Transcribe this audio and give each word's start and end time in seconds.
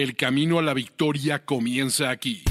El 0.00 0.16
camino 0.16 0.58
a 0.58 0.62
la 0.62 0.72
victoria 0.72 1.44
comienza 1.44 2.08
aquí. 2.08 2.42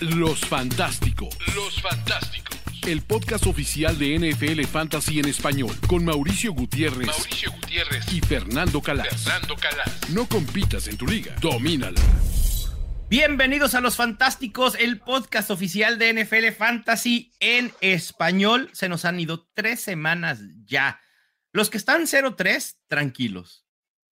Los 0.00 0.40
Fantásticos. 0.40 1.36
Los 1.54 1.82
Fantásticos. 1.82 2.58
El 2.86 3.02
podcast 3.02 3.46
oficial 3.46 3.98
de 3.98 4.18
NFL 4.18 4.62
Fantasy 4.64 5.18
en 5.18 5.26
español 5.26 5.76
con 5.86 6.06
Mauricio 6.06 6.54
Gutiérrez, 6.54 7.08
Mauricio 7.08 7.52
Gutiérrez 7.52 8.10
y 8.14 8.22
Fernando 8.22 8.80
Calas. 8.80 9.24
Fernando 9.24 9.56
Calas. 9.56 10.08
No 10.08 10.26
compitas 10.26 10.88
en 10.88 10.96
tu 10.96 11.06
liga, 11.06 11.34
domínala. 11.42 12.00
Bienvenidos 13.10 13.74
a 13.74 13.82
Los 13.82 13.96
Fantásticos, 13.96 14.74
el 14.76 15.00
podcast 15.00 15.50
oficial 15.50 15.98
de 15.98 16.14
NFL 16.14 16.50
Fantasy 16.56 17.34
en 17.40 17.74
español. 17.82 18.70
Se 18.72 18.88
nos 18.88 19.04
han 19.04 19.20
ido 19.20 19.50
tres 19.52 19.82
semanas 19.82 20.40
ya. 20.64 20.98
Los 21.52 21.68
que 21.68 21.76
están 21.76 22.06
0-3, 22.06 22.78
tranquilos. 22.88 23.65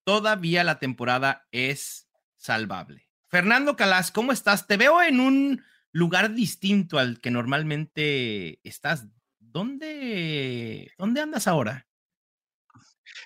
Todavía 0.05 0.65
la 0.65 0.79
temporada 0.79 1.47
es 1.51 2.09
salvable. 2.37 3.09
Fernando 3.29 3.75
Calas, 3.75 4.13
¿cómo 4.13 4.33
estás? 4.33 4.67
Te 4.67 4.77
veo 4.77 5.03
en 5.03 5.19
un 5.19 5.65
lugar 5.93 6.35
distinto 6.35 6.99
al 6.99 7.21
que 7.21 7.31
normalmente 7.31 8.61
estás. 8.63 9.07
¿Dónde, 9.39 10.93
dónde 10.99 11.21
andas 11.21 11.49
ahora? 11.49 11.87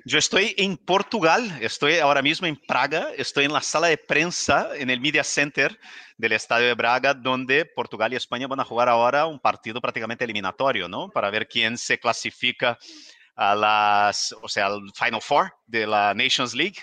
Yo 0.05 0.19
estoy 0.19 0.55
en 0.57 0.77
Portugal, 0.77 1.59
estoy 1.61 1.97
ahora 1.99 2.23
mismo 2.23 2.47
en 2.47 2.57
Praga, 2.57 3.09
estoy 3.17 3.47
en 3.47 3.53
la 3.53 3.63
sala 3.63 3.89
de 3.89 3.97
prensa, 3.97 4.71
en 4.77 4.91
el 4.91 5.01
Media 5.01 5.25
Center 5.25 5.79
del 6.17 6.33
Estadio 6.33 6.67
de 6.67 6.75
Braga, 6.75 7.15
donde 7.15 7.65
Portugal 7.65 8.13
y 8.13 8.17
España 8.17 8.47
van 8.47 8.61
a 8.61 8.65
jugar 8.65 8.89
ahora 8.89 9.27
un 9.27 9.41
partido 9.41 9.81
prácticamente 9.81 10.25
eliminatorio, 10.25 10.89
¿no? 10.89 11.11
Para 11.11 11.31
ver 11.31 11.49
quién 11.49 11.79
se 11.79 11.99
clasifica 11.99 12.79
a 13.39 13.55
las, 13.55 14.35
o 14.43 14.49
sea, 14.49 14.67
al 14.67 14.81
Final 14.95 15.23
Four 15.23 15.55
de 15.65 15.87
la 15.87 16.13
Nations 16.13 16.55
League. 16.55 16.79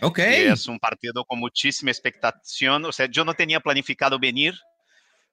Ok. 0.00 0.20
Es 0.20 0.66
un 0.66 0.78
partido 0.78 1.22
con 1.26 1.38
muchísima 1.38 1.90
expectación. 1.90 2.86
O 2.86 2.92
sea, 2.92 3.06
yo 3.10 3.26
no 3.26 3.34
tenía 3.34 3.60
planificado 3.60 4.18
venir, 4.18 4.54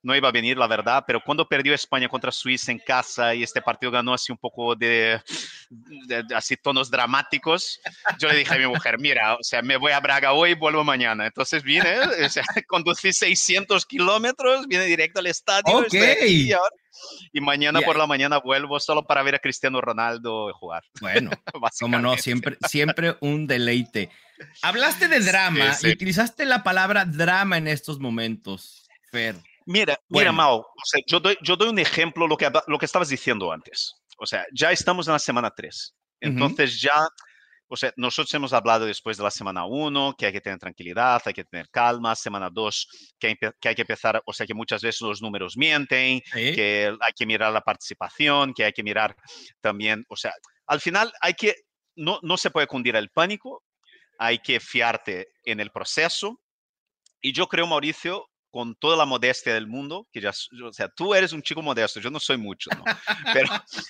no 0.06 0.16
iba 0.16 0.30
a 0.30 0.32
venir, 0.32 0.58
la 0.58 0.68
verdad, 0.68 1.04
pero 1.06 1.20
cuando 1.20 1.48
perdió 1.48 1.74
España 1.74 2.08
contra 2.08 2.32
Suiza 2.32 2.72
en 2.72 2.80
casa 2.80 3.34
y 3.34 3.42
este 3.42 3.62
partido 3.62 3.92
ganó 3.92 4.14
así 4.14 4.32
un 4.32 4.38
poco 4.38 4.76
de, 4.76 5.20
de, 5.70 6.24
de, 6.24 6.36
así 6.36 6.56
tonos 6.56 6.92
dramáticos, 6.92 7.82
yo 8.20 8.30
le 8.30 8.38
dije 8.38 8.54
a 8.54 8.58
mi 8.60 8.68
mujer, 8.68 9.00
mira, 9.00 9.34
o 9.34 9.44
sea, 9.44 9.64
me 9.64 9.78
voy 9.78 9.92
a 9.92 10.00
Braga 10.00 10.34
hoy, 10.34 10.54
vuelvo 10.54 10.84
mañana. 10.84 11.26
Entonces 11.26 11.64
vine, 11.64 12.00
o 12.24 12.30
sea, 12.30 12.44
conducí 12.68 13.12
600 13.12 13.86
kilómetros, 13.88 14.68
vine 14.68 14.86
directo 14.86 15.20
al 15.20 15.28
estadio. 15.28 15.78
Ok. 15.78 15.86
aquí 15.88 16.54
ahora, 16.54 16.76
y 17.34 17.42
mañana 17.42 17.82
por 17.82 17.98
la 17.98 18.08
mañana 18.08 18.38
vuelvo 18.38 18.80
solo 18.80 19.06
para 19.06 19.24
ver 19.24 19.36
a 19.36 19.40
Cristiano 19.40 19.82
Ronaldo 19.82 20.54
jugar. 20.54 20.84
Bueno, 21.02 21.32
como 21.80 22.00
no, 22.00 22.18
siempre, 22.18 22.58
siempre 22.68 23.18
un 23.22 23.48
deleite. 23.48 24.10
Hablaste 24.62 25.08
de 25.08 25.20
drama 25.20 25.74
Sí, 25.74 25.82
sí. 25.82 25.88
y 25.88 25.92
utilizaste 25.94 26.46
la 26.46 26.64
palabra 26.64 27.06
drama 27.06 27.58
en 27.58 27.68
estos 27.68 28.00
momentos, 28.00 28.88
Fer. 29.12 29.36
Mira, 29.66 29.98
Bueno. 30.08 30.20
mira, 30.20 30.32
Mao, 30.32 30.58
o 30.60 30.86
sea, 30.86 31.02
yo, 31.08 31.20
doy, 31.20 31.38
yo 31.42 31.56
doy 31.56 31.70
un 31.70 31.80
ejemplo 31.80 32.28
lo 32.28 32.38
que, 32.38 32.50
lo 32.68 32.78
que 32.78 32.86
estabas 32.86 33.10
diciendo 33.10 33.52
antes. 33.52 33.94
O 34.18 34.26
sea, 34.26 34.46
ya 34.54 34.72
estamos 34.72 35.08
en 35.08 35.14
la 35.14 35.20
semana 35.20 35.52
3. 35.56 35.96
Entonces 36.22 36.80
ya, 36.82 37.08
o 37.68 37.76
sea, 37.76 37.92
nosotros 37.98 38.34
hemos 38.36 38.54
hablado 38.54 38.86
después 38.86 39.18
de 39.18 39.24
la 39.24 39.32
semana 39.32 39.66
1 39.66 40.16
que 40.18 40.28
hay 40.28 40.32
que 40.32 40.40
tener 40.42 40.60
tranquilidad, 40.60 41.22
hay 41.26 41.34
que 41.34 41.44
tener 41.44 41.68
calma, 41.70 42.16
semana 42.16 42.50
2 42.52 42.88
que, 43.20 43.36
que 43.60 43.70
hay 43.70 43.76
que 43.76 43.82
empezar, 43.82 44.22
o 44.26 44.32
sea, 44.34 44.46
que 44.46 44.54
muchas 44.54 44.82
veces 44.82 45.02
los 45.02 45.22
números 45.22 45.58
mienten, 45.58 46.22
Sí. 46.32 46.54
que 46.54 46.96
hay 47.00 47.14
que 47.16 47.26
mirar 47.26 47.52
la 47.52 47.62
participación, 47.62 48.54
que 48.54 48.64
hay 48.66 48.72
que 48.72 48.84
mirar 48.84 49.16
también, 49.62 50.06
o 50.10 50.16
sea, 50.16 50.34
al 50.68 50.80
final 50.80 51.12
hay 51.22 51.34
que, 51.34 51.56
no, 51.96 52.20
no 52.22 52.38
se 52.38 52.50
puede 52.52 52.68
cundir 52.68 52.96
el 52.96 53.10
pánico, 53.10 53.64
hay 54.18 54.40
que 54.40 54.60
fiarte 54.60 55.28
en 55.44 55.60
el 55.60 55.72
proceso. 55.72 56.40
Y 57.22 57.34
yo 57.34 57.48
creo, 57.48 57.68
Mauricio, 57.68 58.28
con 58.56 58.74
toda 58.76 58.96
la 58.96 59.04
modestia 59.04 59.54
del 59.54 59.68
mundo, 59.68 60.08
que 60.14 60.22
ya, 60.22 60.30
o 60.30 60.72
sea, 60.72 60.88
tú 60.88 61.14
eres 61.14 61.34
un 61.34 61.42
chico 61.42 61.62
modesto, 61.62 62.00
yo 62.00 62.10
no 62.10 62.22
soy 62.22 62.38
mucho, 62.38 62.70
¿no? 62.78 62.86
Pero 63.34 63.50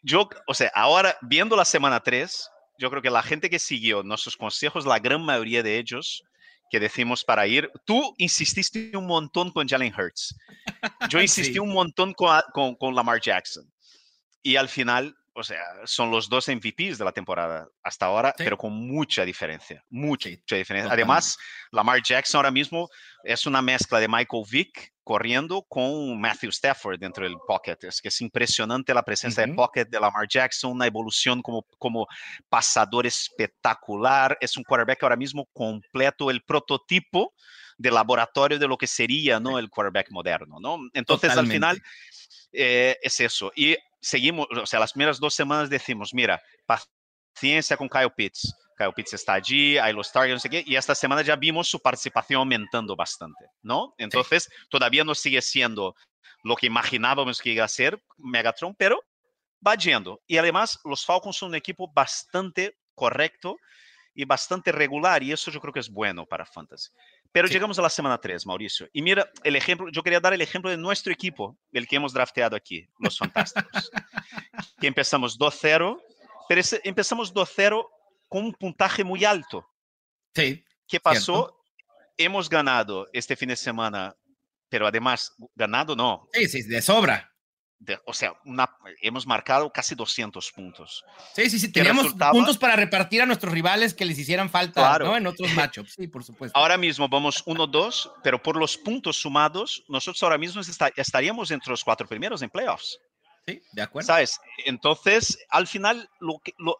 yo, 0.00 0.28
o 0.46 0.54
sea, 0.54 0.70
ahora 0.76 1.18
viendo 1.22 1.56
la 1.56 1.64
semana 1.64 1.98
3, 1.98 2.48
yo 2.78 2.88
creo 2.88 3.02
que 3.02 3.10
la 3.10 3.24
gente 3.24 3.50
que 3.50 3.58
siguió 3.58 4.04
nuestros 4.04 4.36
consejos, 4.36 4.86
la 4.86 5.00
gran 5.00 5.22
mayoría 5.24 5.60
de 5.64 5.76
ellos 5.78 6.22
que 6.70 6.78
decimos 6.78 7.24
para 7.24 7.48
ir, 7.48 7.68
tú 7.84 8.14
insististe 8.18 8.96
un 8.96 9.08
montón 9.08 9.50
con 9.50 9.66
Jalen 9.66 9.92
Hurts. 9.92 10.36
Yo 11.08 11.20
insistí 11.20 11.54
Sí. 11.54 11.58
un 11.58 11.72
montón 11.72 12.14
con, 12.14 12.40
con, 12.52 12.76
con 12.76 12.94
Lamar 12.94 13.20
Jackson. 13.20 13.68
Y 14.40 14.54
al 14.54 14.68
final, 14.68 15.16
o 15.36 15.42
sea, 15.44 15.62
son 15.84 16.10
los 16.10 16.28
dos 16.28 16.48
MVPs 16.48 16.96
de 16.98 17.04
la 17.04 17.12
temporada 17.12 17.68
hasta 17.82 18.06
ahora, 18.06 18.30
Sí. 18.36 18.42
pero 18.44 18.56
con 18.56 18.72
mucha 18.72 19.24
diferencia, 19.24 19.84
mucha, 19.90 20.30
Sí, 20.30 20.36
mucha 20.38 20.56
diferencia. 20.56 20.84
totalmente. 20.90 21.02
Además, 21.12 21.38
Lamar 21.70 22.02
Jackson 22.02 22.38
ahora 22.38 22.50
mismo 22.50 22.88
es 23.22 23.44
una 23.46 23.60
mezcla 23.60 24.00
de 24.00 24.08
Michael 24.08 24.44
Vick 24.50 24.92
corriendo 25.04 25.62
con 25.68 26.20
Matthew 26.20 26.50
Stafford 26.50 26.98
dentro 26.98 27.24
del 27.24 27.36
pocket. 27.46 27.76
Es 27.82 28.00
que 28.00 28.08
es 28.08 28.20
impresionante 28.22 28.92
la 28.94 29.02
presencia 29.04 29.44
de 29.44 29.50
Ujú. 29.52 29.56
pocket 29.56 29.84
de 29.84 30.00
Lamar 30.00 30.26
Jackson, 30.28 30.72
una 30.72 30.86
evolución 30.86 31.42
como, 31.42 31.62
como 31.78 32.06
pasador 32.48 33.06
espectacular. 33.06 34.36
Es 34.40 34.56
un 34.56 34.64
quarterback 34.64 35.02
ahora 35.02 35.16
mismo 35.16 35.46
completo, 35.52 36.30
el 36.30 36.42
prototipo 36.42 37.32
de 37.78 37.90
laboratorio 37.90 38.58
de 38.58 38.68
lo 38.68 38.78
que 38.78 38.86
sería 38.86 39.38
¿no? 39.40 39.58
el 39.58 39.70
quarterback 39.70 40.10
moderno. 40.10 40.58
¿no? 40.60 40.78
Entonces, 40.94 41.36
al 41.36 41.46
final, 41.46 41.82
eh, 42.52 42.96
es 43.02 43.20
eso. 43.20 43.52
Y 43.54 43.76
seguimos, 44.00 44.46
o 44.50 44.66
sea, 44.66 44.80
las 44.80 44.92
primeras 44.92 45.18
dos 45.18 45.34
semanas 45.34 45.68
decimos, 45.68 46.14
mira, 46.14 46.42
paciencia 46.66 47.76
con 47.76 47.88
Kyle 47.88 48.12
Pitts. 48.16 48.54
Kyle 48.76 48.92
Pitts 48.94 49.14
está 49.14 49.34
allí, 49.34 49.78
hay 49.78 49.92
los 49.92 50.12
targets, 50.12 50.34
no 50.34 50.40
sé 50.40 50.50
qué, 50.50 50.62
y 50.66 50.76
esta 50.76 50.94
semana 50.94 51.22
ya 51.22 51.34
vimos 51.34 51.66
su 51.66 51.80
participación 51.80 52.40
aumentando 52.40 52.94
bastante, 52.94 53.46
¿no? 53.62 53.94
Entonces, 53.96 54.50
todavía 54.68 55.02
no 55.02 55.14
sigue 55.14 55.40
siendo 55.40 55.94
lo 56.42 56.56
que 56.56 56.66
imaginábamos 56.66 57.40
que 57.40 57.50
iba 57.50 57.64
a 57.64 57.68
ser 57.68 58.02
Megatron, 58.18 58.74
pero 58.74 59.02
va 59.66 59.74
yendo. 59.76 60.20
Y 60.26 60.36
además, 60.36 60.78
los 60.84 61.04
Falcons 61.04 61.36
son 61.36 61.50
un 61.50 61.54
equipo 61.54 61.90
bastante 61.92 62.76
correcto 62.94 63.56
y 64.16 64.24
bastante 64.24 64.72
regular, 64.72 65.22
y 65.22 65.30
eso 65.30 65.50
yo 65.50 65.60
creo 65.60 65.72
que 65.72 65.80
es 65.80 65.90
bueno 65.90 66.24
para 66.26 66.46
Fantasy. 66.46 66.90
Pero 67.30 67.46
Sí. 67.46 67.54
llegamos 67.54 67.78
a 67.78 67.82
la 67.82 67.90
semana 67.90 68.18
3, 68.18 68.46
Mauricio. 68.46 68.88
Y 68.92 69.02
mira, 69.02 69.30
el 69.44 69.54
ejemplo, 69.56 69.88
yo 69.92 70.02
quería 70.02 70.18
dar 70.20 70.32
el 70.32 70.40
ejemplo 70.40 70.70
de 70.70 70.76
nuestro 70.78 71.12
equipo, 71.12 71.56
el 71.72 71.86
que 71.86 71.96
hemos 71.96 72.12
drafteado 72.14 72.56
aquí, 72.56 72.88
los 72.98 73.18
Fantásticos. 73.18 73.90
que 74.80 74.86
empezamos 74.86 75.38
2-0, 75.38 76.00
pero 76.48 76.60
ese- 76.60 76.80
empezamos 76.82 77.32
2-0 77.34 77.86
con 78.28 78.44
un 78.46 78.52
puntaje 78.54 79.04
muy 79.04 79.24
alto. 79.24 79.68
Sí, 80.34 80.64
¿Qué 80.88 80.98
pasó? 81.00 81.62
Hemos 82.16 82.48
ganado 82.48 83.06
este 83.12 83.36
fin 83.36 83.50
de 83.50 83.56
semana, 83.56 84.16
pero 84.70 84.86
además, 84.86 85.34
ganado 85.54 85.94
no, 85.94 86.26
sí, 86.32 86.48
sí, 86.48 86.62
de 86.62 86.80
sobra. 86.80 87.30
De- 87.78 88.00
o 88.06 88.14
sea, 88.14 88.34
una- 88.44 88.70
hemos 89.02 89.26
marcado 89.26 89.70
casi 89.72 89.94
200 89.94 90.50
puntos. 90.52 91.04
Sí, 91.34 91.50
sí, 91.50 91.58
sí. 91.58 91.70
Teníamos 91.70 92.04
resultaba- 92.04 92.32
puntos 92.32 92.56
para 92.58 92.74
repartir 92.76 93.20
a 93.22 93.26
nuestros 93.26 93.52
rivales 93.52 93.92
que 93.94 94.04
les 94.04 94.18
hicieran 94.18 94.48
falta 94.50 94.80
Claro. 94.80 95.06
¿no? 95.06 95.16
en 95.16 95.26
otros 95.26 95.48
matchups. 95.54 95.92
Sí, 95.94 96.08
por 96.08 96.24
supuesto. 96.24 96.58
Ahora 96.58 96.76
mismo 96.78 97.08
vamos 97.08 97.42
1-2, 97.46 98.10
pero 98.22 98.42
por 98.42 98.56
los 98.56 98.76
puntos 98.78 99.16
sumados, 99.16 99.84
nosotros 99.88 100.22
ahora 100.22 100.38
mismo 100.38 100.60
esta- 100.60 100.90
estaríamos 100.96 101.50
entre 101.50 101.70
los 101.70 101.84
cuatro 101.84 102.06
primeros 102.08 102.40
en 102.42 102.50
playoffs. 102.50 102.98
Sí, 103.46 103.62
de 103.72 103.82
acuerdo. 103.82 104.06
¿Sabes? 104.06 104.40
Entonces, 104.64 105.38
al 105.50 105.66
final, 105.66 106.08
lo 106.18 106.38
que, 106.42 106.52
lo, 106.58 106.78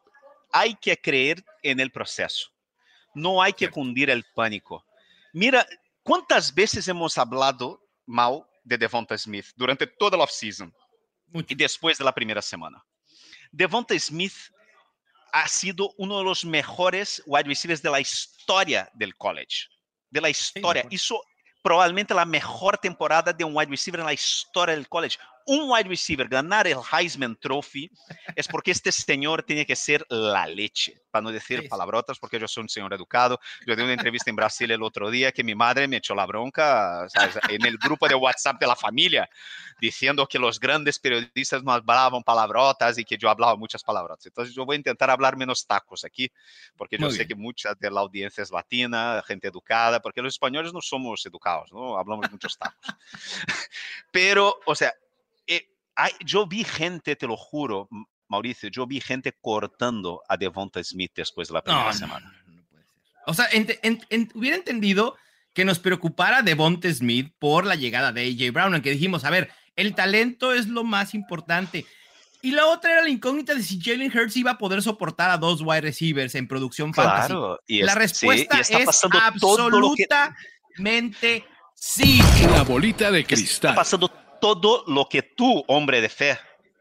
hay 0.52 0.74
que 0.76 0.96
creer 0.96 1.44
en 1.62 1.78
el 1.80 1.92
proceso. 1.92 2.48
No 3.14 3.40
hay 3.40 3.52
que 3.52 3.68
cundir 3.70 4.10
el 4.10 4.24
pánico. 4.34 4.84
Mira, 5.32 5.66
¿cuántas 6.02 6.54
veces 6.54 6.88
hemos 6.88 7.16
hablado 7.18 7.80
mal 8.06 8.44
de 8.64 8.76
Devonta 8.78 9.16
Smith 9.16 9.46
durante 9.56 9.86
toda 9.86 10.18
la 10.18 10.24
offseason 10.24 10.74
Mucho. 11.28 11.46
y 11.50 11.54
después 11.54 11.98
de 11.98 12.04
la 12.04 12.12
primera 12.12 12.42
semana? 12.42 12.84
Devonta 13.50 13.98
Smith 13.98 14.34
ha 15.32 15.48
sido 15.48 15.92
uno 15.98 16.18
de 16.18 16.24
los 16.24 16.44
mejores 16.44 17.22
wide 17.26 17.48
receivers 17.48 17.82
de 17.82 17.90
la 17.90 18.00
historia 18.00 18.90
del 18.94 19.14
college. 19.16 19.66
De 20.10 20.20
la 20.20 20.30
historia. 20.30 20.80
acuerdo. 20.80 20.94
Hizo 20.94 21.22
probablemente 21.62 22.14
la 22.14 22.24
mejor 22.24 22.78
temporada 22.78 23.32
de 23.32 23.44
un 23.44 23.56
wide 23.56 23.70
receiver 23.70 24.00
en 24.00 24.06
la 24.06 24.12
historia 24.12 24.74
del 24.74 24.88
college. 24.88 25.18
Un 25.46 25.70
wide 25.70 25.88
receiver 25.88 26.28
ganar 26.28 26.66
el 26.66 26.78
Heisman 26.92 27.36
Trophy 27.36 27.90
es 28.34 28.48
porque 28.48 28.72
este 28.72 28.90
señor 28.90 29.44
tiene 29.44 29.64
que 29.64 29.76
ser 29.76 30.04
la 30.08 30.46
leche, 30.46 31.00
para 31.10 31.22
no 31.22 31.30
decir 31.30 31.68
palabrotas, 31.68 32.18
porque 32.18 32.38
yo 32.38 32.48
soy 32.48 32.62
un 32.62 32.68
señor 32.68 32.92
educado. 32.92 33.38
Yo 33.64 33.76
di 33.76 33.82
una 33.82 33.92
entrevista 33.92 34.28
en 34.28 34.36
Brasil 34.36 34.70
el 34.72 34.82
otro 34.82 35.08
día 35.08 35.30
que 35.30 35.44
mi 35.44 35.54
madre 35.54 35.86
me 35.86 35.98
echó 35.98 36.14
la 36.16 36.26
bronca 36.26 37.08
¿sabes? 37.08 37.38
en 37.48 37.64
el 37.64 37.78
grupo 37.78 38.08
de 38.08 38.16
WhatsApp 38.16 38.60
de 38.60 38.66
la 38.66 38.74
familia, 38.74 39.28
diciendo 39.80 40.26
que 40.26 40.38
los 40.38 40.58
grandes 40.58 40.98
periodistas 40.98 41.62
no 41.62 41.72
hablaban 41.72 42.24
palabrotas 42.24 42.98
y 42.98 43.04
que 43.04 43.16
yo 43.16 43.30
hablaba 43.30 43.56
muchas 43.56 43.84
palabrotas. 43.84 44.26
Entonces 44.26 44.54
yo 44.54 44.64
voy 44.66 44.74
a 44.74 44.78
intentar 44.78 45.10
hablar 45.10 45.36
menos 45.36 45.64
tacos 45.64 46.04
aquí, 46.04 46.30
porque 46.76 46.98
yo 46.98 47.06
Muy 47.06 47.12
sé 47.12 47.18
bien. 47.18 47.28
que 47.28 47.34
mucha 47.36 47.74
de 47.74 47.90
la 47.90 48.00
audiencia 48.00 48.42
es 48.42 48.50
latina, 48.50 49.22
gente 49.26 49.48
educada, 49.48 50.00
porque 50.00 50.22
los 50.22 50.34
españoles 50.34 50.72
no 50.72 50.80
somos 50.80 51.24
educados, 51.24 51.72
¿no? 51.72 51.96
Hablamos 51.96 52.30
muchos 52.32 52.58
tacos. 52.58 52.80
Pero, 54.10 54.58
o 54.66 54.74
sea, 54.74 54.92
hay- 55.96 56.12
yo 56.24 56.46
vi 56.46 56.62
gente, 56.64 57.16
te 57.16 57.26
lo 57.26 57.36
juro, 57.36 57.88
Mauricio, 58.28 58.68
yo 58.68 58.86
vi 58.86 59.00
gente 59.00 59.32
cortando 59.40 60.22
a 60.28 60.36
Devonta 60.36 60.82
Smith 60.84 61.12
después 61.14 61.48
de 61.48 61.54
la 61.54 61.62
primera 61.62 61.86
No, 61.86 61.92
semana. 61.92 62.32
no, 62.46 62.52
no 62.54 62.62
puede 62.68 62.84
ser. 62.84 62.94
O 63.26 63.34
sea, 63.34 63.48
hubiera 64.34 64.56
entendido 64.56 65.16
que 65.52 65.64
nos 65.64 65.78
preocupara 65.78 66.42
Devonte 66.42 66.92
Smith 66.92 67.32
por 67.38 67.64
la 67.64 67.74
llegada 67.76 68.12
de 68.12 68.22
AJ 68.26 68.52
Brown, 68.52 68.74
aunque 68.74 68.90
dijimos, 68.90 69.24
a 69.24 69.30
ver, 69.30 69.50
el 69.74 69.94
talento 69.94 70.52
es 70.52 70.66
lo 70.68 70.84
más 70.84 71.14
importante. 71.14 71.86
Y 72.42 72.50
la 72.52 72.66
otra 72.66 72.92
era 72.92 73.02
la 73.02 73.08
incógnita 73.08 73.54
de 73.54 73.62
si 73.62 73.80
Jalen 73.80 74.12
Hurts 74.16 74.36
iba 74.36 74.52
a 74.52 74.58
poder 74.58 74.82
soportar 74.82 75.30
a 75.30 75.38
dos 75.38 75.62
wide 75.62 75.80
receivers 75.80 76.34
en 76.34 76.46
producción 76.46 76.92
fantasy. 76.94 77.34
Y 77.66 77.82
la 77.82 77.94
respuesta 77.94 78.60
es 78.60 78.70
absolutamente 79.90 81.44
sí. 81.74 82.20
La 82.52 82.62
bolita 82.62 83.10
de 83.10 83.24
cristal. 83.24 83.70
Está 83.72 83.74
pasando 83.74 84.10
todo 84.40 84.84
lo 84.86 85.08
que 85.08 85.22
tú, 85.22 85.64
hombre 85.68 86.00
de 86.00 86.08
fe, 86.08 86.38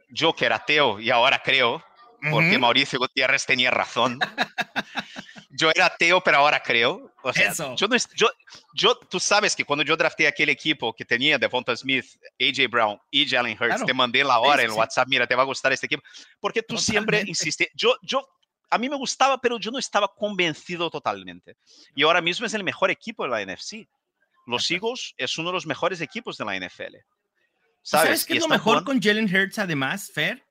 yo 0.10 0.34
que 0.34 0.46
era 0.46 0.58
ateo 0.58 1.00
y 1.00 1.10
ahora 1.10 1.42
creo, 1.44 1.84
porque 2.32 2.58
Mauricio 2.58 3.00
Gutiérrez 3.00 3.46
tenía 3.46 3.72
razón. 3.72 4.20
yo 5.50 5.70
era 5.70 5.88
ateo, 5.88 6.22
pero 6.22 6.38
ahora 6.38 6.62
creo. 6.62 7.12
O 7.24 7.34
sea, 7.34 7.54
Yo, 7.76 7.88
no, 7.88 7.96
yo, 8.16 8.30
yo, 8.74 8.96
tú 9.10 9.20
sabes 9.20 9.56
que 9.56 9.66
cuando 9.66 9.84
yo 9.84 9.98
drafté 9.98 10.28
aquel 10.28 10.50
equipo 10.50 10.94
que 10.94 11.06
tenía 11.06 11.40
Devonta 11.40 11.76
Smith, 11.76 12.06
AJ 12.40 12.70
Brown 12.70 13.00
y 13.10 13.28
Jalen 13.28 13.58
Hurts, 13.60 13.86
te 13.86 13.94
mandé 13.94 14.24
la 14.24 14.40
hora 14.40 14.62
en 14.62 14.72
WhatsApp, 14.72 15.08
mira, 15.08 15.26
te 15.26 15.34
va 15.34 15.42
a 15.42 15.46
gustar 15.46 15.74
este 15.74 15.88
equipo, 15.88 16.04
porque 16.40 16.62
tú 16.62 16.78
siempre 16.78 17.24
insistes. 17.26 17.70
Yo, 17.74 17.98
yo, 18.04 18.28
a 18.70 18.78
mí 18.78 18.90
me 18.90 18.96
gustaba, 18.96 19.40
pero 19.40 19.58
yo 19.58 19.72
no 19.72 19.80
estaba 19.80 20.08
convencido 20.08 20.90
totalmente. 20.90 21.58
Y 21.96 22.04
ahora 22.04 22.22
mismo 22.22 22.46
es 22.46 22.54
el 22.54 22.64
mejor 22.64 22.92
equipo 22.92 23.24
de 23.24 23.30
la 23.30 23.44
NFC. 23.44 23.88
Los 24.46 24.70
Eagles 24.70 25.16
es 25.18 25.38
uno 25.40 25.50
de 25.50 25.54
los 25.54 25.66
mejores 25.66 26.02
equipos 26.02 26.38
de 26.38 26.46
la 26.46 26.56
NFL. 26.60 26.98
¿Sabes, 27.86 28.08
¿Sabes 28.08 28.26
qué 28.26 28.34
es 28.34 28.40
lo 28.40 28.48
mejor 28.48 28.84
con 28.84 29.00
Jalen 29.00 29.34
Hurts 29.34 29.60
además, 29.60 30.12
Fer? 30.12 30.44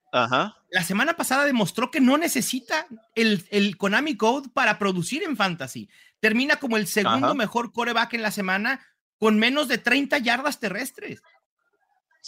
La 0.70 0.84
semana 0.84 1.16
pasada 1.16 1.44
demostró 1.44 1.90
que 1.90 2.00
no 2.00 2.16
necesita 2.16 2.86
el, 3.16 3.44
el, 3.50 3.76
Konami 3.76 4.16
Code 4.16 4.50
para 4.54 4.78
producir 4.78 5.24
en 5.24 5.36
Fantasy. 5.36 5.88
Termina 6.20 6.56
como 6.56 6.76
el 6.76 6.86
segundo 6.86 7.34
mejor 7.34 7.72
coreback 7.72 8.14
en 8.14 8.22
la 8.22 8.30
semana 8.30 8.86
con 9.18 9.36
menos 9.40 9.66
de 9.66 9.78
30 9.78 10.18
yardas 10.18 10.60
terrestres. 10.60 11.20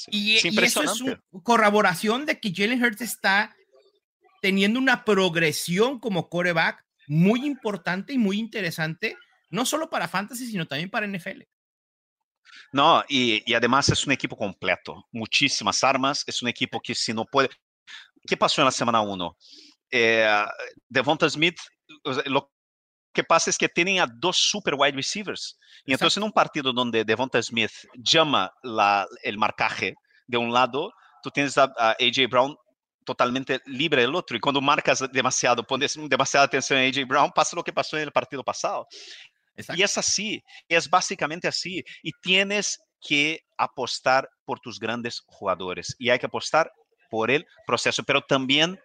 y, 0.08 0.34
eso 0.38 0.82
es 0.82 1.00
una 1.00 1.22
corroboración 1.44 2.26
de 2.26 2.40
que 2.40 2.52
Jalen 2.52 2.82
Hurts 2.82 3.02
está 3.02 3.54
teniendo 4.42 4.80
una 4.80 5.04
progresión 5.04 6.00
como 6.00 6.28
coreback 6.28 6.84
muy 7.06 7.46
importante 7.46 8.12
y 8.12 8.18
muy 8.18 8.40
interesante, 8.40 9.16
no 9.50 9.64
solo 9.64 9.88
para 9.88 10.08
Fantasy, 10.08 10.48
sino 10.48 10.66
también 10.66 10.90
para 10.90 11.06
NFL. 11.06 11.42
No, 12.72 13.04
y, 13.08 13.42
y, 13.50 13.54
además 13.54 13.88
es 13.88 14.06
un 14.06 14.12
equipo 14.12 14.36
completo, 14.36 15.06
muchísimas 15.12 15.82
armas, 15.84 16.24
es 16.26 16.42
un 16.42 16.48
equipo 16.48 16.80
que 16.80 16.94
si 16.94 17.12
no 17.12 17.24
puede, 17.24 17.48
¿Qué 18.26 18.36
pasó 18.36 18.60
en 18.60 18.66
la 18.66 18.72
semana 18.72 19.00
1? 19.00 19.36
Eh, 19.90 20.44
Devonta 20.88 21.30
Smith, 21.30 21.58
lo 22.26 22.50
que 23.12 23.24
pasa 23.24 23.50
es 23.50 23.56
que 23.56 23.68
tienen 23.68 24.00
a 24.00 24.06
dos 24.06 24.36
super 24.36 24.74
wide 24.74 24.96
receivers. 24.96 25.58
Y 25.84 25.92
entonces 25.92 26.16
en 26.16 26.24
un 26.24 26.32
partido 26.32 26.72
donde 26.72 27.04
Devonta 27.04 27.40
Smith 27.42 27.70
llama 27.94 28.52
la, 28.62 29.06
el 29.22 29.38
marcaje 29.38 29.94
de 30.26 30.36
un 30.36 30.52
lado, 30.52 30.92
tú 31.22 31.30
tienes 31.30 31.56
a, 31.56 31.72
AJ 31.78 32.28
Brown 32.28 32.56
totalmente 33.04 33.60
libre 33.66 34.02
del 34.02 34.14
otro. 34.14 34.36
Y 34.36 34.40
cuando 34.40 34.60
marcas 34.60 35.04
demasiado, 35.12 35.62
pones 35.62 35.94
demasiada 35.96 36.46
atención 36.46 36.80
a 36.80 36.82
AJ 36.82 37.06
Brown, 37.06 37.30
pasa 37.32 37.54
lo 37.54 37.62
que 37.62 37.72
pasó 37.72 37.96
en 37.96 38.02
el 38.02 38.12
partido 38.12 38.42
pasado. 38.42 38.86
Y 39.74 39.82
es 39.82 39.98
así, 39.98 40.42
es 40.68 40.88
básicamente 40.88 41.48
así. 41.48 41.84
Y 42.02 42.12
tienes 42.22 42.78
que 43.00 43.40
apostar 43.56 44.28
por 44.44 44.60
tus 44.60 44.78
grandes 44.78 45.22
jugadores. 45.26 45.94
Y 45.98 46.10
hay 46.10 46.18
que 46.18 46.26
apostar 46.26 46.72
por 47.10 47.30
el 47.30 47.46
proceso, 47.66 48.02
pero 48.02 48.20
también 48.22 48.78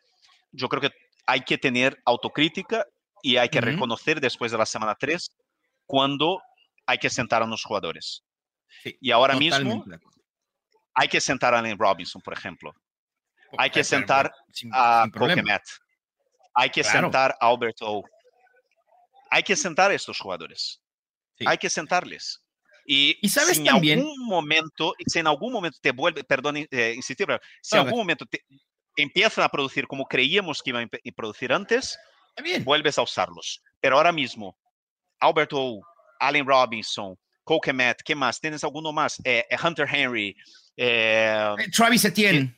yo 0.52 0.70
creo 0.70 0.82
que 0.82 0.92
hay 1.26 1.42
que 1.42 1.58
tener 1.58 2.02
autocrítica 2.06 2.86
y 3.24 3.38
hay 3.38 3.50
que 3.50 3.62
reconocer 3.62 4.20
después 4.20 4.52
de 4.52 4.58
la 4.58 4.66
semana 4.66 4.96
3 4.96 5.30
cuando 5.86 6.42
hay 6.86 6.98
que 6.98 7.10
sentar 7.10 7.44
a 7.44 7.46
los 7.46 7.64
jugadores. 7.64 8.24
y 9.00 9.12
ahora 9.12 9.36
mismo 9.36 9.86
hay 10.94 11.08
que 11.08 11.22
sentar 11.22 11.54
a 11.54 11.60
Allen 11.60 11.78
Robinson, 11.78 12.22
por 12.22 12.34
ejemplo. 12.34 12.74
Hay 13.58 13.70
que 13.70 13.84
sentar 13.84 14.34
a 14.74 15.08
Coquemet. 15.12 15.62
Hay 16.54 16.70
que 16.70 16.84
sentar 16.84 17.36
a 17.40 17.48
Albert 17.48 17.78
O. 17.82 18.04
Hay 19.32 19.44
que 19.44 19.56
sentar 19.56 19.90
a 19.90 19.94
estos 19.96 20.20
jugadores. 20.20 20.82
Hay 21.46 21.58
que 21.58 21.70
sentarles. 21.70 22.44
Y, 22.86 23.18
sabes 23.30 23.58
si 23.58 23.64
también. 23.64 24.00
En 24.00 24.06
algún 24.06 24.28
momento, 24.28 24.94
si 25.08 25.20
en 25.20 25.28
algún 25.28 25.54
momento 25.54 25.78
te 25.82 25.92
vuelve, 25.92 26.24
perdón, 26.24 26.58
eh, 26.58 26.94
insistir, 26.96 27.26
pero 27.26 27.40
si 27.62 27.76
en 27.76 27.84
algún 27.84 28.00
momento 28.00 28.26
te, 28.26 28.44
empiezan 28.98 29.46
a 29.46 29.50
producir 29.50 29.88
como 29.88 30.06
creíamos 30.06 30.62
que 30.62 30.72
iban 30.72 30.90
a 30.94 31.12
producir 31.16 31.54
antes, 31.54 31.98
vuelves 32.64 32.98
a 32.98 33.04
usarlos. 33.04 33.64
Pero 33.80 33.98
ahora 33.98 34.12
mismo, 34.12 34.58
Alberto, 35.20 35.80
Allen 36.20 36.46
Robinson, 36.46 37.18
Coquemet, 37.44 38.02
¿qué 38.04 38.14
más? 38.14 38.40
¿Tienes 38.40 38.64
alguno 38.64 38.92
más? 38.92 39.20
Eh, 39.24 39.46
eh, 39.50 39.58
Hunter 39.64 39.88
Henry. 39.90 40.36
Travis 41.74 42.04
Etienne. 42.04 42.54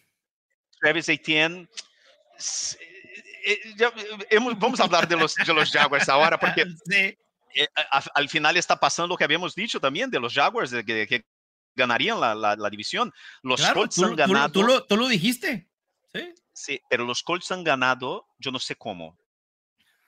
Travis 0.82 1.08
Etienne. 1.08 1.70
Vamos 4.58 4.80
a 4.80 4.84
hablar 4.84 5.08
de 5.08 5.18
los, 5.18 5.36
de 5.36 5.54
los 5.54 5.72
Jaguars 5.72 6.10
ahora, 6.10 6.40
porque 6.40 6.66
sí. 6.86 7.18
Eh, 7.56 7.68
al 8.16 8.30
final 8.30 8.58
está 8.58 8.80
pasando 8.80 9.10
lo 9.10 9.18
que 9.18 9.24
habíamos 9.24 9.54
dicho 9.54 9.80
también 9.80 10.10
de 10.10 10.20
los 10.20 10.34
Jaguars, 10.34 10.72
de 10.72 10.84
que, 10.84 11.24
ganarían 11.76 12.20
la, 12.20 12.36
la, 12.36 12.70
división. 12.70 13.12
Los 13.42 13.62
Colts 13.72 14.00
han 14.00 14.16
ganado. 14.16 14.52
Tú, 14.52 14.64
lo, 14.64 14.84
tú, 14.86 14.98
lo, 14.98 15.08
dijiste. 15.08 15.68
Sí. 16.14 16.34
Sí, 16.54 16.82
pero 16.90 17.04
los 17.04 17.24
Colts 17.24 17.52
han 17.52 17.64
ganado, 17.64 18.28
yo 18.38 18.52
no 18.52 18.60
sé 18.60 18.76
cómo, 18.76 19.18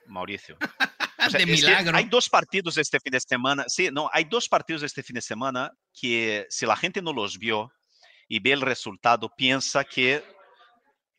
Mauricio. 0.07 0.57
de 1.31 1.45
milagro. 1.45 1.97
Hay 1.97 2.05
dos 2.05 2.29
partidos 2.29 2.77
este 2.77 2.99
fin 2.99 3.11
de 3.11 3.19
semana. 3.19 3.65
Sí, 3.67 3.89
no, 3.91 4.09
hay 4.13 4.25
dos 4.25 4.47
partidos 4.47 4.83
este 4.83 5.03
fin 5.03 5.15
de 5.15 5.21
semana 5.21 5.71
que 5.93 6.45
si 6.49 6.65
la 6.65 6.75
gente 6.75 7.01
no 7.01 7.13
los 7.13 7.37
vio 7.37 7.71
y 8.27 8.39
ve 8.39 8.51
el 8.51 8.61
resultado, 8.61 9.31
piensa 9.35 9.83
que 9.83 10.23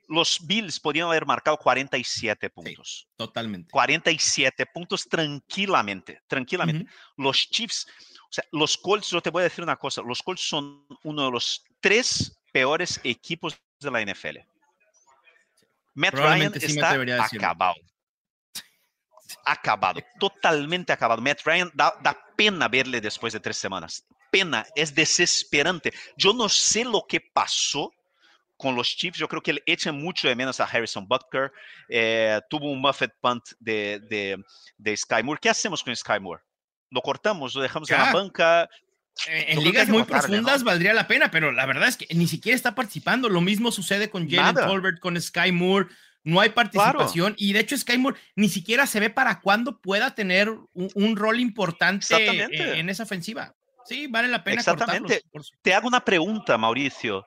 los 0.09 0.47
Bills 0.47 0.81
podían 0.81 1.09
haber 1.09 1.27
marcado 1.27 1.57
47 1.57 2.51
puntos. 2.51 3.09
totalmente. 3.17 3.71
47 3.71 4.67
puntos 4.67 5.09
tranquilamente, 5.09 6.21
tranquilamente. 6.27 6.91
Los 7.17 7.49
Chiefs, 7.51 7.87
o 8.23 8.33
sea, 8.33 8.45
los 8.53 8.77
Colts, 8.77 9.11
yo 9.11 9.21
te 9.21 9.31
voy 9.31 9.41
a 9.41 9.45
decir 9.45 9.65
una 9.65 9.77
cosa, 9.77 10.03
los 10.03 10.23
Colts 10.23 10.49
son 10.49 10.87
uno 11.03 11.27
de 11.27 11.31
los 11.31 11.65
tres 11.81 12.39
peores 12.53 13.01
equipos 13.05 13.59
de 13.81 13.91
la 13.91 14.01
NFL. 14.01 14.39
Matt 15.95 16.15
Ryan 16.15 16.53
está 16.55 17.25
acabado. 17.25 17.75
Acabado, 19.45 20.01
totalmente 20.21 20.93
acabado. 20.93 21.21
Matt 21.21 21.41
Ryan 21.45 21.71
da, 21.75 21.97
da 22.01 22.17
pena 22.37 22.69
verle 22.69 23.01
después 23.01 23.33
de 23.33 23.41
tres 23.41 23.57
semanas. 23.57 24.05
Pena, 24.31 24.65
es 24.75 24.95
desesperante. 24.95 25.93
Yo 26.17 26.33
no 26.33 26.49
sé 26.49 26.85
lo 26.85 27.05
que 27.09 27.21
pasó 27.21 27.93
con 28.57 28.75
los 28.75 28.89
Chiefs, 28.89 29.19
yo 29.19 29.29
creo 29.29 29.43
que 29.43 29.53
él 29.53 29.63
echa 29.67 29.93
mucho 29.93 30.29
de 30.29 30.37
menos 30.37 30.61
a 30.61 30.65
Harrison 30.65 31.07
Butker. 31.07 31.53
Eh, 31.89 32.41
tuvo 32.49 32.71
un 32.71 32.81
muffet 32.81 33.13
punt 33.21 33.43
de, 33.59 34.01
de, 34.09 34.43
de, 34.79 34.97
Sky 34.97 35.23
Moore. 35.23 35.41
¿Qué 35.41 35.51
hacemos 35.51 35.83
con 35.83 35.95
Sky 35.95 36.21
Moore? 36.21 36.43
¿Lo 36.91 37.03
cortamos? 37.03 37.55
¿Lo 37.55 37.63
dejamos 37.63 37.91
en 37.91 37.99
la 37.99 38.13
banca? 38.13 38.69
Eh, 39.29 39.47
en 39.49 39.65
ligas 39.65 39.89
muy 39.89 40.05
profundas 40.05 40.63
valdría 40.63 40.93
la 40.93 41.09
pena, 41.09 41.31
pero 41.31 41.51
la 41.53 41.67
verdad 41.67 41.89
es 41.89 41.97
que 41.97 42.07
ni 42.15 42.27
siquiera 42.27 42.57
está 42.57 42.75
participando. 42.75 43.29
Lo 43.29 43.41
mismo 43.41 43.71
sucede 43.73 44.11
con 44.11 44.29
Jalen 44.29 44.67
Colbert, 44.67 45.01
con 45.01 45.21
Sky 45.21 45.53
Moore. 45.53 45.89
No 46.23 46.41
hay 46.41 46.51
participación 46.51 47.35
y 47.39 47.53
de 47.53 47.61
hecho 47.61 47.79
Sky 47.79 47.99
Moore 47.99 48.19
ni 48.35 48.49
siquiera 48.49 48.87
se 48.87 48.99
ve 48.99 49.11
para 49.11 49.41
cuándo 49.41 49.81
pueda 49.81 50.15
tener 50.15 50.53
un, 50.73 51.17
rol 51.17 51.39
importante 51.39 52.05
en 52.11 52.89
esa 52.89 53.05
ofensiva. 53.05 53.55
Sí, 53.85 54.09
vale 54.09 54.27
la 54.27 54.43
pena. 54.43 54.57
Exactamente. 54.57 55.23
Te 55.63 55.73
hago 55.73 55.87
una 55.87 56.05
pregunta, 56.05 56.59
Mauricio 56.59 57.25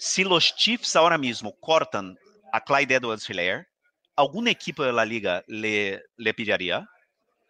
si 0.00 0.24
los 0.24 0.56
Chiefs 0.56 0.96
ahora 0.96 1.18
mismo 1.18 1.54
cortan 1.60 2.18
a 2.54 2.64
Clyde 2.64 2.94
Edwards 2.94 3.28
Hilaire, 3.28 3.68
¿algún 4.16 4.48
equipo 4.48 4.82
de 4.82 4.94
la 4.94 5.04
liga 5.04 5.44
le, 5.46 6.02
le 6.16 6.32
pillaría? 6.32 6.88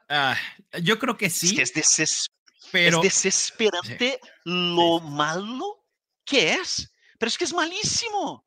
Ah, 0.09 0.37
yo 0.83 0.99
creo 0.99 1.17
que 1.17 1.31
sí. 1.31 1.61
Es 1.61 1.71
que 1.71 1.81
es, 1.81 2.27
pero... 2.73 3.01
desesperante 3.01 4.19
lo 4.45 4.99
malo 4.99 5.85
que 6.25 6.55
es. 6.55 6.93
Pero 7.21 7.29
es 7.29 7.39
que 7.39 7.45
es 7.45 7.55
malísimo. 7.55 8.45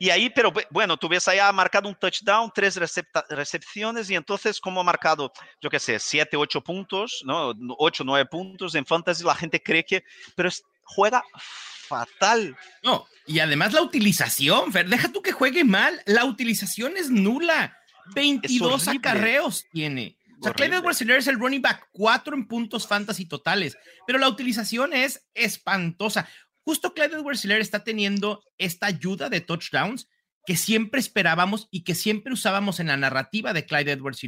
Y 0.00 0.10
ahí, 0.10 0.28
pero 0.30 0.52
bueno, 0.70 0.96
tú 0.96 1.08
ves 1.08 1.28
ahí 1.28 1.38
ha 1.38 1.52
marcado 1.52 1.88
un 1.88 1.94
touchdown, 1.94 2.50
tres 2.52 2.80
recepciones 3.30 4.10
y 4.10 4.16
entonces 4.16 4.60
como 4.60 4.80
ha 4.80 4.84
marcado, 4.84 5.32
yo 5.60 5.70
qué 5.70 5.78
sé, 5.78 5.98
siete, 6.00 6.36
ocho 6.36 6.60
puntos, 6.62 7.22
¿no? 7.24 7.52
Ocho, 7.78 8.02
nueve 8.04 8.26
puntos 8.26 8.74
en 8.74 8.86
fantasy, 8.86 9.24
la 9.24 9.34
gente 9.34 9.60
cree 9.62 9.84
que, 9.84 10.04
pero 10.36 10.50
juega 10.88 11.22
fatal. 11.88 12.56
No, 12.82 13.06
y 13.26 13.38
además 13.38 13.72
la 13.72 13.82
utilización, 13.82 14.72
Fer, 14.72 14.88
deja 14.88 15.12
tú 15.12 15.22
que 15.22 15.32
juegue 15.32 15.64
mal, 15.64 16.00
la 16.06 16.24
utilización 16.24 16.96
es 16.96 17.10
nula. 17.10 17.76
22 18.14 18.88
acarreos 18.88 19.66
tiene. 19.70 20.16
O 20.40 20.44
sea, 20.44 20.52
Clyde 20.52 20.76
Edwards 20.76 21.02
es 21.02 21.26
el 21.26 21.38
running 21.38 21.60
back, 21.60 21.88
cuatro 21.92 22.34
en 22.34 22.46
puntos 22.46 22.86
fantasy 22.86 23.26
totales, 23.26 23.76
pero 24.06 24.18
la 24.18 24.28
utilización 24.28 24.92
es 24.92 25.26
espantosa. 25.34 26.28
Justo 26.62 26.94
Clyde 26.94 27.16
Edwards 27.16 27.44
está 27.44 27.82
teniendo 27.82 28.42
esta 28.56 28.86
ayuda 28.86 29.28
de 29.28 29.40
touchdowns 29.40 30.08
que 30.46 30.56
siempre 30.56 31.00
esperábamos 31.00 31.68
y 31.70 31.82
que 31.82 31.94
siempre 31.94 32.32
usábamos 32.32 32.80
en 32.80 32.86
la 32.86 32.96
narrativa 32.96 33.52
de 33.52 33.66
Clyde 33.66 33.92
Edwards 33.92 34.20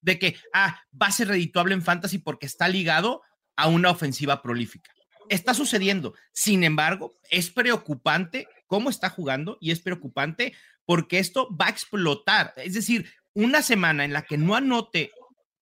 de 0.00 0.18
que, 0.18 0.36
ah, 0.52 0.80
va 0.92 1.06
a 1.06 1.12
ser 1.12 1.28
redituable 1.28 1.74
en 1.74 1.82
fantasy 1.82 2.18
porque 2.18 2.46
está 2.46 2.68
ligado 2.68 3.22
a 3.56 3.66
una 3.66 3.90
ofensiva 3.90 4.42
prolífica. 4.42 4.92
Está 5.28 5.54
sucediendo. 5.54 6.14
Sin 6.32 6.64
embargo, 6.64 7.18
es 7.30 7.50
preocupante 7.50 8.48
cómo 8.66 8.90
está 8.90 9.10
jugando 9.10 9.58
y 9.60 9.70
es 9.70 9.80
preocupante 9.80 10.54
porque 10.84 11.18
esto 11.18 11.48
va 11.56 11.66
a 11.66 11.70
explotar. 11.70 12.52
Es 12.56 12.74
decir, 12.74 13.10
una 13.34 13.62
semana 13.62 14.04
en 14.04 14.12
la 14.12 14.22
que 14.22 14.38
no 14.38 14.54
anote 14.54 15.12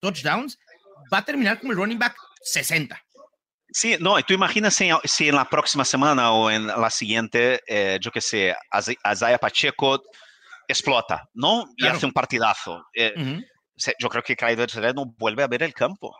touchdowns, 0.01 0.59
va 1.13 1.19
a 1.19 1.25
terminar 1.25 1.59
como 1.59 1.73
el 1.73 1.79
running 1.79 1.99
back 1.99 2.17
60. 2.43 3.01
Sí, 3.71 3.97
no, 3.99 4.23
tú 4.23 4.35
imaginas 4.35 4.75
si, 4.75 4.89
si, 5.05 5.29
en 5.29 5.35
la 5.35 5.49
próxima 5.49 5.85
semana 5.85 6.31
o 6.31 6.51
en 6.51 6.67
la 6.67 6.91
siguiente, 6.91 7.61
eh, 7.67 7.99
yo 8.01 8.13
qué 8.13 8.21
sé, 8.21 8.55
Isaiah 9.13 9.39
Pacheco 9.39 10.01
explota, 10.69 11.29
¿no? 11.35 11.65
Y 11.77 11.83
claro. 11.83 11.97
hace 11.97 12.07
un 12.07 12.13
partidazo. 12.13 12.87
Eh, 12.95 13.13
uh 13.17 13.21
-huh. 13.21 13.47
Yo 13.99 14.09
creo 14.09 14.23
que 14.23 14.37
Clyde 14.37 14.95
no 14.95 15.07
vuelve 15.19 15.43
a 15.43 15.49
ver 15.49 15.65
el 15.65 15.75
campo. 15.75 16.15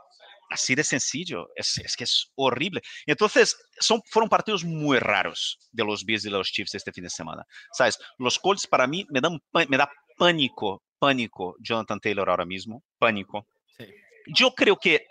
Así 0.51 0.75
de 0.75 0.85
sencillo. 0.85 1.49
Es, 1.57 1.79
es, 1.79 1.97
que 1.97 2.05
es 2.05 2.31
horrible. 2.37 2.81
Entonces, 3.07 3.57
son, 3.79 4.01
fueron 4.11 4.29
partidos 4.29 4.65
muy 4.65 4.99
raros 4.99 5.59
de 5.73 5.85
los 5.85 6.05
Bills 6.05 6.25
y 6.25 6.31
de 6.31 6.39
los 6.39 6.51
Chiefs 6.51 6.75
este 6.75 6.93
fin 6.93 7.05
de 7.05 7.11
semana. 7.11 7.45
¿Sabes? 7.73 7.99
Los 8.19 8.39
Colts 8.39 8.67
para 8.67 8.87
mí 8.87 9.07
me, 9.11 9.21
dan, 9.21 9.41
me 9.69 9.77
da 9.77 9.91
pánico, 10.17 10.83
pánico 10.99 11.57
Jonathan 11.61 12.01
Taylor 12.01 12.29
ahora 12.29 12.45
mismo. 12.45 12.83
Pánico. 12.99 13.47
Sí. 13.77 13.87
Yo 14.27 14.55
creo 14.55 14.77
que 14.77 15.07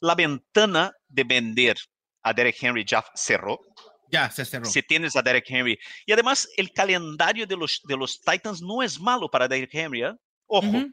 la 0.00 0.14
ventana 0.14 0.92
de 1.08 1.24
vender 1.24 1.76
a 2.22 2.32
Derek 2.32 2.56
Henry 2.60 2.84
ya 2.84 3.04
cerró. 3.14 3.60
Ya 4.10 4.30
se 4.30 4.44
cerró. 4.44 4.64
Si 4.66 4.82
tienes 4.82 5.16
a 5.16 5.22
Derek 5.22 5.44
Henry. 5.48 5.78
Y 6.04 6.12
además, 6.12 6.48
el 6.56 6.72
calendario 6.72 7.46
de 7.46 7.56
los, 7.56 7.80
de 7.84 7.96
los 7.96 8.20
Titans 8.20 8.62
no 8.62 8.82
es 8.82 9.00
malo 9.00 9.28
para 9.28 9.48
Derek 9.48 9.70
Henry. 9.72 10.02
¿eh? 10.02 10.12
Ojo. 10.46 10.66
Uh 10.66 10.72
-huh. 10.72 10.92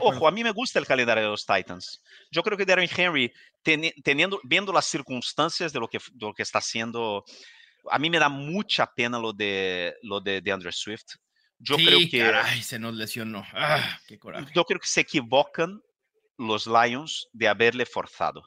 Ojo, 0.00 0.26
a 0.28 0.30
mí 0.30 0.42
me 0.42 0.50
gusta 0.52 0.78
el 0.78 0.86
calendario 0.86 1.24
de 1.24 1.30
los 1.30 1.46
Titans. 1.46 2.02
Yo 2.30 2.42
creo 2.42 2.56
que 2.56 2.64
Derek 2.64 2.96
Henry, 2.98 3.32
ten, 3.62 3.92
teniendo, 4.02 4.40
viendo 4.44 4.72
las 4.72 4.86
circunstancias 4.86 5.72
de 5.72 5.80
lo, 5.80 5.88
que, 5.88 5.98
de 5.98 6.26
lo 6.26 6.32
que 6.34 6.42
está 6.42 6.58
haciendo, 6.58 7.24
a 7.90 7.98
mí 7.98 8.10
me 8.10 8.18
da 8.18 8.28
mucha 8.28 8.86
pena 8.86 9.18
lo 9.18 9.32
de, 9.32 9.94
lo 10.02 10.20
de, 10.20 10.40
de 10.40 10.52
Andrew 10.52 10.72
Swift. 10.72 11.16
Yo 11.58 11.76
sí, 11.76 11.86
creo 11.86 11.98
que. 12.10 12.18
Caray, 12.18 12.62
se 12.62 12.78
nos 12.78 12.94
lesionó. 12.94 13.44
Ah, 13.52 13.98
qué 14.06 14.18
coraje. 14.18 14.50
Yo 14.54 14.64
creo 14.64 14.80
que 14.80 14.86
se 14.86 15.00
equivocan 15.02 15.80
los 16.36 16.66
Lions 16.66 17.28
de 17.32 17.46
haberle 17.48 17.86
forzado. 17.86 18.42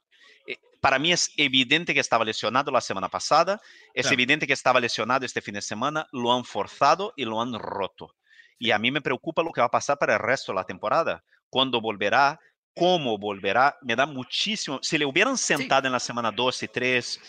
Eh, 0.46 0.58
Para 0.82 1.00
mí 1.00 1.12
es 1.14 1.32
evidente 1.38 1.94
que 1.94 2.02
estaba 2.02 2.26
lesionado 2.26 2.70
la 2.70 2.82
semana 2.82 3.08
pasada, 3.10 3.62
es 3.94 4.04
Claro. 4.04 4.14
evidente 4.14 4.46
que 4.46 4.54
estaba 4.54 4.80
lesionado 4.80 5.26
este 5.26 5.42
fin 5.42 5.54
de 5.54 5.62
semana, 5.62 6.06
lo 6.12 6.34
han 6.34 6.44
forzado 6.44 7.14
y 7.16 7.24
lo 7.24 7.42
han 7.42 7.54
roto. 7.58 8.14
Y 8.60 8.72
a 8.72 8.80
mí 8.80 8.92
me 8.92 9.02
preocupa 9.02 9.44
lo 9.44 9.52
que 9.52 9.62
va 9.62 9.68
a 9.68 9.72
pasar 9.72 9.98
para 9.98 10.14
el 10.16 10.20
resto 10.20 10.52
de 10.52 10.56
la 10.58 10.64
temporada. 10.66 11.24
Cuándo 11.50 11.80
volverá, 11.80 12.40
cómo 12.76 13.18
volverá, 13.18 13.78
me 13.82 13.96
da 13.96 14.06
muchísimo. 14.06 14.80
Si 14.82 14.98
le 14.98 15.06
hubieran 15.06 15.38
sentado 15.38 15.88
en 15.88 15.94
la 15.94 16.00
semana 16.00 16.32
2 16.32 16.64
y 16.64 16.68
3, 16.68 17.20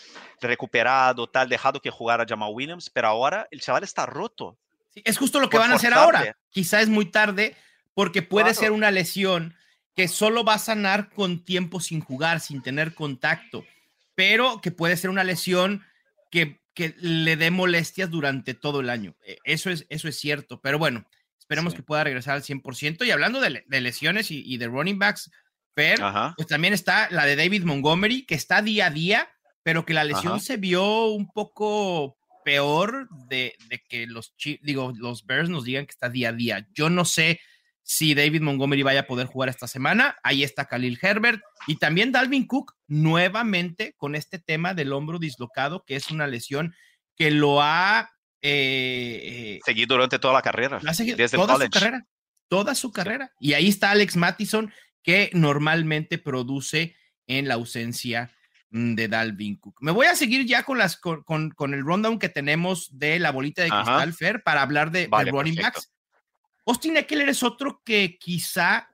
recuperado, 0.41 1.27
tal, 1.27 1.49
dejado 1.49 1.79
que 1.79 1.89
jugara 1.89 2.25
Jamal 2.27 2.51
Williams, 2.53 2.89
pero 2.89 3.07
ahora 3.07 3.47
el 3.51 3.61
chaval 3.61 3.83
está 3.83 4.05
roto. 4.05 4.57
Sí, 4.93 5.01
es 5.05 5.17
justo 5.17 5.39
lo 5.39 5.49
que 5.49 5.57
van 5.57 5.71
a 5.71 5.75
hacer 5.75 5.93
ahora. 5.93 6.35
Quizá 6.49 6.81
es 6.81 6.89
muy 6.89 7.05
tarde 7.05 7.55
porque 7.93 8.21
puede 8.21 8.45
Claro. 8.45 8.59
ser 8.59 8.71
una 8.71 8.91
lesión 8.91 9.55
que 9.95 10.07
solo 10.07 10.43
va 10.43 10.55
a 10.55 10.59
sanar 10.59 11.09
con 11.09 11.43
tiempo 11.43 11.79
sin 11.79 11.99
jugar, 12.01 12.39
sin 12.39 12.61
tener 12.61 12.93
contacto, 12.95 13.65
pero 14.15 14.61
que 14.61 14.71
puede 14.71 14.95
ser 14.97 15.09
una 15.09 15.23
lesión 15.23 15.85
que, 16.31 16.61
que 16.73 16.95
le 16.99 17.35
dé 17.35 17.51
molestias 17.51 18.09
durante 18.09 18.53
todo 18.53 18.79
el 18.79 18.89
año. 18.89 19.15
Eh, 19.25 19.37
Eso 19.43 19.69
es, 19.69 19.85
eso 19.89 20.07
es 20.07 20.17
cierto, 20.17 20.61
pero 20.61 20.79
bueno, 20.79 21.05
esperemos 21.49 21.73
Sí. 21.73 21.77
que 21.77 21.83
pueda 21.83 22.03
regresar 22.03 22.35
al 22.35 22.43
100%. 22.43 23.03
Y 23.05 23.11
hablando 23.11 23.41
de, 23.41 23.49
le- 23.49 23.63
de 23.67 23.81
lesiones 23.81 24.29
y, 24.29 24.43
y 24.45 24.57
de 24.57 24.67
running 24.67 24.99
backs, 24.99 25.31
Fer, 25.75 26.01
Ajá. 26.01 26.33
pues 26.37 26.47
también 26.47 26.73
está 26.73 27.09
la 27.09 27.25
de 27.25 27.35
David 27.35 27.63
Montgomery, 27.63 28.25
que 28.25 28.35
está 28.35 28.61
día 28.61 28.87
a 28.87 28.89
día, 28.91 29.29
pero 29.63 29.85
que 29.85 29.93
la 29.93 30.03
lesión 30.03 30.33
Ajá. 30.33 30.39
se 30.41 30.57
vio 30.57 31.07
un 31.07 31.27
poco 31.31 32.17
peor 32.45 33.07
de, 33.27 33.55
de 33.67 33.79
que 33.87 34.05
los, 34.07 34.33
digo, 34.61 34.93
los 34.95 35.25
Bears 35.25 35.49
nos 35.49 35.63
digan 35.63 35.85
que 35.85 35.91
está 35.91 36.09
día 36.09 36.29
a 36.29 36.33
día. 36.33 36.67
Yo 36.73 36.89
no 36.89 37.03
sé 37.05 37.39
si 37.83 38.13
David 38.13 38.41
Montgomery 38.41 38.83
vaya 38.83 39.01
a 39.01 39.07
poder 39.07 39.25
jugar 39.27 39.49
esta 39.49 39.67
semana. 39.67 40.15
Ahí 40.23 40.43
está 40.43 40.65
Khalil 40.65 40.99
Herbert 41.01 41.41
y 41.67 41.77
también 41.77 42.11
Dalvin 42.11 42.45
Cook 42.45 42.73
nuevamente 42.87 43.93
con 43.97 44.15
este 44.15 44.37
tema 44.39 44.73
del 44.73 44.93
hombro 44.93 45.17
dislocado, 45.19 45.83
que 45.85 45.95
es 45.95 46.11
una 46.11 46.27
lesión 46.27 46.75
que 47.15 47.31
lo 47.31 47.61
ha, 47.61 48.09
eh, 48.41 49.19
eh, 49.23 49.59
Seguí 49.65 49.85
durante 49.85 50.19
toda 50.19 50.33
la 50.33 50.41
carrera. 50.41 50.79
seguido 50.93 51.17
desde 51.17 51.37
el 51.37 51.41
toda 51.45 51.57
su 51.65 51.69
carrera, 51.69 52.05
toda 52.47 52.75
su 52.75 52.91
carrera. 52.91 53.31
Y 53.39 53.53
ahí 53.53 53.67
está 53.67 53.91
Alex 53.91 54.15
Mattison, 54.15 54.71
que 55.03 55.29
normalmente 55.33 56.17
produce 56.17 56.95
en 57.27 57.47
la 57.47 57.55
ausencia 57.55 58.31
mm, 58.71 58.95
de 58.95 59.07
Dalvin 59.07 59.55
Cook. 59.57 59.77
Me 59.81 59.91
voy 59.91 60.07
a 60.07 60.15
seguir 60.15 60.45
ya 60.45 60.63
con, 60.63 60.77
las, 60.77 60.97
con, 60.97 61.23
con- 61.23 61.51
con 61.51 61.73
el 61.73 61.81
rundown 61.81 62.19
que 62.19 62.29
tenemos 62.29 62.97
de 62.97 63.19
la 63.19 63.31
bolita 63.31 63.61
de 63.63 63.69
Ajá. 63.69 63.83
cristal, 63.83 64.13
Fer, 64.13 64.43
para 64.43 64.61
hablar 64.61 64.91
de, 64.91 65.07
running 65.07 65.55
perfecto. 65.55 65.61
backs. 65.61 65.91
Austin 66.65 66.97
Eckler 66.97 67.29
es 67.29 67.41
otro 67.43 67.81
que 67.83 68.17
quizá 68.19 68.89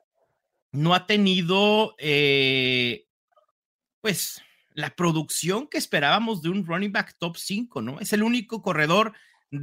no 0.72 0.94
ha 0.94 1.06
tenido, 1.08 1.96
eh, 2.00 3.06
pues, 4.02 4.42
la 4.74 4.90
producción 4.90 5.68
que 5.68 5.78
esperábamos 5.78 6.42
de 6.42 6.50
un 6.50 6.66
running 6.66 6.92
back 6.92 7.16
top 7.18 7.38
5, 7.38 7.82
¿no? 7.82 8.00
Es 8.00 8.12
el 8.14 8.24
único 8.24 8.62
corredor 8.62 9.14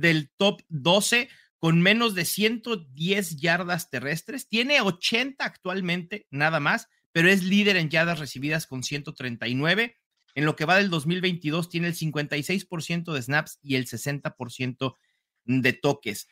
del 0.00 0.30
top 0.36 0.62
12 0.68 1.28
con 1.58 1.80
menos 1.80 2.14
de 2.14 2.24
110 2.24 3.36
yardas 3.36 3.88
terrestres. 3.88 4.48
Tiene 4.48 4.80
80 4.80 5.44
actualmente, 5.44 6.26
nada 6.30 6.58
más, 6.58 6.88
pero 7.12 7.28
es 7.28 7.44
líder 7.44 7.76
en 7.76 7.88
yardas 7.88 8.18
recibidas 8.18 8.66
con 8.66 8.82
139. 8.82 9.96
En 10.34 10.44
lo 10.44 10.56
que 10.56 10.64
va 10.64 10.76
del 10.76 10.90
2022 10.90 11.68
tiene 11.68 11.88
el 11.88 11.94
56% 11.94 13.12
de 13.12 13.22
snaps 13.22 13.58
y 13.62 13.76
el 13.76 13.86
60% 13.86 14.96
de 15.44 15.72
toques. 15.72 16.28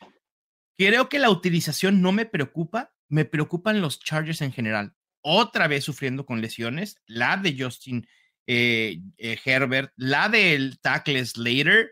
Creo 0.77 1.09
que 1.09 1.19
la 1.19 1.29
utilización 1.29 2.01
no 2.01 2.11
me 2.11 2.25
preocupa, 2.25 2.93
me 3.07 3.25
preocupan 3.25 3.81
los 3.81 3.99
Chargers 3.99 4.41
en 4.41 4.51
general. 4.51 4.95
Otra 5.21 5.67
vez 5.67 5.83
sufriendo 5.83 6.25
con 6.25 6.41
lesiones, 6.41 6.97
la 7.05 7.37
de 7.37 7.55
Justin 7.57 8.07
eh, 8.47 8.99
eh, 9.17 9.37
Herbert, 9.45 9.93
la 9.95 10.27
del 10.27 10.79
tackle 10.79 11.23
Slater, 11.23 11.91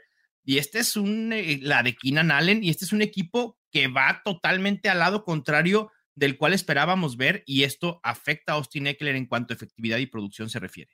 y 0.50 0.58
este 0.58 0.79
es 0.79 0.96
un, 0.96 1.32
eh, 1.32 1.60
la 1.62 1.84
de 1.84 1.96
Keenan 1.96 2.32
Allen, 2.32 2.63
y 2.63 2.72
este 2.72 2.84
es 2.84 2.91
un 2.91 3.03
equipo 3.03 3.60
que 3.72 3.88
va 3.88 4.22
totalmente 4.25 4.89
al 4.89 4.98
lado 4.98 5.24
contrario 5.24 5.91
del 6.15 6.38
cual 6.38 6.53
esperábamos 6.53 7.18
ver, 7.18 7.44
y 7.46 7.65
esto 7.65 8.00
afecta 8.01 8.53
a 8.53 8.56
Austin 8.56 8.88
Eckler 8.88 9.15
en 9.15 9.27
cuanto 9.27 9.53
a 9.53 9.56
efectividad 9.56 10.00
y 10.00 10.08
producción 10.08 10.50
se 10.50 10.58
refiere. 10.58 10.91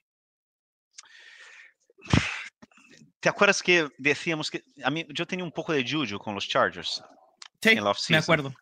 ¿Te 3.21 3.29
acuerdas 3.29 3.63
que 3.63 3.87
decíamos 3.97 4.51
que 4.51 4.61
a 4.83 4.89
mí 4.91 5.05
yo 5.09 5.25
tenía 5.25 5.45
un 5.45 5.53
poco 5.53 5.71
de 5.71 5.89
juju 5.89 6.19
con 6.19 6.35
los 6.35 6.49
Chargers? 6.49 7.01
Sí, 7.61 7.69
En 7.69 7.83
la 7.85 7.95
me 8.09 8.17
acuerdo. 8.17 8.53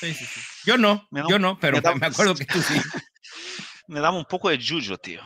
Sí, 0.00 0.12
sí, 0.12 0.26
sí. 0.26 0.40
Yo 0.66 0.76
no, 0.76 1.06
da- 1.12 1.24
yo 1.28 1.38
no, 1.38 1.56
pero 1.60 1.76
me 1.76 1.80
da- 1.82 1.94
me 1.94 2.06
acuerdo 2.08 2.34
que 2.34 2.46
tú 2.46 2.60
sí. 2.60 2.74
Me 3.86 4.00
daba 4.00 4.16
un 4.18 4.24
poco 4.24 4.48
de 4.50 4.58
juju, 4.58 4.96
tío. 4.98 5.22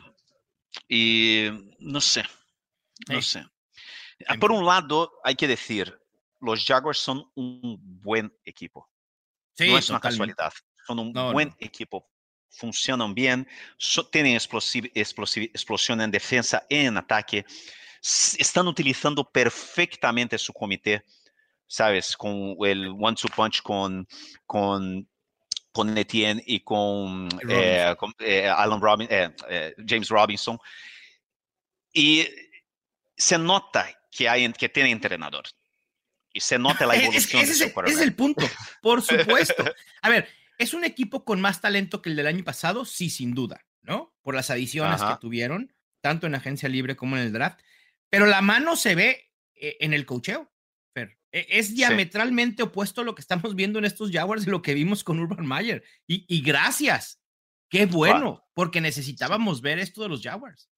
Y 0.90 1.48
no 1.78 2.02
sé, 2.02 2.22
no 3.08 3.22
sé. 3.22 3.46
Ah, 4.26 4.36
Por 4.40 4.50
un 4.52 4.64
lado, 4.64 5.12
hay 5.24 5.34
que 5.34 5.46
decir, 5.46 5.98
los 6.40 6.64
Jaguars 6.64 6.98
son 6.98 7.30
un 7.34 7.76
buen 8.02 8.32
equipo. 8.44 8.88
Sí, 9.54 9.68
no 9.68 9.78
es 9.78 9.90
una 9.90 9.98
totalmente. 9.98 10.34
casualidad. 10.34 10.52
Son 10.86 10.98
un 10.98 11.12
No, 11.12 11.32
buen 11.32 11.48
no. 11.48 11.56
equipo. 11.60 12.08
Funcionan 12.50 13.14
bien, 13.14 13.46
so- 13.76 14.06
tienen 14.08 14.36
explosiv- 14.36 14.90
explosiv- 14.94 15.50
explosión 15.52 16.00
en 16.00 16.10
defensa 16.10 16.64
y 16.68 16.76
en 16.76 16.96
ataque. 16.96 17.44
Están 18.38 18.68
utilizando 18.68 19.24
perfectamente 19.30 20.38
su 20.38 20.52
comité, 20.52 21.02
¿sabes? 21.66 22.16
Con 22.16 22.56
el 22.60 22.88
one-two 22.98 23.28
punch 23.34 23.60
con, 23.62 24.06
con, 24.46 25.08
con 25.72 25.98
Etienne 25.98 26.42
y 26.46 26.60
con, 26.60 27.28
Robinson. 27.30 27.50
eh, 27.50 27.96
con, 27.98 28.14
eh, 28.20 28.48
Alan 28.48 28.80
Robin, 28.80 29.08
eh, 29.10 29.34
eh, 29.48 29.74
James 29.86 30.08
Robinson. 30.08 30.58
Y 31.92 32.26
se 33.16 33.36
nota 33.38 33.88
que, 34.16 34.28
hay, 34.28 34.50
que 34.52 34.68
tiene 34.68 34.90
entrenador. 34.90 35.44
Y 36.32 36.40
se 36.40 36.58
nota 36.58 36.86
la 36.86 36.94
Es- 36.94 37.00
es- 37.02 37.06
evolución 37.06 37.42
ese, 37.42 37.46
de 37.64 37.66
es, 37.66 37.72
su 37.74 37.80
es 37.82 37.98
el 38.00 38.14
punto, 38.14 38.48
por 38.82 39.02
supuesto. 39.02 39.64
A 40.02 40.08
ver, 40.08 40.28
es 40.58 40.74
un 40.74 40.84
equipo 40.84 41.24
con 41.24 41.40
más 41.40 41.60
talento 41.60 42.00
que 42.02 42.10
el 42.10 42.16
del 42.16 42.26
año 42.26 42.44
pasado, 42.44 42.84
sí, 42.84 43.10
sin 43.10 43.34
duda, 43.34 43.64
¿no? 43.82 44.14
Por 44.22 44.34
las 44.34 44.50
adiciones 44.50 45.00
Ajá. 45.00 45.14
que 45.14 45.20
tuvieron, 45.20 45.72
tanto 46.00 46.26
en 46.26 46.34
agencia 46.34 46.68
libre 46.68 46.96
como 46.96 47.16
en 47.16 47.22
el 47.22 47.32
draft. 47.32 47.60
Pero 48.10 48.26
la 48.26 48.40
mano 48.40 48.76
se 48.76 48.94
ve 48.94 49.30
eh, 49.54 49.76
en 49.80 49.92
el 49.94 50.06
cocheo. 50.06 50.50
E- 51.32 51.46
Es 51.58 51.74
diametralmente 51.74 52.62
opuesto 52.62 53.00
a 53.02 53.04
lo 53.04 53.14
que 53.14 53.20
estamos 53.20 53.54
viendo 53.54 53.78
en 53.78 53.84
estos 53.84 54.10
Jaguars 54.10 54.44
de 54.46 54.50
lo 54.52 54.62
que 54.62 54.72
vimos 54.74 55.04
con 55.04 55.18
Urban 55.20 55.46
Meyer. 55.46 55.82
Y, 56.06 56.24
y 56.28 56.40
gracias. 56.40 57.20
Qué 57.68 57.84
bueno, 57.86 58.48
porque 58.54 58.80
necesitábamos 58.80 59.60
ver 59.60 59.78
esto 59.80 60.02
de 60.02 60.08
los 60.08 60.22
Jaguars. 60.22 60.70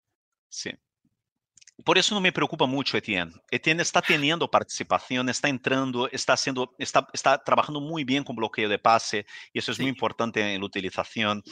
Sí. 0.49 0.71
Por 1.85 1.99
eso 1.99 2.14
no 2.14 2.20
me 2.20 2.32
preocupa 2.32 2.66
mucho 2.66 2.97
Etienne. 2.97 3.32
Etienne 3.50 3.82
está 3.82 4.02
teniendo 4.02 4.50
participación, 4.50 5.28
está 5.28 5.49
entrando, 5.49 6.08
está 6.11 6.32
haciendo, 6.32 6.75
está, 6.78 7.06
está 7.12 7.42
trabajando 7.42 7.80
muy 7.80 8.04
bien 8.04 8.25
con 8.25 8.37
bloqueo 8.37 8.68
de 8.68 8.78
pase 8.78 9.26
y 9.52 9.58
eso 9.58 9.73
es 9.73 9.78
muy 9.78 9.88
importante 9.88 10.40
en 10.40 10.61
la 10.61 10.66
utilización. 10.66 11.42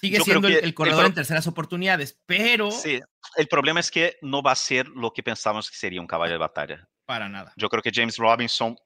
Sigue 0.00 0.20
siendo 0.20 0.48
el, 0.48 0.74
corredor 0.74 1.06
en 1.06 1.14
terceras 1.14 1.46
oportunidades, 1.46 2.18
pero... 2.26 2.70
Sí, 2.70 3.00
el 3.36 3.48
problema 3.48 3.80
es 3.80 3.90
que 3.90 4.16
no 4.22 4.42
va 4.42 4.52
a 4.52 4.56
ser 4.56 4.86
lo 4.88 5.12
que 5.12 5.22
pensábamos 5.22 5.70
que 5.70 5.76
sería 5.76 6.00
un 6.00 6.06
caballo 6.06 6.32
de 6.32 6.38
batalla. 6.38 6.88
Para 7.04 7.28
nada. 7.28 7.52
Yo 7.56 7.68
creo 7.68 7.82
que 7.82 7.90
James 7.92 8.18
Robinson 8.18 8.76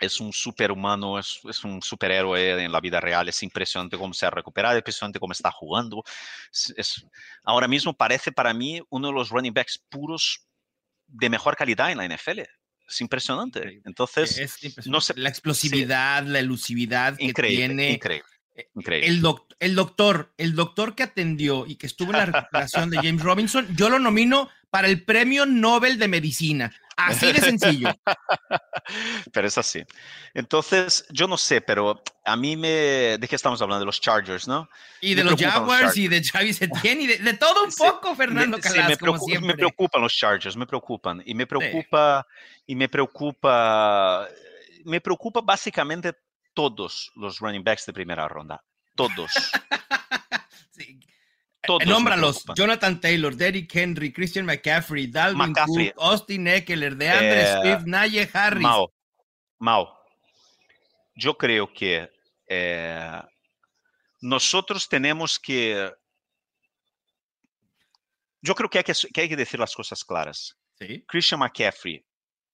es 0.00 0.18
un 0.18 0.32
superhumano, 0.32 1.18
es, 1.18 1.40
es 1.48 1.62
un 1.62 1.82
superhéroe 1.82 2.64
en 2.64 2.72
la 2.72 2.80
vida 2.80 3.00
real, 3.00 3.28
es 3.28 3.42
impresionante 3.42 3.98
cómo 3.98 4.14
se 4.14 4.26
ha 4.26 4.30
recuperado, 4.30 4.74
es 4.74 4.80
impresionante 4.80 5.20
cómo 5.20 5.32
está 5.32 5.50
jugando. 5.50 6.02
Es, 6.76 7.06
ahora 7.44 7.68
mismo 7.68 7.94
parece 7.94 8.32
para 8.32 8.54
mí 8.54 8.80
uno 8.88 9.08
de 9.08 9.14
los 9.14 9.28
running 9.28 9.52
backs 9.52 9.78
puros 9.88 10.46
de 11.06 11.28
mejor 11.28 11.56
calidad 11.56 11.92
en 11.92 11.98
la 11.98 12.08
NFL. 12.08 12.40
Es 12.88 13.00
impresionante. 13.00 13.80
Entonces, 13.84 14.58
no 14.86 15.00
sé, 15.00 15.14
la 15.16 15.28
explosividad, 15.28 16.24
la 16.24 16.40
elusividad 16.40 17.16
que 17.16 17.32
tiene. 17.32 17.92
Increíble. 17.92 18.28
Increíble. 18.74 19.06
El, 19.06 19.14
el, 19.60 19.74
doctor, 19.74 20.32
el 20.36 20.54
doctor 20.54 20.94
que 20.94 21.02
atendió 21.02 21.66
y 21.66 21.76
que 21.76 21.86
estuvo 21.86 22.10
en 22.12 22.18
la 22.18 22.26
recuperación 22.26 22.90
de 22.90 22.96
James 22.98 23.22
Robinson, 23.22 23.66
yo 23.76 23.88
lo 23.88 23.98
nomino 23.98 24.48
para 24.70 24.88
el 24.88 25.04
premio 25.04 25.46
Nobel 25.46 25.98
de 25.98 26.08
Medicina. 26.08 26.72
Así 26.96 27.32
de 27.32 27.40
sencillo. 27.40 27.88
pero 29.32 29.48
es 29.48 29.56
así. 29.56 29.82
Entonces, 30.34 31.06
yo 31.10 31.26
no 31.26 31.36
sé, 31.36 31.60
pero 31.60 32.02
a 32.24 32.36
mí 32.36 32.56
me... 32.56 33.16
¿De 33.18 33.26
qué 33.28 33.36
estamos 33.36 33.60
hablando? 33.62 33.80
De 33.80 33.86
los 33.86 34.00
Chargers, 34.00 34.46
¿no? 34.46 34.68
Y 35.00 35.14
de 35.14 35.24
los 35.24 35.40
Jaguars 35.40 35.96
y 35.96 36.08
de 36.08 36.20
Travis 36.20 36.60
Etienne 36.60 37.02
y 37.02 37.06
de, 37.06 37.34
todo 37.34 37.64
un 37.64 37.72
poco, 37.72 38.14
Fernando 38.14 38.58
me, 38.58 38.62
Calas, 38.62 38.98
me, 39.00 39.40
me, 39.40 39.54
preocupan 39.54 40.02
los 40.02 40.12
Chargers, 40.12 40.56
me 40.56 40.66
preocupan. 40.66 41.22
Y 41.24 41.34
me 41.34 41.46
preocupa, 41.46 42.26
y 42.66 42.74
me 42.74 42.88
preocupa, 42.88 44.28
me 44.84 45.00
preocupa 45.00 45.40
básicamente 45.40 46.14
todos 46.60 47.10
los 47.14 47.38
running 47.38 47.64
backs 47.64 47.86
de 47.86 47.92
primera 47.94 48.28
ronda. 48.28 48.62
Todos. 48.94 49.32
sí. 50.72 51.00
Todos 51.62 51.86
Nómbralos. 51.86 52.44
Jonathan 52.54 53.00
Taylor, 53.00 53.34
Derrick 53.34 53.74
Henry, 53.74 54.12
Christian 54.12 54.44
McCaffrey, 54.44 55.06
Dalvin 55.06 55.54
Cook, 55.54 55.94
Austin 55.96 56.46
Eckler, 56.46 56.96
DeAndre 56.96 57.42
eh, 57.42 57.54
Swift, 57.62 57.86
Naye 57.86 58.28
Harris. 58.32 58.62
Mao, 58.62 58.92
Mao, 59.58 59.98
yo 61.14 61.36
creo 61.36 61.72
que 61.72 62.10
eh, 62.46 63.22
nosotros 64.20 64.88
tenemos 64.88 65.38
que... 65.38 65.90
Yo 68.42 68.54
creo 68.54 68.68
que 68.68 68.78
hay 68.78 68.84
que, 68.84 68.94
que 69.14 69.20
hay 69.20 69.28
que 69.28 69.36
decir 69.36 69.60
las 69.60 69.74
cosas 69.74 70.04
claras. 70.04 70.56
¿Sí? 70.78 71.04
Christian 71.06 71.40
McCaffrey, 71.40 72.04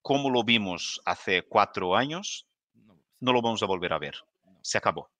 como 0.02 0.30
lo 0.30 0.44
vimos 0.44 1.00
hace 1.04 1.42
cuatro 1.42 1.96
años, 1.96 2.46
no 3.20 3.32
lo 3.32 3.42
vamos 3.42 3.62
a 3.62 3.66
volver 3.66 3.92
a 3.92 3.98
ver. 3.98 4.14
Se 4.62 4.78
acabó. 4.78 5.10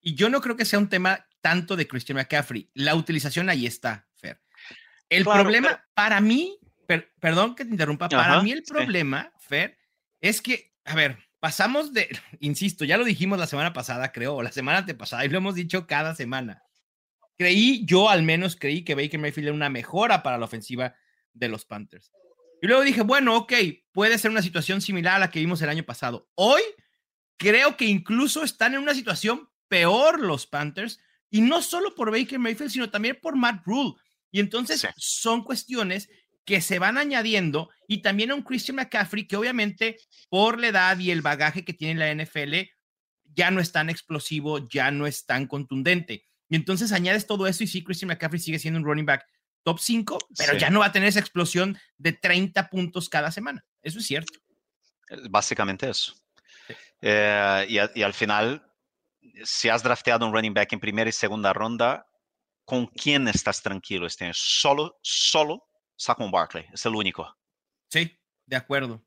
Y 0.00 0.14
yo 0.14 0.28
no 0.28 0.40
creo 0.40 0.56
que 0.56 0.64
sea 0.64 0.78
un 0.78 0.88
tema 0.88 1.26
tanto 1.40 1.76
de 1.76 1.86
Christian 1.86 2.16
McCaffrey. 2.16 2.70
La 2.74 2.94
utilización 2.94 3.48
ahí 3.48 3.66
está, 3.66 4.06
Fer. 4.14 4.40
El 5.08 5.24
problema, 5.24 5.84
para 5.94 6.20
mí, 6.20 6.58
perdón 7.18 7.54
que 7.54 7.64
te 7.64 7.70
interrumpa, 7.70 8.08
para 8.08 8.42
mí 8.42 8.52
el 8.52 8.62
problema, 8.62 9.32
Fer, 9.38 9.76
es 10.20 10.40
que, 10.40 10.72
a 10.84 10.94
ver, 10.94 11.18
pasamos 11.40 11.92
de, 11.92 12.08
insisto, 12.40 12.84
ya 12.84 12.96
lo 12.96 13.04
dijimos 13.04 13.38
la 13.38 13.46
semana 13.46 13.72
pasada, 13.72 14.12
creo, 14.12 14.36
o 14.36 14.42
la 14.42 14.52
semana 14.52 14.78
antepasada, 14.78 15.24
y 15.24 15.28
lo 15.28 15.38
hemos 15.38 15.54
dicho 15.54 15.86
cada 15.86 16.14
semana. 16.14 16.62
Creí, 17.36 17.84
yo 17.86 18.10
al 18.10 18.22
menos 18.22 18.54
creí 18.54 18.84
que 18.84 18.94
Baker 18.94 19.18
Mayfield 19.18 19.48
era 19.48 19.54
una 19.54 19.70
mejora 19.70 20.22
para 20.22 20.38
la 20.38 20.44
ofensiva 20.44 20.94
de 21.32 21.48
los 21.48 21.64
Panthers. 21.64 22.12
Y 22.62 22.66
luego 22.66 22.82
dije, 22.82 23.00
bueno, 23.00 23.36
ok, 23.36 23.52
puede 23.92 24.18
ser 24.18 24.30
una 24.30 24.42
situación 24.42 24.82
similar 24.82 25.16
a 25.16 25.18
la 25.18 25.30
que 25.30 25.40
vimos 25.40 25.62
el 25.62 25.70
año 25.70 25.82
pasado. 25.82 26.28
Hoy 26.34 26.60
creo 27.40 27.78
que 27.78 27.86
incluso 27.86 28.44
están 28.44 28.74
en 28.74 28.82
una 28.82 28.94
situación 28.94 29.48
peor 29.66 30.20
los 30.20 30.46
Panthers, 30.46 31.00
y 31.30 31.40
no 31.40 31.62
solo 31.62 31.94
por 31.94 32.10
Baker 32.10 32.38
Mayfield, 32.38 32.70
sino 32.70 32.90
también 32.90 33.18
por 33.20 33.34
Matt 33.34 33.62
Rule. 33.64 33.94
Y 34.30 34.40
entonces 34.40 34.86
son 34.96 35.42
cuestiones 35.42 36.10
que 36.44 36.60
se 36.60 36.78
van 36.78 36.98
añadiendo 36.98 37.70
y 37.86 38.02
también 38.02 38.30
a 38.30 38.34
un 38.34 38.42
Christian 38.42 38.76
McCaffrey 38.76 39.26
que 39.26 39.36
obviamente 39.36 39.96
por 40.28 40.58
la 40.58 40.68
edad 40.68 40.98
y 40.98 41.10
el 41.10 41.22
bagaje 41.22 41.64
que 41.64 41.72
tiene 41.72 42.00
la 42.00 42.24
NFL 42.24 42.54
ya 43.24 43.50
no 43.50 43.60
es 43.60 43.72
tan 43.72 43.88
explosivo, 43.88 44.68
ya 44.68 44.90
no 44.90 45.06
es 45.06 45.24
tan 45.24 45.46
contundente. 45.46 46.26
Y 46.48 46.56
entonces 46.56 46.92
añades 46.92 47.26
todo 47.26 47.46
eso 47.46 47.64
y 47.64 47.68
sí, 47.68 47.82
Christian 47.82 48.08
McCaffrey 48.08 48.40
sigue 48.40 48.58
siendo 48.58 48.80
un 48.80 48.84
running 48.84 49.06
back 49.06 49.24
top 49.62 49.78
5, 49.78 50.18
pero 50.36 50.58
ya 50.58 50.68
no 50.70 50.80
va 50.80 50.86
a 50.86 50.92
tener 50.92 51.08
esa 51.08 51.20
explosión 51.20 51.78
de 51.96 52.12
30 52.12 52.68
puntos 52.68 53.08
cada 53.08 53.30
semana. 53.30 53.64
Eso 53.82 54.00
es 54.00 54.06
cierto. 54.06 54.40
Básicamente 55.30 55.88
eso. 55.88 56.14
Eh, 57.02 57.66
y, 57.68 58.02
al 58.02 58.14
final, 58.14 58.62
si 59.44 59.68
has 59.68 59.82
drafteado 59.82 60.26
un 60.26 60.32
running 60.32 60.54
back 60.54 60.72
en 60.72 60.80
primera 60.80 61.08
y 61.08 61.12
segunda 61.12 61.52
ronda, 61.52 62.06
¿con 62.64 62.86
quién 62.86 63.28
estás 63.28 63.62
tranquilo 63.62 64.06
este 64.06 64.24
año? 64.24 64.34
Solo, 64.34 64.98
solo 65.02 65.66
Saquon 65.96 66.30
Barkley, 66.30 66.66
es 66.72 66.84
el 66.86 66.94
único. 66.94 67.36
Sí, 67.88 68.18
de 68.46 68.56
acuerdo. 68.56 69.04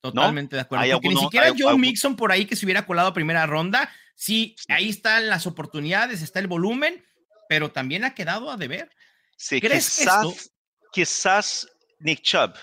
Totalmente 0.00 0.56
de 0.56 0.62
acuerdo. 0.62 0.92
Porque 0.92 1.08
ni 1.08 1.16
siquiera 1.16 1.52
Joe 1.56 1.76
Mixon 1.76 2.16
por 2.16 2.32
ahí 2.32 2.46
que 2.46 2.56
se 2.56 2.64
hubiera 2.64 2.86
colado 2.86 3.12
primera 3.12 3.46
ronda. 3.46 3.90
Sí, 4.14 4.56
ahí 4.68 4.88
están 4.88 5.28
las 5.28 5.46
oportunidades, 5.46 6.22
está 6.22 6.38
el 6.38 6.46
volumen, 6.46 7.04
pero 7.48 7.70
también 7.70 8.04
ha 8.04 8.14
quedado 8.14 8.50
a 8.50 8.56
deber. 8.56 8.90
Sí, 9.36 9.60
quizás, 9.60 10.52
quizás 10.92 11.68
Nick 11.98 12.22
Chubb 12.22 12.54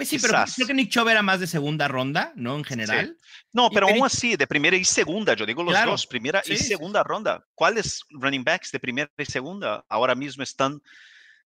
pues 0.00 0.08
sí, 0.08 0.18
pero 0.18 0.42
creo 0.54 0.66
que 0.66 0.72
Nick 0.72 0.90
Chubb 0.90 1.08
era 1.08 1.20
más 1.20 1.40
de 1.40 1.46
segunda 1.46 1.86
ronda, 1.86 2.32
¿no? 2.34 2.56
En 2.56 2.64
general. 2.64 3.18
No, 3.52 3.68
pero 3.68 3.86
aún 3.86 4.02
así, 4.02 4.34
de 4.34 4.46
primera 4.46 4.74
y 4.74 4.84
segunda, 4.84 5.34
yo 5.34 5.44
digo 5.44 5.62
los 5.62 5.74
dos, 5.84 6.06
primera 6.06 6.42
y 6.46 6.56
segunda 6.56 7.02
ronda. 7.02 7.46
¿Cuáles 7.54 8.02
running 8.08 8.42
backs 8.42 8.72
de 8.72 8.80
primera 8.80 9.10
y 9.18 9.26
segunda 9.26 9.84
ahora 9.90 10.14
mismo 10.14 10.42
están 10.42 10.80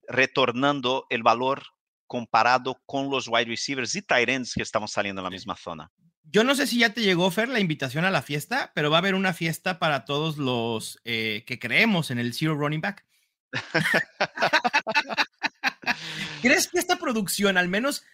retornando 0.07 1.07
el 1.11 1.25
valor 1.25 1.65
comparado 2.07 2.81
con 2.87 3.11
los 3.11 3.27
wide 3.27 3.47
receivers 3.47 3.97
y 3.97 4.03
tight 4.03 4.29
ends 4.29 4.55
que 4.55 4.63
estamos 4.63 4.93
saliendo 4.93 5.21
en 5.21 5.25
la 5.25 5.31
misma 5.31 5.57
zona? 5.57 5.91
Yo 6.23 6.45
no 6.45 6.55
sé 6.55 6.69
si 6.69 6.79
ya 6.79 6.95
te 6.95 7.03
llegó, 7.03 7.29
Fer, 7.33 7.49
la 7.49 7.59
invitación 7.59 8.05
a 8.05 8.11
la 8.13 8.23
fiesta, 8.23 8.71
pero 8.77 8.89
va 8.89 8.99
a 8.99 9.01
haber 9.01 9.17
una 9.17 9.33
fiesta 9.33 9.81
para 9.81 10.05
todos 10.05 10.39
los 10.39 11.01
eh, 11.05 11.43
que 11.45 11.59
creemos 11.59 12.13
en 12.13 12.21
el 12.21 12.35
Zero 12.35 12.55
Running 12.55 12.81
Back. 12.81 13.05
¿Crees 16.43 16.69
que 16.69 16.79
esta 16.79 16.97
producción, 16.97 17.57
al 17.59 17.69
menos 17.69 18.05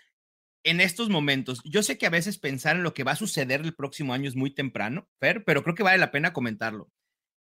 en 0.62 0.81
estos 0.81 1.09
momentos, 1.09 1.61
yo 1.64 1.83
sé 1.83 1.99
que 1.99 2.07
a 2.07 2.11
veces 2.11 2.38
pensar 2.38 2.77
en 2.77 2.83
lo 2.83 2.94
que 2.94 3.05
va 3.05 3.12
a 3.12 3.16
suceder 3.16 3.61
el 3.62 3.75
próximo 3.75 4.12
año 4.12 4.29
es 4.29 4.37
muy 4.37 4.51
temprano, 4.51 5.09
Fer, 5.18 5.44
pero 5.44 5.62
creo 5.62 5.75
que 5.75 5.83
vale 5.83 5.99
la 5.99 6.11
pena 6.11 6.33
comentarlo. 6.33 6.90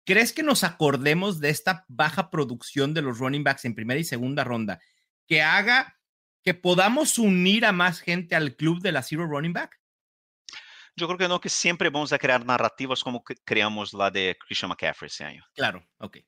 ¿Crees 0.05 0.33
que 0.33 0.43
nos 0.43 0.65
acordemos 0.65 1.39
de 1.41 1.51
esta 1.51 1.85
baja 1.89 2.31
producción 2.31 2.95
de 2.95 3.03
los 3.03 3.19
running 3.19 3.45
backs 3.45 3.65
en 3.65 3.75
primera 3.75 4.01
y 4.01 4.05
segunda 4.05 4.43
ronda 4.43 4.81
que 5.29 5.43
haga 5.43 5.99
que 6.43 6.55
podamos 6.55 7.19
unir 7.19 7.65
a 7.65 7.73
más 7.73 8.01
gente 8.01 8.35
al 8.35 8.57
club 8.57 8.81
de 8.83 8.93
la 8.93 9.03
Zero 9.03 9.27
Running 9.27 9.53
Back? 9.53 9.81
Yo 10.97 11.07
creo 11.07 11.19
que 11.19 11.29
no, 11.29 11.41
que 11.41 11.49
siempre 11.49 11.89
vamos 11.89 12.13
a 12.13 12.19
crear 12.19 12.45
narrativas 12.45 13.03
como 13.03 13.23
creamos 13.23 13.95
la 13.95 14.11
de 14.11 14.37
Christian 14.45 14.69
McCaffrey 14.71 15.07
ese 15.07 15.25
año. 15.25 15.45
Claro, 15.55 15.87
ok. 15.99 16.19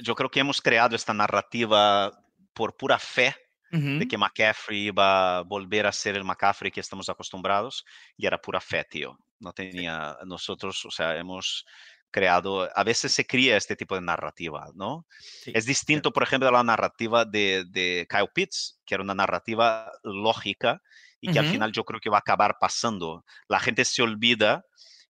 Yo 0.00 0.14
creo 0.14 0.30
que 0.30 0.40
hemos 0.40 0.62
creado 0.62 0.96
esta 0.96 1.12
narrativa 1.12 2.12
por 2.54 2.76
pura 2.76 2.98
fe 2.98 3.34
de 3.74 4.06
que 4.06 4.16
McCaffrey 4.16 4.86
iba 4.86 5.38
a 5.38 5.42
volver 5.42 5.86
a 5.86 5.92
ser 5.92 6.16
el 6.16 6.24
McCaffrey 6.24 6.70
que 6.70 6.80
estamos 6.80 7.08
acostumbrados 7.08 7.84
y 8.16 8.26
era 8.26 8.40
pura 8.40 8.60
fe, 8.60 8.84
tío. 8.88 9.18
No 9.40 9.52
tenía, 9.52 10.16
nosotros, 10.24 10.84
o 10.84 10.90
sea, 10.90 11.16
hemos 11.16 11.66
creado, 12.10 12.70
a 12.72 12.84
veces 12.84 13.12
se 13.12 13.26
cría 13.26 13.56
este 13.56 13.74
tipo 13.74 13.96
de 13.96 14.00
narrativa, 14.00 14.68
¿no? 14.74 15.04
es 15.46 15.66
distinto, 15.66 16.12
por 16.12 16.22
ejemplo, 16.22 16.48
a 16.48 16.52
la 16.52 16.62
narrativa 16.62 17.24
de, 17.24 17.64
de, 17.68 18.06
Kyle 18.08 18.30
Pitts, 18.32 18.80
que 18.86 18.94
era 18.94 19.02
una 19.02 19.14
narrativa 19.14 19.90
lógica 20.04 20.80
y 21.20 21.32
que 21.32 21.40
al 21.40 21.46
final 21.46 21.72
yo 21.72 21.84
creo 21.84 22.00
que 22.00 22.10
va 22.10 22.18
a 22.18 22.20
acabar 22.20 22.58
pasando. 22.60 23.24
La 23.48 23.58
gente 23.58 23.84
se 23.84 24.02
olvida 24.02 24.64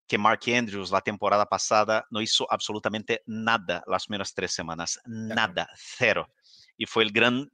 que 0.06 0.16
Mark 0.16 0.40
Andrews 0.46 0.90
la 0.90 1.00
temporada 1.00 1.46
pasada 1.46 2.06
no 2.10 2.20
hizo 2.20 2.50
absolutamente 2.50 3.22
nada 3.26 3.82
las 3.86 4.06
primeras 4.06 4.32
tres 4.32 4.52
semanas, 4.52 5.00
nada, 5.04 5.68
cero. 5.76 6.28
Y 6.76 6.86
fue 6.86 7.04
el 7.04 7.12
gran 7.12 7.50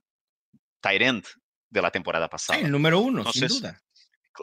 Tyrant 0.80 1.26
de 1.68 1.82
la 1.82 1.90
temporada 1.90 2.28
pasada. 2.28 2.58
el 2.58 2.70
número 2.70 3.00
uno, 3.00 3.30
sin 3.32 3.48
duda. 3.48 3.80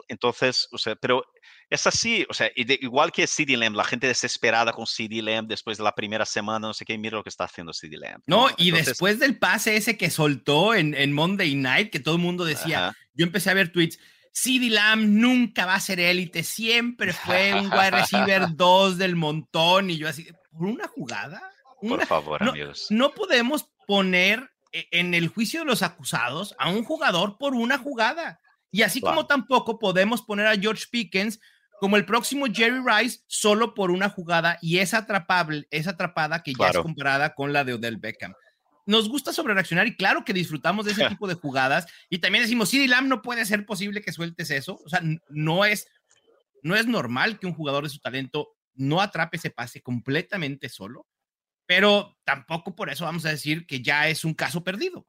Entonces, 0.08 0.68
o 0.70 0.78
sea, 0.78 0.96
pero 0.96 1.24
es 1.70 1.86
así, 1.86 2.24
o 2.28 2.34
sea, 2.34 2.50
igual 2.54 3.12
que 3.12 3.26
CD 3.26 3.56
Lamb, 3.56 3.76
la 3.76 3.84
gente 3.84 4.06
desesperada 4.06 4.72
con 4.72 4.86
CD 4.86 5.20
Lamb 5.22 5.48
después 5.48 5.76
de 5.76 5.84
la 5.84 5.94
primera 5.94 6.24
semana, 6.24 6.68
no 6.68 6.74
sé 6.74 6.84
qué, 6.84 6.96
mira 6.96 7.16
lo 7.16 7.22
que 7.22 7.28
está 7.28 7.44
haciendo 7.44 7.72
CD 7.72 7.96
Lamb. 7.96 8.22
No, 8.26 8.48
y 8.56 8.70
después 8.70 9.18
del 9.18 9.38
pase 9.38 9.76
ese 9.76 9.96
que 9.96 10.10
soltó 10.10 10.74
en, 10.74 10.94
en 10.94 11.12
Monday 11.12 11.54
Night, 11.54 11.90
que 11.90 12.00
todo 12.00 12.16
el 12.16 12.22
mundo 12.22 12.44
decía, 12.44 12.96
yo 13.12 13.24
empecé 13.24 13.50
a 13.50 13.54
ver 13.54 13.70
tweets, 13.70 13.98
CD 14.32 14.70
Lamb 14.70 15.08
nunca 15.08 15.66
va 15.66 15.74
a 15.74 15.80
ser 15.80 16.00
élite, 16.00 16.42
siempre 16.42 17.12
fue 17.12 17.54
un 17.54 17.66
wide 17.72 17.90
receiver 17.90 18.46
2 18.54 18.98
del 18.98 19.16
montón, 19.16 19.90
y 19.90 19.98
yo 19.98 20.08
así, 20.08 20.28
por 20.50 20.66
una 20.66 20.88
jugada. 20.88 21.42
por 21.80 22.06
favor, 22.06 22.42
no, 22.42 22.50
amigos. 22.50 22.86
No 22.90 23.12
podemos 23.12 23.68
poner 23.86 24.50
en 24.72 25.14
el 25.14 25.28
juicio 25.28 25.60
de 25.60 25.66
los 25.66 25.82
acusados 25.82 26.54
a 26.58 26.70
un 26.70 26.84
jugador 26.84 27.38
por 27.38 27.54
una 27.54 27.78
jugada. 27.78 28.40
Y 28.70 28.82
así 28.82 29.00
como 29.00 29.26
tampoco 29.26 29.78
podemos 29.78 30.22
poner 30.22 30.46
a 30.46 30.56
George 30.56 30.84
Pickens 30.90 31.40
como 31.80 31.96
el 31.96 32.04
próximo 32.04 32.46
Jerry 32.52 32.80
Rice 32.84 33.20
solo 33.26 33.74
por 33.74 33.90
una 33.90 34.08
jugada 34.08 34.58
y 34.60 34.78
es 34.78 34.94
atrapable, 34.94 35.66
es 35.70 35.86
atrapada 35.86 36.42
que 36.42 36.52
ya 36.52 36.70
es 36.70 36.78
comparada 36.78 37.34
con 37.34 37.52
la 37.52 37.64
de 37.64 37.74
Odell 37.74 37.96
Beckham. 37.96 38.34
Nos 38.84 39.08
gusta 39.08 39.32
sobrereaccionar 39.32 39.86
y 39.86 39.96
claro 39.96 40.24
que 40.24 40.32
disfrutamos 40.32 40.86
de 40.86 40.92
ese 40.92 41.08
tipo 41.08 41.28
de 41.28 41.34
jugadas 41.34 41.86
y 42.10 42.18
también 42.18 42.42
decimos, 42.42 42.68
sí, 42.68 42.86
Lam 42.88 43.08
no 43.08 43.22
puede 43.22 43.46
ser 43.46 43.64
posible 43.64 44.02
que 44.02 44.12
sueltes 44.12 44.50
eso, 44.50 44.80
o 44.84 44.88
sea, 44.88 45.00
no 45.28 45.64
es 45.64 45.86
no 46.62 46.74
es 46.74 46.86
normal 46.86 47.38
que 47.38 47.46
un 47.46 47.54
jugador 47.54 47.84
de 47.84 47.90
su 47.90 48.00
talento 48.00 48.48
no 48.74 49.00
atrape 49.00 49.36
ese 49.36 49.50
pase 49.50 49.80
completamente 49.80 50.68
solo, 50.68 51.06
pero 51.68 52.16
tampoco 52.24 52.74
por 52.74 52.88
eso 52.88 53.04
vamos 53.04 53.26
a 53.26 53.28
decir 53.28 53.66
que 53.66 53.82
ya 53.82 54.08
es 54.08 54.24
un 54.24 54.32
caso 54.32 54.64
perdido. 54.64 55.06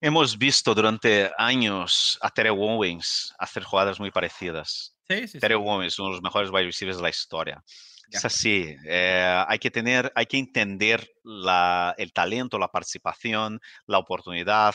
Hemos 0.00 0.38
visto 0.38 0.72
durante 0.72 1.32
años 1.36 2.16
a 2.22 2.30
Terry 2.30 2.50
Owens 2.50 3.34
hacer 3.40 3.64
jugadas 3.64 3.98
muy 3.98 4.12
parecidas. 4.12 4.96
Sí, 5.08 5.26
sí, 5.26 5.40
Terry 5.40 5.54
Owens, 5.54 5.98
uno 5.98 6.10
de 6.10 6.14
los 6.14 6.22
mejores 6.22 6.50
wide 6.50 6.66
receivers 6.66 6.98
de 6.98 7.02
la 7.02 7.10
historia. 7.10 7.62
Es 8.08 8.24
así, 8.24 8.76
eh, 8.86 9.44
hay 9.46 9.58
que 9.58 9.70
tener, 9.70 10.12
hay 10.14 10.26
que 10.26 10.38
entender 10.38 11.10
la, 11.24 11.94
el 11.98 12.12
talento, 12.12 12.58
la 12.58 12.68
participación, 12.68 13.60
la 13.86 13.98
oportunidad. 13.98 14.74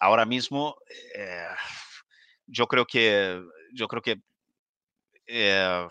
ahora 0.00 0.26
mismo, 0.26 0.76
eh, 1.14 1.48
yo 2.46 2.66
creo 2.66 2.86
que, 2.86 3.42
yo 3.72 3.88
creo 3.88 4.02
que 4.02 4.20
eh, 5.26 5.88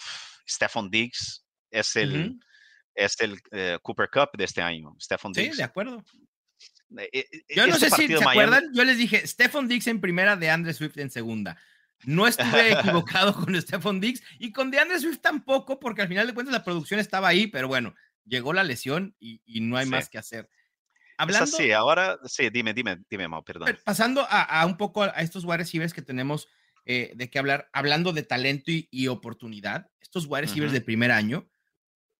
Diggs 0.89 1.45
es 1.71 1.95
el, 1.95 2.39
es 2.95 3.19
el 3.19 3.39
eh, 3.51 3.77
Cooper 3.81 4.09
Cup 4.09 4.29
de 4.37 4.45
este 4.45 4.61
año. 4.61 4.95
Stephon 4.99 5.33
Diggs. 5.33 5.51
Sí, 5.51 5.57
de 5.57 5.63
acuerdo. 5.63 6.03
Eh, 6.97 7.09
eh, 7.31 7.43
yo 7.55 7.67
no 7.67 7.75
sé 7.75 7.89
si 7.89 8.07
se 8.07 8.23
acuerdan, 8.23 8.71
yo 8.73 8.83
les 8.83 8.97
dije 8.97 9.25
Stephon 9.25 9.67
Diggs 9.67 9.87
en 9.87 10.01
primera, 10.01 10.35
de 10.35 10.49
Andre 10.49 10.73
Swift 10.73 10.97
en 10.97 11.09
segunda. 11.09 11.57
No 12.03 12.27
estuve 12.27 12.71
equivocado 12.79 13.33
con 13.33 13.59
Stephon 13.59 13.99
Diggs 13.99 14.21
y 14.39 14.51
con 14.51 14.71
DeAndre 14.71 14.99
Swift 14.99 15.19
tampoco, 15.21 15.79
porque 15.79 16.01
al 16.01 16.07
final 16.07 16.27
de 16.27 16.33
cuentas 16.33 16.53
la 16.53 16.63
producción 16.63 16.99
estaba 16.99 17.27
ahí, 17.27 17.47
pero 17.47 17.67
bueno, 17.67 17.95
llegó 18.25 18.53
la 18.53 18.63
lesión 18.63 19.15
y, 19.19 19.41
no 19.61 19.77
hay 19.77 19.85
más 19.85 20.09
que 20.09 20.17
hacer. 20.17 20.49
Hablando, 21.17 21.47
sí, 21.47 21.71
ahora 21.71 22.19
sí, 22.25 22.49
dime, 22.49 22.73
dime, 22.73 23.01
dime, 23.09 23.27
Mau, 23.27 23.43
perdón. 23.43 23.77
Pasando 23.85 24.25
a, 24.29 24.65
un 24.65 24.75
poco 24.75 25.03
a 25.03 25.21
estos 25.21 25.45
wide 25.45 25.57
receivers 25.57 25.93
que 25.93 26.01
tenemos 26.01 26.49
eh, 26.85 27.13
de 27.15 27.29
qué 27.29 27.39
hablar, 27.39 27.69
hablando 27.71 28.11
de 28.11 28.23
talento 28.23 28.65
y, 28.67 29.07
oportunidad, 29.07 29.89
estos 30.01 30.25
wide 30.27 30.41
receivers 30.41 30.73
de 30.73 30.81
primer 30.81 31.11
año, 31.11 31.49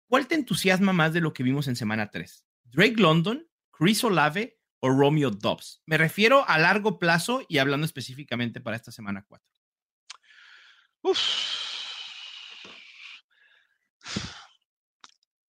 ¿cuál 0.08 0.28
te 0.28 0.36
entusiasma 0.36 0.94
más 0.94 1.13
de 1.13 1.22
lo 1.22 1.34
que 1.34 1.44
vimos 1.44 1.68
en 1.68 1.76
semana 1.76 2.10
3? 2.10 2.46
¿Drake 2.65 2.96
London, 2.98 3.48
Chris 3.72 4.04
Olave 4.04 4.60
o 4.80 4.89
Romeo 4.89 5.32
Dobbs? 5.32 5.82
Me 5.86 5.98
refiero 5.98 6.48
a 6.48 6.58
largo 6.58 7.00
plazo 7.00 7.44
y 7.48 7.58
hablando 7.58 7.86
específicamente 7.86 8.62
para 8.62 8.76
esta 8.76 8.91
semana 8.91 9.26
4. 9.28 9.46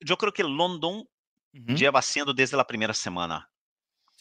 Yo 0.00 0.16
creo 0.16 0.32
que 0.32 0.44
London 0.44 1.08
lleva 1.52 2.02
siendo 2.02 2.34
desde 2.34 2.56
la 2.56 2.66
primera 2.66 2.94
semana. 2.94 3.50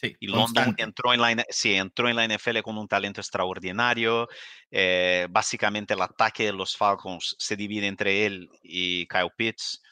Sí, 0.00 0.14
y 0.20 0.26
London 0.26 0.74
entró 0.76 1.14
en, 1.14 1.20
la, 1.20 1.46
sí, 1.48 1.74
entró 1.74 2.08
en 2.08 2.16
la 2.16 2.26
NFL 2.26 2.60
con 2.60 2.76
un 2.76 2.86
talento 2.86 3.20
extraordinario. 3.20 4.28
Eh, 4.70 5.26
básicamente 5.30 5.94
el 5.94 6.02
ataque 6.02 6.44
de 6.46 6.52
los 6.52 6.76
Falcons 6.76 7.34
se 7.38 7.56
divide 7.56 7.86
entre 7.86 8.26
él 8.26 8.50
y 8.62 9.06
Kyle 9.06 9.30
Pitts. 9.34 9.82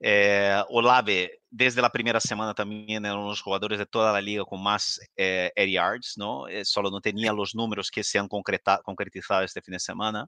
Eh, 0.00 0.62
Olave, 0.68 1.40
desde 1.50 1.82
la 1.82 1.90
primera 1.90 2.20
semana 2.20 2.54
también 2.54 3.04
era 3.04 3.14
uno 3.14 3.24
de 3.24 3.30
los 3.30 3.42
jugadores 3.42 3.78
de 3.78 3.86
toda 3.86 4.12
la 4.12 4.20
liga 4.20 4.44
con 4.44 4.62
más 4.62 5.00
eh, 5.16 5.50
air 5.56 5.68
yards, 5.68 6.14
¿no? 6.16 6.46
Eh, 6.46 6.64
solo 6.64 6.90
no 6.90 7.00
tenía 7.00 7.32
los 7.32 7.54
números 7.54 7.90
que 7.90 8.04
se 8.04 8.18
han 8.18 8.28
concretizado 8.28 9.42
este 9.42 9.62
fin 9.62 9.72
de 9.72 9.80
semana. 9.80 10.26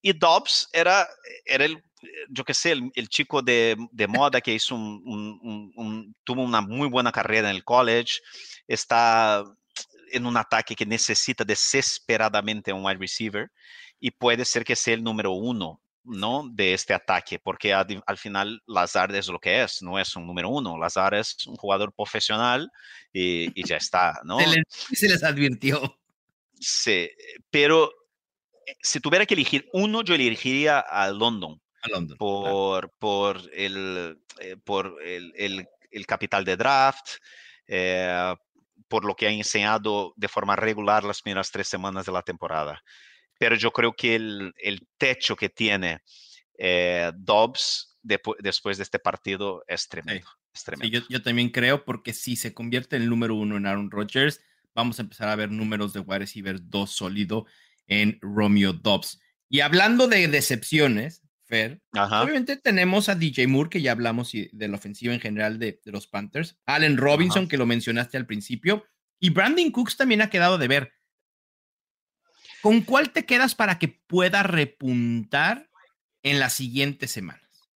Y 0.00 0.12
Dobbs 0.12 0.68
era, 0.72 1.08
era 1.44 1.64
el, 1.64 1.82
yo 2.30 2.44
qué 2.44 2.54
sé, 2.54 2.72
el, 2.72 3.08
chico 3.08 3.42
de, 3.42 3.76
de, 3.90 4.06
moda 4.06 4.40
que 4.40 4.54
hizo 4.54 4.76
un, 4.76 6.14
tuvo 6.22 6.42
una 6.42 6.60
muy 6.60 6.88
buena 6.88 7.10
carrera 7.10 7.50
en 7.50 7.56
el 7.56 7.64
college, 7.64 8.20
está 8.68 9.42
en 10.12 10.24
un 10.24 10.36
ataque 10.36 10.76
que 10.76 10.86
necesita 10.86 11.44
desesperadamente 11.44 12.72
un 12.72 12.84
wide 12.84 12.98
receiver 12.98 13.50
y 13.98 14.12
puede 14.12 14.44
ser 14.44 14.64
que 14.64 14.76
sea 14.76 14.94
el 14.94 15.02
número 15.02 15.32
uno 15.32 15.80
¿no? 16.08 16.48
de 16.50 16.74
este 16.74 16.94
ataque, 16.94 17.38
porque 17.38 17.72
al, 17.72 18.18
final 18.18 18.62
Lazard 18.66 19.14
es 19.14 19.28
lo 19.28 19.38
que 19.38 19.62
es, 19.62 19.82
no 19.82 19.98
es 19.98 20.16
un 20.16 20.26
número 20.26 20.48
uno, 20.48 20.78
Lazard 20.78 21.14
es 21.14 21.46
un 21.46 21.56
jugador 21.56 21.92
profesional 21.92 22.70
y, 23.12 23.60
y 23.60 23.66
ya 23.66 23.76
está, 23.76 24.20
¿no? 24.24 24.38
Se 24.38 24.46
les, 24.46 24.64
se 24.68 25.08
les 25.08 25.22
advirtió. 25.22 25.98
Sí, 26.60 27.08
pero 27.50 27.92
si 28.82 29.00
tuviera 29.00 29.26
que 29.26 29.34
elegir 29.34 29.68
uno, 29.72 30.02
yo 30.02 30.14
elegiría 30.14 30.80
a 30.80 31.10
London. 31.10 31.60
A 31.82 31.88
London. 31.88 32.18
Por, 32.18 32.90
por, 32.98 33.40
el, 33.52 34.20
eh, 34.40 34.56
por 34.64 34.96
el, 35.04 35.32
el, 35.90 36.06
capital 36.06 36.44
de 36.44 36.56
draft, 36.56 37.16
eh, 37.66 38.34
por 38.88 39.04
lo 39.04 39.14
que 39.14 39.26
ha 39.26 39.30
enseñado 39.30 40.12
de 40.16 40.28
forma 40.28 40.56
regular 40.56 41.04
las 41.04 41.22
primeras 41.22 41.50
tres 41.50 41.68
semanas 41.68 42.06
de 42.06 42.12
la 42.12 42.22
temporada. 42.22 42.82
Pero 43.38 43.56
yo 43.56 43.70
creo 43.72 43.94
que 43.94 44.16
el, 44.16 44.52
el 44.58 44.86
techo 44.98 45.36
que 45.36 45.48
tiene 45.48 46.00
eh, 46.58 47.12
Dobbs 47.16 47.98
después 48.02 48.76
de 48.76 48.82
este 48.82 48.98
partido 48.98 49.64
es 49.66 49.88
tremendo. 49.88 50.26
yo, 50.90 51.00
yo, 51.08 51.22
también 51.22 51.50
creo, 51.50 51.84
porque 51.84 52.12
si 52.12 52.36
se 52.36 52.52
convierte 52.52 52.96
en 52.96 53.02
el 53.02 53.10
número 53.10 53.34
uno 53.34 53.56
en 53.56 53.66
Aaron 53.66 53.90
Rodgers, 53.90 54.40
vamos 54.74 54.98
a 54.98 55.02
empezar 55.02 55.28
a 55.28 55.36
ver 55.36 55.50
números 55.50 55.92
de 55.92 56.00
wide 56.00 56.20
receiver 56.20 56.58
2 56.60 56.90
sólido 56.90 57.46
en 57.86 58.18
Romeo 58.20 58.72
Dobbs. 58.72 59.20
Y 59.48 59.60
hablando 59.60 60.08
de 60.08 60.28
decepciones, 60.28 61.22
Fer, 61.44 61.80
obviamente 61.92 62.56
tenemos 62.56 63.08
a 63.08 63.14
DJ 63.14 63.46
Moore, 63.46 63.70
que 63.70 63.80
ya 63.80 63.92
hablamos 63.92 64.32
de 64.32 64.68
la 64.68 64.76
ofensiva 64.76 65.14
en 65.14 65.20
general 65.20 65.58
de, 65.58 65.80
los 65.86 66.06
Panthers, 66.06 66.58
Allen 66.66 66.98
Robinson, 66.98 67.48
que 67.48 67.56
lo 67.56 67.64
mencionaste 67.64 68.18
al 68.18 68.26
principio, 68.26 68.84
y 69.18 69.30
Brandon 69.30 69.70
Cooks 69.70 69.96
también 69.96 70.20
ha 70.20 70.28
quedado 70.28 70.58
de 70.58 70.68
ver. 70.68 70.92
¿Con 72.68 72.82
cuál 72.82 73.12
te 73.12 73.24
quedas 73.24 73.54
para 73.54 73.78
que 73.78 73.88
pueda 73.88 74.42
repuntar 74.42 75.70
en 76.22 76.38
las 76.38 76.52
siguientes 76.52 77.10
semanas? 77.10 77.70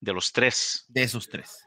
De 0.00 0.12
los 0.12 0.32
tres. 0.32 0.84
De 0.86 1.02
esos 1.02 1.28
tres. 1.28 1.64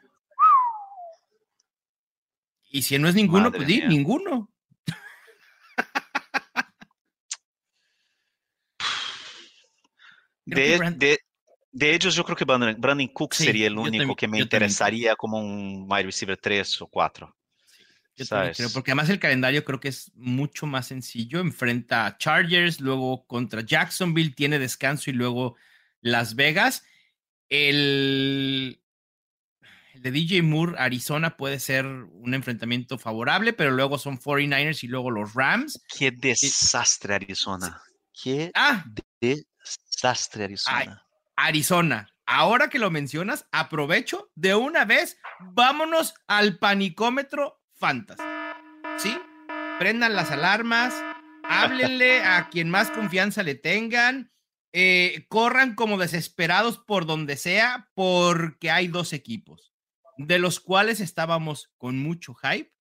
Y 2.70 2.84
si 2.84 2.98
no 2.98 3.10
es 3.10 3.16
ninguno, 3.16 3.52
pues 3.52 3.68
di, 3.68 3.82
ninguno. 3.82 4.50
De, 10.46 11.20
de, 11.72 11.94
ellos, 11.94 12.16
yo 12.16 12.24
creo 12.24 12.38
que 12.38 12.46
Brandon, 12.46 13.08
Cook 13.14 13.34
sería 13.34 13.68
el 13.68 13.78
único 13.78 14.16
que 14.16 14.30
me 14.30 14.40
interesaría 14.40 15.18
como 15.18 15.40
un 15.40 15.88
wide 15.90 16.04
receiver 16.04 16.38
3 16.38 16.84
o 16.84 16.88
4. 16.88 17.36
Yo 18.24 18.52
creo, 18.54 18.70
porque 18.74 18.92
además 18.92 19.10
el 19.10 19.20
calendario 19.20 19.64
creo 19.64 19.80
que 19.80 19.90
es 19.90 20.12
mucho 20.16 20.66
más 20.66 20.88
sencillo. 20.88 21.40
Enfrenta 21.40 22.06
a 22.06 22.18
Chargers, 22.18 22.80
luego 22.80 23.26
contra 23.28 23.62
Jacksonville, 23.62 24.34
tiene 24.36 24.60
descanso 24.60 25.10
y 25.10 25.14
luego 25.14 25.56
Las 26.02 26.36
Vegas. 26.36 26.84
El, 27.50 28.82
el 29.94 30.02
de 30.02 30.12
DJ 30.12 30.42
Moore, 30.42 30.76
Arizona, 30.78 31.36
puede 31.38 31.60
ser 31.60 31.86
un 31.86 32.34
enfrentamiento 32.34 32.98
favorable, 32.98 33.54
pero 33.54 33.72
luego 33.72 33.98
son 33.98 34.20
49ers 34.20 34.84
y 34.84 34.88
luego 34.88 35.12
los 35.12 35.34
Rams. 35.34 35.82
Qué 35.98 36.12
desastre, 36.12 37.16
Arizona. 37.16 37.82
Qué 38.14 38.52
ah, 38.54 38.86
desastre 39.20 40.46
Arizona. 40.46 41.06
Arizona. 41.36 42.08
Ahora 42.26 42.70
que 42.70 42.80
lo 42.80 42.92
mencionas, 42.92 43.46
aprovecho 43.52 44.32
de 44.36 44.56
una 44.56 44.86
vez, 44.86 45.18
vámonos 45.40 46.14
al 46.28 46.58
panicómetro 46.60 47.61
Fantasy. 47.82 48.22
¿Sí? 49.00 49.18
Prendan 49.80 50.14
las 50.14 50.30
alarmas, 50.30 50.94
háblenle 51.44 52.22
a 52.24 52.48
quien 52.50 52.70
más 52.70 52.92
confianza 52.92 53.42
le 53.42 53.56
tengan, 53.56 54.32
eh, 54.72 55.26
corran 55.30 55.74
como 55.74 55.98
desesperados 55.98 56.78
por 56.78 57.08
donde 57.08 57.38
sea, 57.38 57.90
porque 57.96 58.70
hay 58.70 58.88
dos 58.88 59.14
equipos, 59.14 59.74
de 60.18 60.38
los 60.38 60.60
cuales 60.60 61.00
estábamos 61.00 61.74
con 61.80 61.98
mucho 61.98 62.36
hype, 62.36 62.72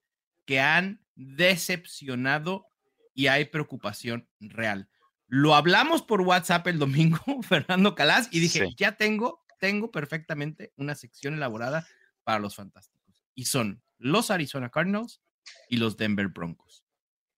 que 0.45 0.61
han 0.61 1.03
decepcionado 1.15 2.67
y 3.15 3.29
hay 3.29 3.47
preocupación 3.47 4.29
real. 4.39 4.91
Lo 5.29 5.55
hablamos 5.55 6.03
por 6.03 6.21
WhatsApp 6.21 6.67
el 6.67 6.79
domingo, 6.79 7.21
Fernando 7.49 7.95
Calas, 7.95 8.29
y 8.31 8.41
dije, 8.41 8.69
ya 8.77 8.99
tengo, 8.99 9.47
tengo 9.59 9.91
perfectamente 9.91 10.75
una 10.77 10.95
sección 10.95 11.33
elaborada 11.33 11.87
para 12.23 12.39
los 12.39 12.55
fantásticos. 12.55 13.25
Y 13.35 13.47
son 13.47 13.83
los 14.01 14.31
Arizona 14.31 14.71
Cardinals 14.71 15.21
y 15.69 15.77
los 15.77 15.97
Denver 15.97 16.29
Broncos. 16.29 16.85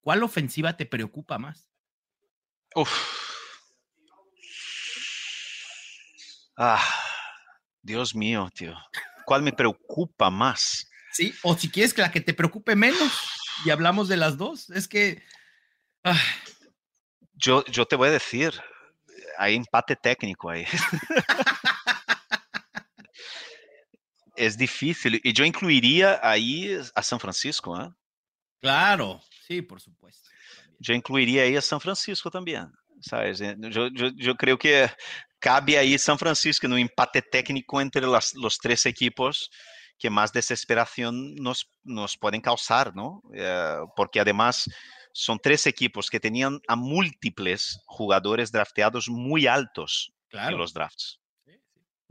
¿Cuál 0.00 0.22
ofensiva 0.22 0.76
te 0.76 0.86
preocupa 0.86 1.38
más? 1.38 1.68
Uf. 2.74 2.90
Ah, 6.56 6.82
Dios 7.82 8.14
mío, 8.14 8.48
tío. 8.54 8.74
¿Cuál 9.26 9.42
me 9.42 9.52
preocupa 9.52 10.30
más? 10.30 10.88
Sí, 11.12 11.34
o 11.42 11.56
si 11.56 11.68
quieres 11.70 11.92
que 11.92 12.02
la 12.02 12.10
que 12.10 12.20
te 12.20 12.34
preocupe 12.34 12.74
menos. 12.74 13.12
y 13.64 13.70
hablamos 13.70 14.08
de 14.08 14.16
las 14.16 14.36
dos. 14.36 14.70
Es 14.70 14.88
que. 14.88 15.22
Ah. 16.04 16.18
Yo, 17.34 17.64
yo 17.66 17.86
te 17.86 17.96
voy 17.96 18.08
a 18.08 18.12
decir, 18.12 18.52
hay 19.38 19.56
empate 19.56 19.96
técnico 19.96 20.50
ahí. 20.50 20.64
es 24.46 24.56
difícil. 24.56 25.20
Y 25.22 25.32
yo 25.32 25.44
incluiría 25.44 26.20
ahí 26.22 26.78
a 26.94 27.02
San 27.02 27.20
Francisco. 27.20 27.80
¿eh? 27.80 27.88
Claro, 28.60 29.20
sí, 29.46 29.62
por 29.62 29.80
supuesto. 29.80 30.28
Yo 30.78 30.94
incluiría 30.94 31.42
ahí 31.42 31.56
a 31.56 31.62
San 31.62 31.80
Francisco 31.80 32.30
también. 32.30 32.70
¿sabes? 33.02 33.40
Yo, 33.58 33.88
yo, 33.88 34.08
yo 34.16 34.34
creo 34.36 34.58
que 34.58 34.88
cabe 35.38 35.76
ahí 35.76 35.98
San 35.98 36.18
Francisco 36.18 36.66
un 36.66 36.78
empate 36.78 37.22
técnico 37.22 37.80
entre 37.80 38.06
las, 38.06 38.34
los 38.34 38.58
tres 38.58 38.86
equipos 38.86 39.50
que 39.98 40.10
más 40.10 40.32
desesperación 40.32 41.34
nos, 41.36 41.68
nos 41.84 42.16
pueden 42.16 42.40
causar, 42.40 42.94
¿no? 42.94 43.22
Eh, 43.34 43.78
porque 43.94 44.20
además 44.20 44.68
son 45.12 45.38
tres 45.40 45.66
equipos 45.66 46.08
que 46.08 46.20
tenían 46.20 46.60
a 46.66 46.76
múltiples 46.76 47.80
jugadores 47.86 48.50
drafteados 48.50 49.08
muy 49.08 49.46
altos 49.46 50.12
en 50.30 50.56
los 50.56 50.72
drafts. 50.72 51.20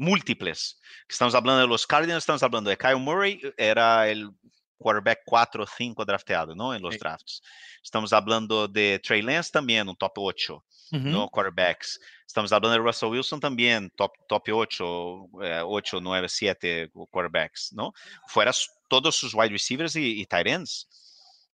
Múltiples. 0.01 0.79
Estamos 1.07 1.35
hablando 1.35 1.61
de 1.61 1.67
los 1.67 1.85
Cardinals, 1.85 2.23
estamos 2.23 2.41
hablando 2.41 2.69
de 2.69 2.77
Kyle 2.77 2.97
Murray, 2.97 3.39
era 3.55 4.09
el 4.09 4.29
quarterback 4.77 5.19
4 5.25 5.63
o 5.63 5.67
5 5.67 6.05
drafteado, 6.05 6.55
¿no? 6.55 6.73
En 6.73 6.81
los 6.81 6.97
drafts. 6.97 7.41
Estamos 7.83 8.11
hablando 8.11 8.67
de 8.67 8.99
Trey 9.03 9.21
Lance 9.21 9.51
también, 9.51 9.87
un 9.87 9.95
top 9.95 10.13
8, 10.15 10.65
¿no? 10.91 11.29
Quarterbacks. 11.29 11.99
Estamos 12.25 12.51
hablando 12.51 12.77
de 12.77 12.83
Russell 12.83 13.09
Wilson 13.09 13.39
también, 13.39 13.91
top, 13.95 14.11
top 14.27 14.43
8, 14.51 15.29
8, 15.65 15.99
9, 16.01 16.29
7 16.29 16.91
quarterbacks, 17.11 17.71
¿no? 17.71 17.93
Fuera 18.27 18.51
todos 18.89 19.15
sus 19.15 19.35
wide 19.35 19.49
receivers 19.49 19.95
y, 19.95 20.21
y 20.21 20.25
tight 20.25 20.47
ends. 20.47 20.87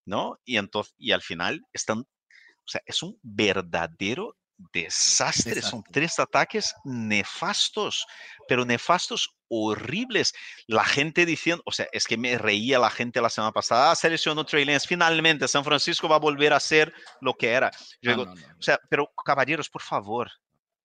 ¿no? 0.08 0.40
Y, 0.46 0.58
entonces, 0.58 0.96
y 0.98 1.12
al 1.12 1.22
final 1.22 1.62
están, 1.74 2.00
o 2.00 2.68
sea, 2.68 2.82
es 2.86 3.04
un 3.04 3.20
verdadero 3.22 4.36
desastre. 4.74 5.62
Son 5.62 5.84
tres 5.92 6.20
ataques 6.20 6.74
nefastos, 6.84 8.06
pero 8.48 8.66
nefastos 8.66 9.36
horribles. 9.50 10.34
La 10.68 10.84
gente 10.84 11.26
diciendo, 11.26 11.64
o 11.66 11.72
sea, 11.72 11.88
es 11.92 12.06
que 12.06 12.18
me 12.18 12.38
reía 12.38 12.80
la 12.80 12.90
gente 12.90 13.22
la 13.22 13.30
semana 13.30 13.52
pasada, 13.52 13.92
ah, 13.92 13.96
seleccionó 13.96 14.46
Trey 14.46 14.66
Lance, 14.66 14.88
finalmente 14.88 15.48
San 15.48 15.64
Francisco 15.64 16.10
va 16.10 16.18
a 16.18 16.20
volver 16.20 16.54
a 16.54 16.60
ser 16.60 16.94
lo 17.22 17.34
que 17.34 17.50
era. 17.50 17.72
Yo 18.02 18.12
digo, 18.12 18.24
o 18.24 18.62
sea, 18.62 18.80
pero 18.90 19.12
caballeros, 19.26 19.70
por 19.70 19.82
favor, 19.82 20.32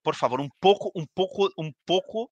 por 0.03 0.15
favor, 0.15 0.41
un 0.41 0.51
poco, 0.61 0.91
un 0.95 1.07
poco, 1.07 1.51
un 1.57 1.75
poco 1.85 2.31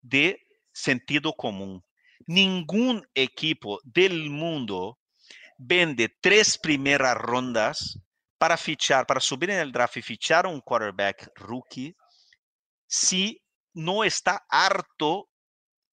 de 0.00 0.40
sentido 0.72 1.32
común. 1.32 1.84
Ningún 2.26 3.06
equipo 3.14 3.80
del 3.84 4.30
mundo 4.30 4.98
vende 5.56 6.14
tres 6.20 6.58
primeras 6.58 7.16
rondas 7.16 7.98
para 8.38 8.56
fichar, 8.56 9.06
para 9.06 9.20
subir 9.20 9.50
en 9.50 9.58
el 9.58 9.72
draft 9.72 9.96
y 9.96 10.02
fichar 10.02 10.46
un 10.46 10.60
quarterback 10.60 11.30
rookie 11.36 11.94
si 12.86 13.42
no 13.74 14.04
está 14.04 14.46
harto 14.48 15.28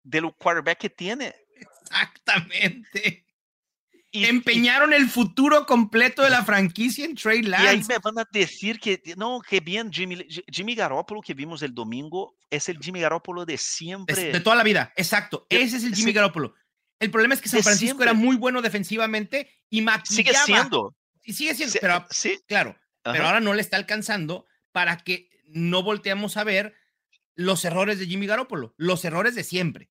del 0.04 0.32
quarterback 0.34 0.78
que 0.78 0.90
tiene. 0.90 1.36
Exactamente. 1.56 3.26
Y, 4.12 4.26
Empeñaron 4.26 4.94
el 4.94 5.10
futuro 5.10 5.66
completo 5.66 6.22
de 6.22 6.30
la 6.30 6.46
franquicia 6.46 7.04
en 7.04 7.16
Trey 7.16 7.42
Lance. 7.42 7.66
Y 7.66 7.68
ahí 7.68 7.84
me 7.84 7.98
van 7.98 8.20
a 8.20 8.28
decir 8.32 8.80
que 8.80 9.02
no, 9.18 9.42
que 9.42 9.60
bien 9.60 9.92
Jimmy, 9.92 10.26
Jimmy 10.48 10.74
Garoppolo 10.74 11.20
que 11.20 11.34
vimos 11.34 11.62
el 11.64 11.74
domingo 11.74 12.38
es 12.50 12.70
el 12.70 12.80
Jimmy 12.80 13.02
Garoppolo 13.02 13.46
de 13.46 13.58
siempre. 13.58 14.32
de 14.32 14.40
toda 14.40 14.56
la 14.56 14.64
vida, 14.64 14.94
exacto. 14.96 15.46
Ese 15.50 15.78
es 15.78 15.84
el 15.84 15.94
Jimmy 15.94 16.14
Garoppolo. 16.14 16.54
El 16.98 17.12
problema 17.12 17.34
es 17.34 17.42
que 17.42 17.50
San 17.50 17.62
Francisco 17.62 18.02
era 18.04 18.14
muy 18.14 18.38
bueno 18.38 18.62
defensivamente 18.62 19.50
y 19.70 19.82
maquillaba. 19.82 20.16
Sigue 20.16 20.34
siendo. 20.46 20.96
Y 21.26 21.34
sigue 21.34 21.56
siendo, 21.56 21.76
pero 21.82 22.06
sí. 22.10 22.40
claro, 22.48 22.78
pero 23.04 23.26
ahora 23.26 23.40
no 23.40 23.54
le 23.54 23.62
está 23.62 23.78
alcanzando 23.78 24.46
para 24.72 24.98
que 24.98 25.30
no 25.48 25.84
volteamos 25.84 26.38
a 26.38 26.44
ver 26.44 26.76
los 27.36 27.66
errores 27.66 28.00
de 28.00 28.06
Jimmy 28.06 28.28
Garoppolo, 28.28 28.74
los 28.78 29.04
errores 29.06 29.36
de 29.36 29.44
siempre. 29.44 29.90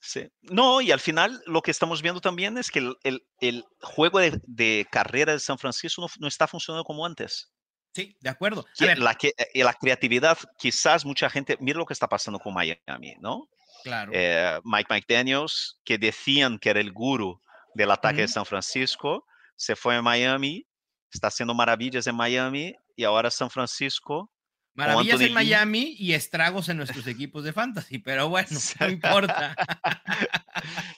Sí. 0.00 0.28
No, 0.42 0.80
y 0.80 0.92
al 0.92 1.00
final 1.00 1.42
lo 1.46 1.62
que 1.62 1.70
estamos 1.70 2.02
viendo 2.02 2.20
también 2.20 2.58
es 2.58 2.70
que 2.70 2.78
el, 2.78 3.26
el, 3.40 3.64
juego 3.80 4.18
de, 4.18 4.40
de, 4.44 4.86
carrera 4.90 5.32
de 5.32 5.40
San 5.40 5.58
Francisco 5.58 6.02
no, 6.02 6.08
no, 6.18 6.28
está 6.28 6.46
funcionando 6.46 6.84
como 6.84 7.06
antes. 7.06 7.50
Sí, 7.94 8.16
de 8.20 8.30
acuerdo. 8.30 8.66
la, 8.78 9.14
que, 9.14 9.32
la 9.54 9.72
creatividad, 9.74 10.36
quizás 10.58 11.04
mucha 11.04 11.30
gente, 11.30 11.56
mira 11.60 11.78
lo 11.78 11.86
que 11.86 11.94
está 11.94 12.08
pasando 12.08 12.38
con 12.38 12.52
Miami, 12.52 13.14
¿no? 13.20 13.48
Claro. 13.82 14.12
Eh, 14.14 14.60
Mike 14.64 14.92
McDaniels, 14.92 15.80
que 15.84 15.96
decían 15.96 16.58
que 16.58 16.70
era 16.70 16.80
el 16.80 16.92
guru 16.92 17.40
del 17.74 17.90
ataque 17.90 18.22
de 18.22 18.28
San 18.28 18.46
Francisco, 18.46 19.26
se 19.56 19.76
fue 19.76 19.96
a 19.96 20.02
Miami, 20.02 20.66
está 21.12 21.28
haciendo 21.28 21.54
maravillas 21.54 22.06
en 22.06 22.16
Miami 22.16 22.74
y 22.96 23.04
ahora 23.04 23.30
San 23.30 23.50
Francisco. 23.50 24.30
Maravillas 24.74 25.20
en 25.20 25.32
Miami 25.32 25.94
y 25.98 26.14
estragos 26.14 26.68
en 26.68 26.78
nuestros 26.78 27.06
equipos 27.06 27.44
de 27.44 27.52
fantasy, 27.52 27.98
pero 27.98 28.28
bueno, 28.28 28.48
no 28.80 28.88
importa. 28.88 29.54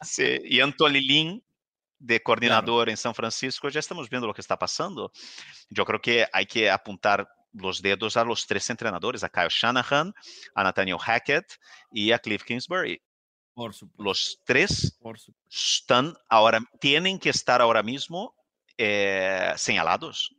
sí, 0.03 0.41
y 0.45 0.61
Anthony 0.61 1.01
Lynn 1.01 1.43
de 1.99 2.23
coordinador 2.23 2.89
en 2.89 2.97
San 2.97 3.15
Francisco, 3.15 3.69
ya 3.69 3.81
estamos 3.81 4.09
viendo 4.09 4.27
lo 4.27 4.35
que 4.35 4.41
está 4.41 4.59
pasando. 4.59 5.13
Yo 5.69 5.85
creo 5.85 6.01
que 6.01 6.27
hay 6.33 6.47
que 6.47 6.71
apuntar 6.71 7.29
los 7.53 7.81
dedos 7.81 8.17
a 8.17 8.25
los 8.25 8.47
tres 8.47 8.69
entrenadores, 8.71 9.25
a 9.25 9.29
Kyle 9.29 9.49
Shanahan, 9.49 10.13
a 10.55 10.63
Nathaniel 10.63 10.99
Hackett 10.99 11.55
y 11.91 12.13
a 12.13 12.19
Cliff 12.19 12.45
Kingsbury. 12.45 13.01
Por 13.55 13.73
supuesto. 13.73 14.03
Los 14.03 14.41
tres 14.45 14.99
están 15.51 16.15
ahora, 16.29 16.61
tienen 16.81 17.19
que 17.19 17.31
estar 17.31 17.63
ahora 17.63 17.83
mismo 17.83 18.36
eh, 18.79 19.53
señalados. 19.57 20.35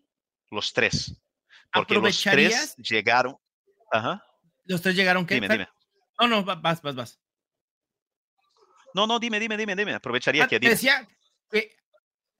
Los 0.49 0.71
tres. 0.73 1.15
Porque 1.73 1.95
los 1.95 2.21
tres 2.21 2.75
llegaron. 2.77 3.37
Ajá. 3.91 4.23
¿Los 4.65 4.81
tres 4.81 4.95
llegaron 4.95 5.25
qué? 5.25 5.35
Dime, 5.35 5.49
dime. 5.49 5.69
No, 6.19 6.27
no, 6.27 6.43
vas, 6.43 6.81
vas, 6.81 6.95
vas. 6.95 7.19
No, 8.93 9.05
no, 9.05 9.19
dime, 9.19 9.39
dime, 9.39 9.57
dime, 9.57 9.75
dime. 9.75 9.93
Aprovecharía 9.93 10.45
ah, 10.45 10.47
que. 10.47 10.59
Decía 10.59 11.07
que 11.51 11.75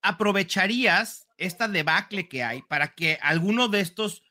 aprovecharías 0.01 1.27
esta 1.37 1.67
debacle 1.67 2.27
que 2.29 2.43
hay 2.43 2.61
para 2.63 2.95
que 2.95 3.19
alguno 3.21 3.67
de 3.67 3.81
estos 3.81 4.23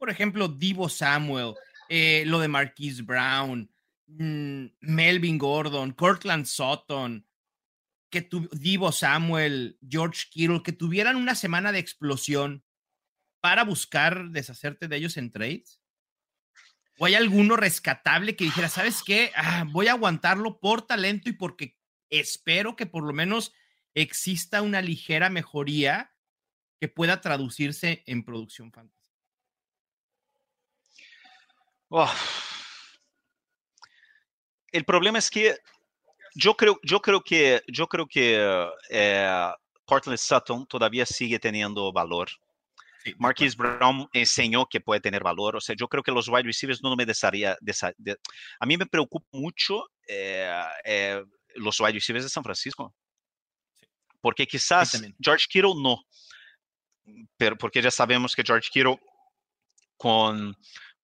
por 0.00 0.08
ejemplo, 0.08 0.48
Divo 0.48 0.88
Samuel, 0.88 1.54
eh, 1.90 2.24
lo 2.26 2.40
de 2.40 2.48
Marquise 2.48 3.02
Brown, 3.02 3.70
mm, 4.06 4.64
Melvin 4.80 5.36
Gordon, 5.36 5.92
Cortland 5.92 6.46
Sutton, 6.46 7.24
que 8.10 8.22
tu, 8.22 8.48
Divo 8.52 8.92
Samuel, 8.92 9.78
George 9.88 10.26
Kittle, 10.30 10.62
que 10.62 10.72
tuvieran 10.72 11.16
una 11.16 11.34
semana 11.34 11.72
de 11.72 11.78
explosión 11.78 12.64
para 13.40 13.64
buscar 13.64 14.30
deshacerte 14.30 14.88
de 14.88 14.96
ellos 14.96 15.16
en 15.16 15.30
trades? 15.30 15.80
¿O 16.98 17.06
hay 17.06 17.14
alguno 17.14 17.56
rescatable 17.56 18.36
que 18.36 18.44
dijera, 18.44 18.68
sabes 18.68 19.02
qué, 19.02 19.32
ah, 19.34 19.64
voy 19.66 19.88
a 19.88 19.92
aguantarlo 19.92 20.60
por 20.60 20.82
talento 20.82 21.30
y 21.30 21.32
porque 21.32 21.78
espero 22.10 22.76
que 22.76 22.84
por 22.84 23.04
lo 23.04 23.14
menos 23.14 23.54
exista 23.94 24.60
una 24.60 24.82
ligera 24.82 25.30
mejoría 25.30 26.12
que 26.78 26.88
pueda 26.88 27.20
traducirse 27.20 28.02
en 28.06 28.24
producción 28.24 28.70
fantasy? 28.72 29.00
El 34.72 34.84
problema 34.84 35.18
es 35.18 35.30
que 35.30 35.56
yo 36.40 36.54
creo, 36.54 36.78
yo 36.82 37.00
creo 37.00 37.20
que, 37.22 37.62
yo 37.68 37.86
creo 37.86 38.06
que 38.06 38.68
eh, 38.88 39.52
Cortland 39.84 40.18
Sutton 40.18 40.66
todavía 40.66 41.04
sigue 41.04 41.38
teniendo 41.38 41.92
valor. 41.92 42.28
Marquise 43.18 43.56
Brown 43.56 44.08
enseñó 44.12 44.66
que 44.66 44.80
puede 44.80 45.00
tener 45.00 45.22
valor. 45.22 45.56
O 45.56 45.60
sea, 45.60 45.74
yo 45.78 45.88
creo 45.88 46.02
que 46.02 46.12
los 46.12 46.28
wide 46.28 46.42
receivers 46.42 46.82
no 46.82 46.94
me 46.96 47.06
desaría. 47.06 47.56
a 48.60 48.66
mí 48.66 48.76
me 48.76 48.86
preocupa 48.86 49.26
mucho 49.32 49.84
eh, 50.06 50.62
eh, 50.84 51.22
los 51.56 51.80
wide 51.80 51.92
receivers 51.92 52.24
de 52.24 52.30
San 52.30 52.44
Francisco. 52.44 52.94
Porque 54.20 54.46
quizás 54.46 55.00
George 55.18 55.46
Kittle 55.48 55.74
no. 55.76 56.02
Pero 57.36 57.56
porque 57.56 57.80
ya 57.80 57.90
sabemos 57.90 58.36
que 58.36 58.42
George 58.44 58.68
Kittle 58.70 58.98
con 59.96 60.54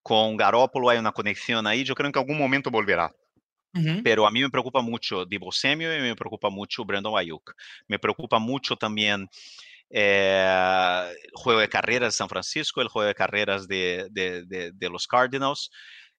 con 0.06 0.36
Garópolo 0.36 0.88
hay 0.88 0.98
una 0.98 1.10
conexión 1.10 1.66
ahí, 1.66 1.82
yo 1.82 1.92
creo 1.96 2.12
que 2.12 2.16
en 2.20 2.22
algún 2.22 2.38
momento 2.38 2.70
volverá. 2.70 3.12
Pero 4.02 4.26
a 4.26 4.30
mí 4.30 4.40
me 4.40 4.50
preocupa 4.50 4.82
mucho 4.82 5.24
Divo 5.24 5.52
Samuel 5.52 5.98
y 5.98 6.02
me 6.02 6.16
preocupa 6.16 6.50
mucho 6.50 6.84
Brandon 6.84 7.18
Ayuk. 7.18 7.52
Me 7.88 7.98
preocupa 7.98 8.38
mucho 8.38 8.76
también 8.76 9.28
eh, 9.90 11.12
el 11.22 11.30
juego 11.34 11.60
de 11.60 11.68
carreras 11.68 12.14
de 12.14 12.16
San 12.16 12.28
Francisco, 12.28 12.80
el 12.80 12.88
juego 12.88 13.06
de 13.06 13.14
carreras 13.14 13.68
de, 13.68 14.08
de, 14.10 14.72
de, 14.72 14.90
los 14.90 15.06
Cardinals. 15.06 15.70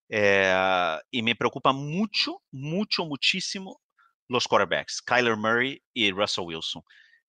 Eh, 0.10 0.98
y 1.12 1.22
me 1.22 1.36
preocupa 1.36 1.74
mucho, 1.74 2.42
mucho, 2.52 3.06
muchísimo 3.06 3.82
los 4.30 4.48
quarterbacks, 4.48 5.02
Kyler 5.02 5.38
Murray 5.38 5.82
y 5.94 6.12
Russell 6.12 6.46
Wilson. 6.46 6.84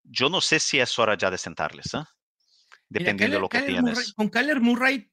Yo 0.05 0.29
no 0.29 0.41
sé 0.41 0.59
si 0.59 0.79
es 0.79 0.99
hora 0.99 1.17
ya 1.17 1.31
de 1.31 1.39
sentarles, 1.39 1.95
¿eh? 1.95 2.05
dependiendo 2.89 3.37
de 3.37 3.41
lo 3.41 3.49
que 3.49 3.63
tienes. 3.63 4.13
con 4.15 4.29
Kyler 4.29 4.61
Murray, 4.61 5.11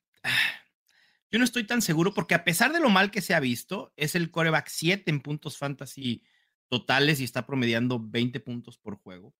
yo 1.32 1.40
no 1.40 1.46
estoy 1.46 1.66
tan 1.66 1.82
seguro 1.82 2.14
porque 2.14 2.36
a 2.36 2.44
pesar 2.44 2.72
de 2.72 2.80
lo 2.80 2.90
mal 2.90 3.12
que 3.12 3.22
se 3.22 3.34
ha 3.34 3.40
visto, 3.40 3.94
es 3.98 4.16
el 4.16 4.32
coreback 4.32 4.68
7 4.68 5.10
en 5.10 5.22
puntos 5.22 5.58
fantasy 5.58 6.24
totales 6.68 7.20
y 7.20 7.24
está 7.24 7.46
promediando 7.46 8.00
20 8.00 8.40
puntos 8.40 8.78
por 8.78 8.96
juego. 8.96 9.36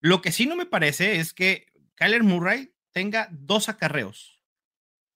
Lo 0.00 0.20
que 0.20 0.32
sí 0.32 0.46
no 0.46 0.56
me 0.56 0.66
parece 0.66 1.20
es 1.20 1.32
que 1.32 1.72
Kyler 1.94 2.22
Murray 2.22 2.74
tenga 2.92 3.28
dos 3.32 3.68
acarreos. 3.68 4.42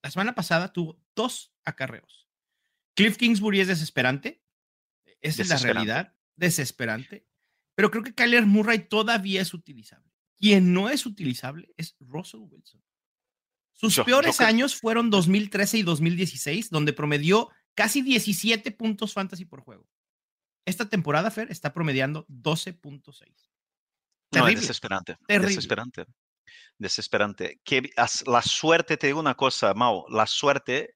La 0.03 0.11
semana 0.11 0.35
pasada 0.35 0.73
tuvo 0.73 1.01
dos 1.15 1.55
acarreos. 1.65 2.29
Cliff 2.95 3.17
Kingsbury 3.17 3.61
es 3.61 3.69
desesperante. 3.69 4.43
Esa 5.21 5.43
es 5.43 5.49
la 5.49 5.59
realidad. 5.59 6.15
Desesperante. 6.37 7.27
Pero 7.75 7.91
creo 7.91 8.03
que 8.03 8.15
Kyler 8.15 8.47
Murray 8.47 8.89
todavía 8.89 9.41
es 9.41 9.55
utilizable. 9.55 10.13
Quien 10.37 10.75
no 10.75 10.91
es 10.91 11.07
utilizable 11.07 11.73
es 11.77 11.97
Russell 12.01 12.41
Wilson. 12.41 12.83
Sus 13.75 13.99
peores 14.01 14.41
años 14.41 14.77
fueron 14.77 15.11
2013 15.11 15.79
y 15.79 15.83
2016, 15.83 16.71
donde 16.71 16.93
promedió 16.93 17.51
casi 17.75 18.03
17 18.03 18.71
puntos 18.73 19.13
fantasy 19.13 19.45
por 19.45 19.63
juego. 19.63 19.87
Esta 20.65 20.89
temporada, 20.89 21.31
Fer, 21.31 21.51
está 21.51 21.73
promediando 21.73 22.27
12.6. 22.29 23.53
No, 24.33 24.49
es 24.49 24.61
desesperante. 24.61 25.17
Desesperante. 25.27 26.05
Desesperante. 26.79 27.61
Que 27.65 27.91
la 28.27 28.43
suerte, 28.43 28.97
te 28.97 29.09
digo 29.09 29.21
una 29.21 29.35
cosa, 29.35 29.75
Mau, 29.75 30.07
la 30.09 30.27
suerte 30.27 30.95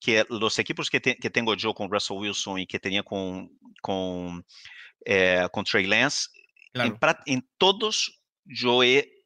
que 0.00 0.24
los 0.28 0.58
equipos 0.58 0.90
que, 0.90 1.00
que 1.00 1.30
tengo 1.30 1.54
yo 1.54 1.74
con 1.74 1.90
Russell 1.90 2.18
Wilson 2.18 2.60
y 2.60 2.66
que 2.66 2.78
tenía 2.78 3.02
con, 3.02 3.50
con, 3.82 4.46
eh, 5.04 5.48
con 5.52 5.64
Trey 5.64 5.86
Lance, 5.86 6.28
en, 6.74 6.96
en, 7.26 7.48
todos 7.58 8.20
yo 8.44 8.82
he 8.84 9.17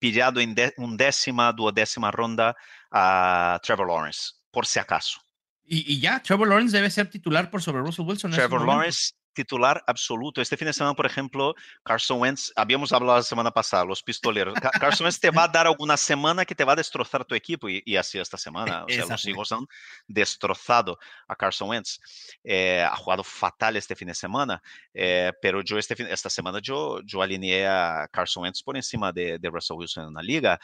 pillado 0.00 0.40
en 0.40 0.54
de, 0.54 0.74
un 0.78 0.96
décima, 0.96 1.52
duodécima 1.52 2.10
ronda 2.10 2.56
a 2.90 3.60
Trevor 3.62 3.86
Lawrence, 3.86 4.32
por 4.50 4.66
si 4.66 4.80
acaso. 4.80 5.20
Y, 5.64 5.92
y, 5.92 6.00
ya, 6.00 6.20
Trevor 6.20 6.48
Lawrence 6.48 6.76
debe 6.76 6.90
ser 6.90 7.08
titular 7.08 7.48
por 7.48 7.62
sobre 7.62 7.82
Russell 7.82 8.04
Wilson. 8.04 8.32
Trevor 8.32 8.66
Lawrence 8.66 9.12
titular 9.32 9.82
absoluto. 9.86 10.40
Este 10.40 10.56
fin 10.56 10.66
de 10.66 10.72
semana, 10.72 10.94
por 10.94 11.06
ejemplo, 11.06 11.54
Carson 11.84 12.20
Wentz, 12.20 12.52
habíamos 12.56 12.92
hablado 12.92 13.18
la 13.18 13.22
semana 13.22 13.50
pasada, 13.50 13.84
los 13.84 14.02
pistoleros. 14.02 14.54
Carson 14.80 15.04
Wentz 15.04 15.20
te 15.20 15.30
va 15.30 15.44
a 15.44 15.48
dar 15.48 15.66
alguna 15.66 15.96
semana 15.96 16.44
que 16.44 16.54
te 16.54 16.64
va 16.64 16.72
a 16.72 16.76
destrozar 16.76 17.24
tu 17.24 17.34
equipo 17.34 17.68
y, 17.68 17.82
y 17.84 17.96
así 17.96 18.18
esta 18.18 18.36
semana. 18.36 18.84
O 18.84 18.88
sea, 18.88 19.06
los 19.06 19.26
Eagles 19.26 19.52
han 19.52 19.66
destrozado 20.06 20.98
a 21.28 21.36
Carson 21.36 21.70
Wentz. 21.70 21.98
Eh, 22.44 22.82
ha 22.82 22.96
jugado 22.96 23.22
fatal 23.24 23.76
este 23.76 23.94
fin 23.94 24.08
de 24.08 24.14
semana, 24.14 24.62
eh, 24.92 25.32
pero 25.40 25.62
yo 25.62 25.78
este 25.78 25.96
fin, 25.96 26.06
esta 26.10 26.30
semana 26.30 26.58
yo, 26.60 27.00
yo 27.04 27.22
alineé 27.22 27.66
a 27.66 28.08
Carson 28.10 28.42
Wentz 28.42 28.62
por 28.62 28.76
encima 28.76 29.12
de, 29.12 29.38
de 29.38 29.50
Russell 29.50 29.76
Wilson 29.76 30.08
en 30.08 30.14
la 30.14 30.22
liga. 30.22 30.60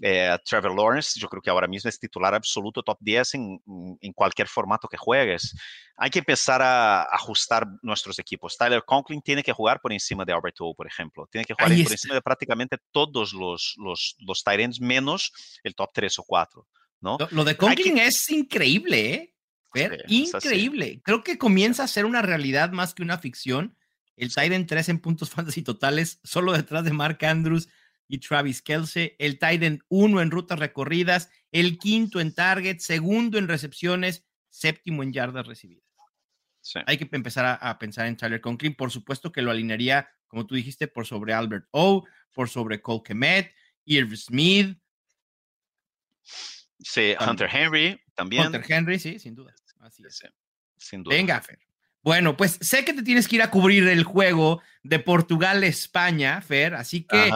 Eh, 0.00 0.36
Trevor 0.44 0.74
Lawrence, 0.74 1.18
yo 1.18 1.28
creo 1.28 1.42
que 1.42 1.50
ahora 1.50 1.66
mismo 1.66 1.88
es 1.88 1.98
titular 1.98 2.34
absoluto, 2.34 2.82
top 2.82 2.98
10 3.00 3.34
en, 3.34 3.60
en 4.00 4.12
cualquier 4.12 4.48
formato 4.48 4.88
que 4.88 4.96
juegues. 4.96 5.54
Hay 5.96 6.10
que 6.10 6.20
empezar 6.20 6.62
a 6.62 7.02
ajustar 7.02 7.66
nuestros 8.08 8.18
equipos. 8.18 8.56
Tyler 8.56 8.82
Conklin 8.84 9.22
tiene 9.22 9.42
que 9.42 9.52
jugar 9.52 9.80
por 9.80 9.92
encima 9.92 10.24
de 10.24 10.32
Albert 10.32 10.56
O, 10.60 10.74
por 10.74 10.86
ejemplo. 10.86 11.28
Tiene 11.30 11.44
que 11.44 11.54
jugar 11.54 11.68
por 11.68 11.92
encima 11.92 12.14
de 12.14 12.22
prácticamente 12.22 12.78
todos 12.90 13.32
los, 13.32 13.74
los, 13.78 14.16
los 14.18 14.44
menos 14.80 15.32
el 15.62 15.74
top 15.74 15.90
3 15.92 16.18
o 16.18 16.24
4. 16.24 16.66
¿no? 17.00 17.18
Lo, 17.30 17.44
de 17.44 17.56
Conklin 17.56 17.98
es 17.98 18.30
increíble, 18.30 19.34
¿eh? 19.74 19.98
increíble. 20.08 21.00
Creo 21.04 21.22
que 21.22 21.38
comienza 21.38 21.84
a 21.84 21.88
ser 21.88 22.04
una 22.04 22.22
realidad 22.22 22.72
más 22.72 22.94
que 22.94 23.02
una 23.02 23.18
ficción. 23.18 23.76
El 24.16 24.34
Titan 24.34 24.66
3 24.66 24.88
en 24.88 24.98
puntos 24.98 25.30
fantasy 25.30 25.62
totales, 25.62 26.20
solo 26.24 26.52
detrás 26.52 26.84
de 26.84 26.92
Mark 26.92 27.24
Andrews 27.24 27.68
y 28.08 28.18
Travis 28.18 28.62
Kelsey. 28.62 29.14
El 29.18 29.38
Titan 29.38 29.80
1 29.88 30.20
en 30.20 30.30
rutas 30.30 30.58
recorridas, 30.58 31.30
el 31.52 31.78
quinto 31.78 32.20
en 32.20 32.34
target, 32.34 32.78
segundo 32.78 33.38
en 33.38 33.48
recepciones, 33.48 34.24
séptimo 34.48 35.02
en 35.02 35.12
yardas 35.12 35.46
recibidas. 35.46 35.87
Hay 36.86 36.98
que 36.98 37.08
empezar 37.12 37.58
a, 37.60 37.78
pensar 37.78 38.06
en 38.06 38.16
Tyler 38.16 38.40
Conklin. 38.40 38.74
Por 38.74 38.90
supuesto 38.90 39.32
que 39.32 39.42
lo 39.42 39.50
alinearía, 39.50 40.10
como 40.26 40.46
tú 40.46 40.54
dijiste, 40.54 40.88
por 40.88 41.06
sobre 41.06 41.32
Albert 41.32 41.66
O, 41.70 42.06
por 42.34 42.48
sobre 42.48 42.80
Cole 42.82 43.02
Kemet, 43.04 43.54
Irv 43.84 44.16
Smith. 44.16 44.78
Sí, 46.22 47.14
Hunter 47.18 47.48
Henry 47.52 48.00
también. 48.14 48.46
Hunter 48.46 48.64
Henry, 48.68 48.98
sí, 48.98 49.18
sin 49.18 49.34
duda. 49.34 49.54
Así 49.80 50.02
es. 50.06 50.22
sin 50.76 51.02
duda. 51.02 51.16
Venga, 51.16 51.40
Fer. 51.40 51.58
Bueno, 52.02 52.36
pues 52.36 52.58
sé 52.60 52.84
que 52.84 52.92
te 52.92 53.02
tienes 53.02 53.28
que 53.28 53.36
ir 53.36 53.42
a 53.42 53.50
cubrir 53.50 53.86
el 53.88 54.04
juego 54.04 54.62
de 54.82 54.98
Portugal-España, 54.98 56.40
Fer, 56.40 56.74
así 56.74 57.04
que 57.04 57.30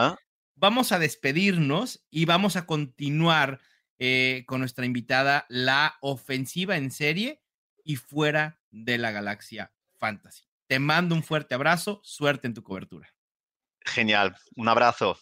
vamos 0.55 0.91
a 0.91 0.99
despedirnos 0.99 2.05
y 2.09 2.25
vamos 2.25 2.55
a 2.55 2.65
continuar 2.65 3.59
eh, 3.99 4.43
con 4.47 4.61
nuestra 4.61 4.85
invitada, 4.85 5.45
la 5.49 5.97
ofensiva 6.01 6.77
en 6.77 6.91
serie 6.91 7.42
y 7.83 7.97
fuera 7.97 8.59
de 8.71 8.97
la 8.97 9.11
galaxia 9.11 9.71
fantasy. 9.99 10.43
Te 10.67 10.79
mando 10.79 11.15
un 11.15 11.23
fuerte 11.23 11.55
abrazo, 11.55 12.01
suerte 12.03 12.47
en 12.47 12.53
tu 12.53 12.63
cobertura. 12.63 13.13
Genial, 13.85 14.35
un 14.55 14.69
abrazo. 14.69 15.17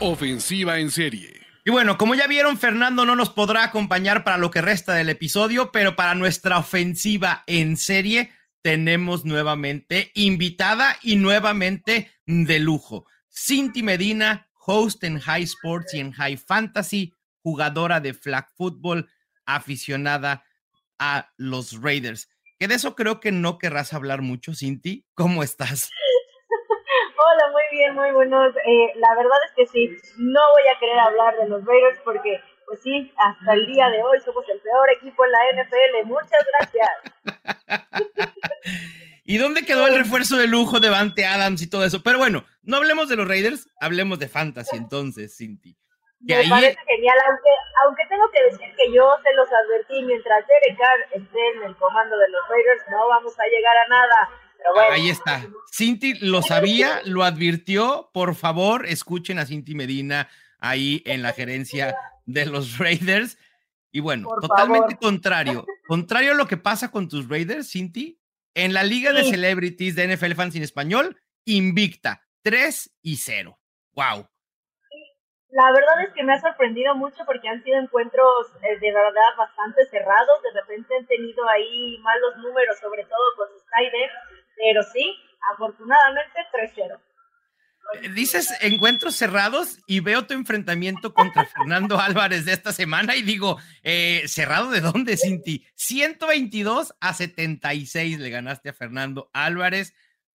Ofensiva 0.00 0.78
en 0.78 0.90
serie. 0.90 1.40
Y 1.64 1.70
bueno, 1.70 1.98
como 1.98 2.14
ya 2.14 2.26
vieron, 2.26 2.56
Fernando 2.56 3.04
no 3.04 3.14
nos 3.14 3.30
podrá 3.30 3.64
acompañar 3.64 4.24
para 4.24 4.38
lo 4.38 4.50
que 4.50 4.62
resta 4.62 4.94
del 4.94 5.10
episodio, 5.10 5.70
pero 5.72 5.96
para 5.96 6.14
nuestra 6.14 6.58
ofensiva 6.58 7.42
en 7.46 7.76
serie 7.76 8.32
tenemos 8.62 9.24
nuevamente 9.24 10.10
invitada 10.14 10.96
y 11.02 11.16
nuevamente 11.16 12.10
de 12.26 12.58
lujo. 12.58 13.06
Cinti 13.28 13.82
Medina, 13.82 14.48
host 14.66 15.04
en 15.04 15.18
High 15.18 15.44
Sports 15.44 15.94
y 15.94 16.00
en 16.00 16.12
High 16.12 16.38
Fantasy, 16.38 17.12
jugadora 17.42 18.00
de 18.00 18.14
flag 18.14 18.48
football, 18.56 19.08
aficionada 19.44 20.44
a 20.98 21.30
los 21.36 21.80
Raiders. 21.80 22.28
Que 22.58 22.68
de 22.68 22.74
eso 22.74 22.94
creo 22.96 23.20
que 23.20 23.30
no 23.32 23.58
querrás 23.58 23.92
hablar 23.92 24.22
mucho, 24.22 24.54
Cinti. 24.54 25.06
¿Cómo 25.14 25.42
estás? 25.42 25.90
Hola, 27.16 27.52
muy 27.52 27.62
bien, 27.72 27.94
muy 27.94 28.10
buenos. 28.12 28.54
Eh, 28.56 28.92
la 28.96 29.14
verdad 29.16 29.38
es 29.48 29.54
que 29.56 29.66
sí, 29.66 29.88
no 30.18 30.40
voy 30.52 30.62
a 30.74 30.78
querer 30.78 30.98
hablar 30.98 31.36
de 31.36 31.48
los 31.48 31.64
Raiders 31.64 32.00
porque, 32.04 32.40
pues 32.66 32.80
sí, 32.82 33.12
hasta 33.16 33.54
el 33.54 33.66
día 33.66 33.88
de 33.90 34.02
hoy 34.02 34.18
somos 34.24 34.44
el 34.48 34.60
peor 34.60 34.90
equipo 34.96 35.24
en 35.24 35.32
la 35.32 35.62
NFL. 35.62 36.06
Muchas 36.06 36.46
gracias. 36.58 38.34
¿Y 39.24 39.36
dónde 39.36 39.66
quedó 39.66 39.86
el 39.86 39.98
refuerzo 39.98 40.38
de 40.38 40.46
lujo 40.46 40.80
de 40.80 40.88
Vante 40.88 41.26
Adams 41.26 41.60
y 41.60 41.68
todo 41.68 41.84
eso? 41.84 42.02
Pero 42.02 42.16
bueno, 42.16 42.46
no 42.62 42.78
hablemos 42.78 43.10
de 43.10 43.16
los 43.16 43.28
Raiders, 43.28 43.68
hablemos 43.78 44.18
de 44.18 44.28
Fantasy 44.28 44.76
entonces, 44.76 45.36
Cinti. 45.36 45.76
Me 46.20 46.48
parece 46.48 46.78
genial, 46.86 47.16
aunque, 47.28 47.50
aunque 47.84 48.02
tengo 48.08 48.24
que 48.32 48.42
decir 48.44 48.74
que 48.76 48.92
yo 48.92 49.08
se 49.22 49.34
los 49.34 49.48
advertí, 49.48 50.02
mientras 50.02 50.44
Derek 50.46 50.78
Carr 50.78 51.00
esté 51.12 51.38
en 51.54 51.62
el 51.62 51.76
comando 51.76 52.18
de 52.18 52.28
los 52.28 52.40
Raiders, 52.48 52.82
no 52.90 53.08
vamos 53.08 53.38
a 53.38 53.44
llegar 53.44 53.76
a 53.76 53.88
nada. 53.88 54.30
Ahí 54.90 55.10
está. 55.10 55.46
Cinti 55.72 56.14
lo 56.14 56.42
sabía, 56.42 57.00
lo 57.04 57.22
advirtió. 57.22 58.10
Por 58.12 58.34
favor, 58.34 58.86
escuchen 58.86 59.38
a 59.38 59.46
Cinti 59.46 59.74
Medina 59.74 60.28
ahí 60.58 61.02
en 61.06 61.22
la 61.22 61.32
gerencia 61.32 61.96
de 62.26 62.46
los 62.46 62.78
Raiders. 62.78 63.38
Y 63.92 64.00
bueno, 64.00 64.28
totalmente 64.40 64.96
contrario. 64.96 65.64
Contrario 65.86 66.32
a 66.32 66.36
lo 66.36 66.46
que 66.46 66.56
pasa 66.56 66.90
con 66.90 67.08
tus 67.08 67.28
Raiders, 67.28 67.70
Cinti, 67.70 68.20
en 68.54 68.74
la 68.74 68.82
Liga 68.82 69.12
de 69.12 69.24
Celebrities 69.24 69.94
de 69.94 70.16
NFL 70.16 70.32
Fans 70.32 70.56
en 70.56 70.62
Español, 70.62 71.16
invicta 71.44 72.26
3 72.42 72.98
y 73.02 73.16
0. 73.16 73.58
¡Wow! 73.92 74.28
La 75.50 75.72
verdad 75.72 76.04
es 76.06 76.12
que 76.12 76.22
me 76.22 76.34
ha 76.34 76.40
sorprendido 76.40 76.94
mucho 76.94 77.24
porque 77.24 77.48
han 77.48 77.62
sido 77.64 77.78
encuentros 77.78 78.52
eh, 78.62 78.78
de 78.78 78.92
verdad 78.92 79.32
bastante 79.36 79.86
cerrados. 79.86 80.42
De 80.42 80.60
repente 80.60 80.94
han 80.94 81.06
tenido 81.06 81.48
ahí 81.48 81.98
malos 82.02 82.36
números, 82.36 82.78
sobre 82.80 83.04
todo 83.04 83.36
con 83.36 83.48
sus 83.48 83.62
pero 84.56 84.82
sí, 84.82 85.16
afortunadamente 85.54 86.40
3-0. 86.52 87.00
Eh, 87.94 88.08
dices 88.10 88.52
encuentros 88.60 89.14
cerrados 89.14 89.78
y 89.86 90.00
veo 90.00 90.26
tu 90.26 90.34
enfrentamiento 90.34 91.14
contra 91.14 91.44
Fernando 91.56 91.98
Álvarez 91.98 92.44
de 92.44 92.52
esta 92.52 92.72
semana 92.72 93.16
y 93.16 93.22
digo, 93.22 93.58
eh, 93.82 94.24
¿cerrado 94.26 94.70
de 94.70 94.80
dónde, 94.80 95.16
Cinti? 95.16 95.64
122 95.76 96.94
a 97.00 97.14
76 97.14 98.18
le 98.18 98.28
ganaste 98.28 98.68
a 98.68 98.74
Fernando 98.74 99.30
Álvarez. 99.32 99.94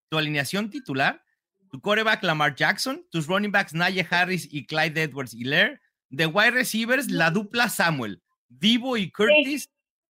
Tu 0.10 0.17
alineación 0.17 0.71
titular 0.71 1.23
tu 1.74 1.82
coreback 1.82 2.22
Lamar 2.22 2.54
Jackson, 2.54 3.04
tus 3.10 3.28
running 3.28 3.52
backs 3.52 3.74
Najee 3.74 4.06
Harris 4.08 4.48
y 4.52 4.68
Clyde 4.68 5.02
Edwards 5.02 5.34
Hiller, 5.34 5.82
de 6.12 6.28
wide 6.28 6.52
receivers 6.52 7.10
la 7.10 7.32
dupla 7.32 7.68
Samuel, 7.68 8.22
Divo 8.48 8.96
y 8.96 9.12
Curtis, 9.12 9.68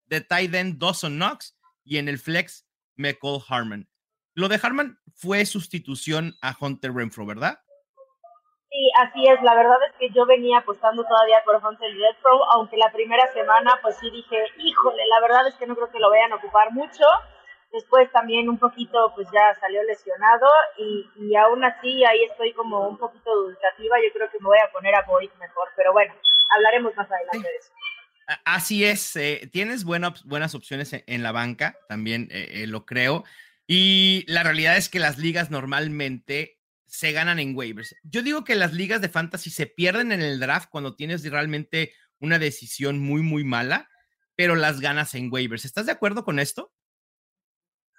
de 0.08 0.20
tight 0.20 0.54
end 0.54 0.78
Dawson 0.78 1.16
Knox 1.16 1.56
y 1.86 2.00
en 2.00 2.10
el 2.10 2.20
flex 2.20 2.68
McCall 2.98 3.40
Harmon. 3.48 3.88
Lo 4.36 4.50
de 4.50 4.60
Harmon 4.62 5.00
fue 5.16 5.46
sustitución 5.46 6.36
a 6.42 6.54
Hunter 6.60 6.94
Renfro, 6.94 7.26
¿verdad? 7.26 7.58
Sí, 8.70 8.92
así 9.00 9.26
es. 9.30 9.42
La 9.42 9.56
verdad 9.56 9.78
es 9.90 9.96
que 9.98 10.10
yo 10.14 10.26
venía 10.26 10.58
apostando 10.58 11.06
todavía 11.06 11.42
por 11.46 11.64
Hunter 11.64 11.92
Renfro, 11.96 12.44
aunque 12.52 12.76
la 12.76 12.92
primera 12.92 13.32
semana 13.32 13.80
pues 13.82 13.96
sí 14.00 14.12
dije, 14.12 14.36
híjole, 14.58 15.06
la 15.08 15.22
verdad 15.22 15.48
es 15.48 15.56
que 15.56 15.66
no 15.66 15.76
creo 15.76 15.90
que 15.90 16.00
lo 16.00 16.10
vayan 16.10 16.34
a 16.34 16.36
ocupar 16.36 16.74
mucho. 16.74 17.06
Después 17.74 18.12
también 18.12 18.48
un 18.50 18.60
poquito, 18.60 19.12
pues 19.16 19.28
ya 19.34 19.60
salió 19.60 19.84
lesionado 19.84 20.48
y, 20.78 21.10
y 21.16 21.36
aún 21.36 21.64
así 21.66 22.06
ahí 22.06 22.24
estoy 22.30 22.54
como 22.54 22.88
un 22.88 22.98
poquito 22.98 23.36
dubitativa. 23.36 23.98
Yo 23.98 24.14
creo 24.14 24.30
que 24.32 24.38
me 24.40 24.46
voy 24.46 24.60
a 24.60 24.72
poner 24.72 24.94
a 24.94 25.02
Boyd 25.02 25.32
mejor, 25.40 25.68
pero 25.76 25.92
bueno, 25.92 26.14
hablaremos 26.56 26.96
más 26.96 27.12
adelante 27.12 27.48
de 27.48 27.56
eso. 27.56 27.72
Así 28.46 28.86
es, 28.86 29.16
eh, 29.16 29.50
tienes 29.52 29.84
buenas 29.84 30.24
buenas 30.24 30.56
opciones 30.56 30.92
en, 30.94 31.24
la 31.24 31.32
banca, 31.32 31.78
también 31.90 32.30
eh, 32.32 32.64
eh, 32.64 32.68
lo 32.68 32.86
creo. 32.86 33.24
Y 33.68 34.24
la 34.28 34.44
realidad 34.44 34.78
es 34.78 34.88
que 34.88 35.00
las 35.00 35.18
ligas 35.18 35.52
normalmente 35.52 36.60
se 36.86 37.12
ganan 37.12 37.40
en 37.40 37.56
waivers. 37.56 37.96
Yo 38.04 38.22
digo 38.22 38.44
que 38.44 38.56
las 38.56 38.74
ligas 38.74 39.02
de 39.02 39.10
fantasy 39.10 39.50
se 39.50 39.66
pierden 39.66 40.12
en 40.12 40.22
el 40.22 40.40
draft 40.40 40.70
cuando 40.70 40.96
tienes 40.96 41.30
realmente 41.30 41.94
una 42.20 42.40
decisión 42.40 43.00
muy, 43.00 43.22
muy 43.22 43.44
mala, 43.44 43.90
pero 44.36 44.56
las 44.56 44.80
ganas 44.80 45.16
en 45.16 45.30
waivers. 45.32 45.66
¿Estás 45.66 45.88
de 45.88 45.92
acuerdo 45.92 46.24
con 46.24 46.40
esto? 46.40 46.72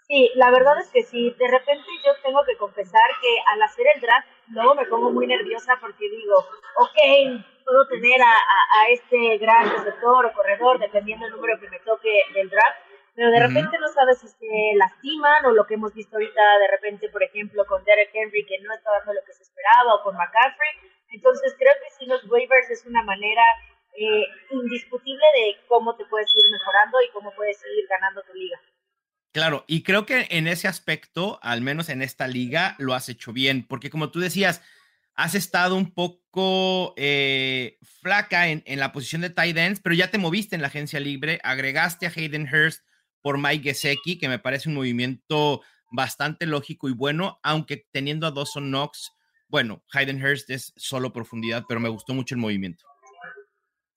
Sí, 0.07 0.31
la 0.35 0.51
verdad 0.51 0.79
es 0.79 0.91
que 0.91 1.03
sí. 1.03 1.35
De 1.39 1.49
repente 1.49 1.89
yo 2.05 2.13
tengo 2.23 2.45
que 2.45 2.57
confesar 2.59 3.09
que 3.23 3.37
al 3.53 3.63
hacer 3.63 3.87
el 3.95 4.01
draft 4.03 4.29
luego 4.49 4.75
me 4.75 4.85
pongo 4.85 5.11
muy 5.11 5.27
nerviosa 5.27 5.79
porque 5.81 6.11
digo, 6.11 6.37
ok, 6.77 7.43
puedo 7.65 7.89
tener 7.89 8.21
a, 8.21 8.33
a, 8.33 8.89
este 8.91 9.39
gran 9.39 9.71
receptor 9.71 10.27
o 10.27 10.33
corredor, 10.35 10.79
dependiendo 10.79 11.25
del 11.25 11.35
número 11.35 11.59
que 11.59 11.71
me 11.71 11.79
toque 11.81 12.21
del 12.35 12.51
draft, 12.51 12.77
pero 13.15 13.31
de 13.31 13.41
repente 13.41 13.79
no 13.79 13.89
sabes 13.89 14.19
si 14.19 14.29
se 14.29 14.77
lastiman 14.77 15.47
o 15.47 15.53
lo 15.53 15.65
que 15.67 15.75
hemos 15.75 15.95
visto 15.95 16.17
ahorita 16.17 16.59
de 16.59 16.69
repente, 16.69 17.09
por 17.09 17.23
ejemplo, 17.23 17.65
con 17.65 17.83
Derek 17.85 18.11
Henry 18.13 18.45
que 18.45 18.59
no 18.59 18.75
está 18.75 18.91
dando 18.99 19.15
lo 19.15 19.25
que 19.25 19.33
se 19.33 19.45
esperaba 19.45 19.95
o 19.95 20.03
con 20.03 20.17
McCaffrey. 20.17 20.93
Entonces 21.11 21.55
creo 21.59 21.73
que 21.83 21.91
si 21.91 22.07
los 22.07 22.29
waivers 22.31 22.69
es 22.71 22.85
una 22.85 23.03
manera 23.05 23.43
eh, 23.97 24.27
indiscutible 24.51 25.25
de 25.37 25.57
cómo 25.69 25.97
te 25.97 26.05
puedes 26.07 26.29
ir 26.35 26.43
mejorando 26.53 27.01
y 27.01 27.11
cómo 27.11 27.33
puedes 27.35 27.65
ir 27.65 27.87
ganando 27.89 28.23
tu 28.23 28.35
liga. 28.35 28.61
Claro, 29.35 29.65
y 29.67 29.83
creo 29.83 30.07
que 30.07 30.29
en 30.31 30.47
ese 30.47 30.69
aspecto, 30.69 31.41
al 31.43 31.61
menos 31.61 31.89
en 31.89 32.03
esta 32.03 32.29
liga, 32.29 32.77
lo 32.79 32.95
has 32.95 33.09
hecho 33.09 33.33
bien, 33.33 33.67
porque 33.67 33.91
como 33.91 34.13
tú 34.13 34.21
decías, 34.21 34.63
has 35.17 35.35
estado 35.35 35.75
un 35.75 35.93
poco 35.93 36.95
eh, 36.97 37.77
flaca 38.01 38.47
en, 38.47 38.63
en, 38.65 38.79
la 38.79 38.93
posición 38.93 39.23
de 39.23 39.31
tight 39.31 39.57
ends, 39.57 39.81
pero 39.81 39.97
ya 39.97 40.09
te 40.09 40.19
moviste 40.19 40.55
en 40.55 40.63
la 40.63 40.69
agencia 40.69 41.01
libre, 41.01 41.41
agregaste 41.43 42.07
a 42.07 42.13
Hayden 42.15 42.49
Hurst 42.49 42.87
por 43.23 43.37
Mike 43.39 43.65
Gesecki, 43.65 44.21
que 44.21 44.29
me 44.29 44.39
parece 44.39 44.69
un 44.69 44.77
movimiento 44.77 45.63
bastante 45.91 46.47
lógico 46.47 46.89
y 46.89 46.93
bueno, 46.93 47.41
aunque 47.43 47.89
teniendo 47.91 48.29
a 48.29 48.31
Dawson 48.31 48.69
Knox, 48.69 49.11
bueno, 49.49 49.83
Hayden 49.93 50.25
Hurst 50.25 50.49
es 50.51 50.73
solo 50.77 51.13
profundidad, 51.13 51.65
pero 51.67 51.81
me 51.81 51.89
gustó 51.89 52.15
mucho 52.15 52.37
el 52.37 52.41
movimiento. 52.41 52.85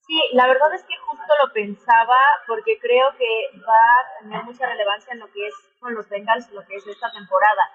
Sí, 0.08 0.20
la 0.34 0.48
verdad 0.48 0.74
es 0.74 0.82
que 0.82 0.97
justo 1.28 1.46
lo 1.46 1.54
pensaba 1.54 2.18
porque 2.48 2.80
creo 2.80 3.10
que 3.18 3.60
va 3.60 3.74
a 3.74 4.22
tener 4.22 4.44
mucha 4.44 4.66
relevancia 4.66 5.14
en 5.14 5.20
lo 5.20 5.28
que 5.32 5.48
es 5.48 5.54
con 5.80 5.94
los 5.94 6.08
Bengals, 6.10 6.52
lo 6.52 6.66
que 6.66 6.76
es 6.76 6.88
esta 6.88 7.12
temporada. 7.12 7.70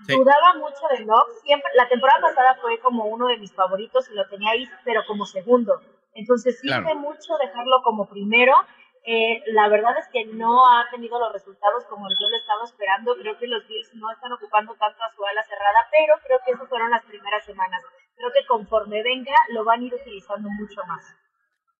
Dudaba 0.00 0.54
mucho 0.54 0.86
de 0.90 1.04
Knox, 1.04 1.40
siempre, 1.42 1.70
la 1.74 1.88
temporada 1.88 2.20
pasada 2.20 2.54
fue 2.60 2.78
como 2.80 3.06
uno 3.06 3.28
de 3.28 3.38
mis 3.38 3.54
favoritos 3.54 4.10
y 4.10 4.14
lo 4.14 4.28
tenía 4.28 4.50
ahí, 4.50 4.68
pero 4.84 5.00
como 5.06 5.24
segundo. 5.24 5.80
Entonces 6.12 6.60
sí 6.60 6.68
mucho 6.96 7.36
dejarlo 7.40 7.82
como 7.82 8.06
primero. 8.06 8.54
Eh, 9.08 9.42
la 9.46 9.68
verdad 9.68 9.96
es 9.98 10.08
que 10.08 10.26
no 10.26 10.66
ha 10.66 10.90
tenido 10.90 11.18
los 11.18 11.32
resultados 11.32 11.84
como 11.84 12.08
yo 12.10 12.28
lo 12.28 12.36
estaba 12.36 12.64
esperando. 12.64 13.16
Creo 13.16 13.38
que 13.38 13.46
los 13.46 13.66
Bills 13.68 13.94
no 13.94 14.10
están 14.10 14.32
ocupando 14.32 14.74
tanto 14.74 15.02
a 15.02 15.14
su 15.14 15.24
ala 15.24 15.42
cerrada, 15.44 15.88
pero 15.90 16.14
creo 16.24 16.40
que 16.44 16.52
esas 16.52 16.68
fueron 16.68 16.90
las 16.90 17.04
primeras 17.04 17.44
semanas. 17.44 17.82
Creo 18.16 18.32
que 18.32 18.46
conforme 18.46 19.02
venga 19.02 19.34
lo 19.50 19.64
van 19.64 19.80
a 19.80 19.84
ir 19.84 19.94
utilizando 19.94 20.50
mucho 20.50 20.82
más. 20.86 21.16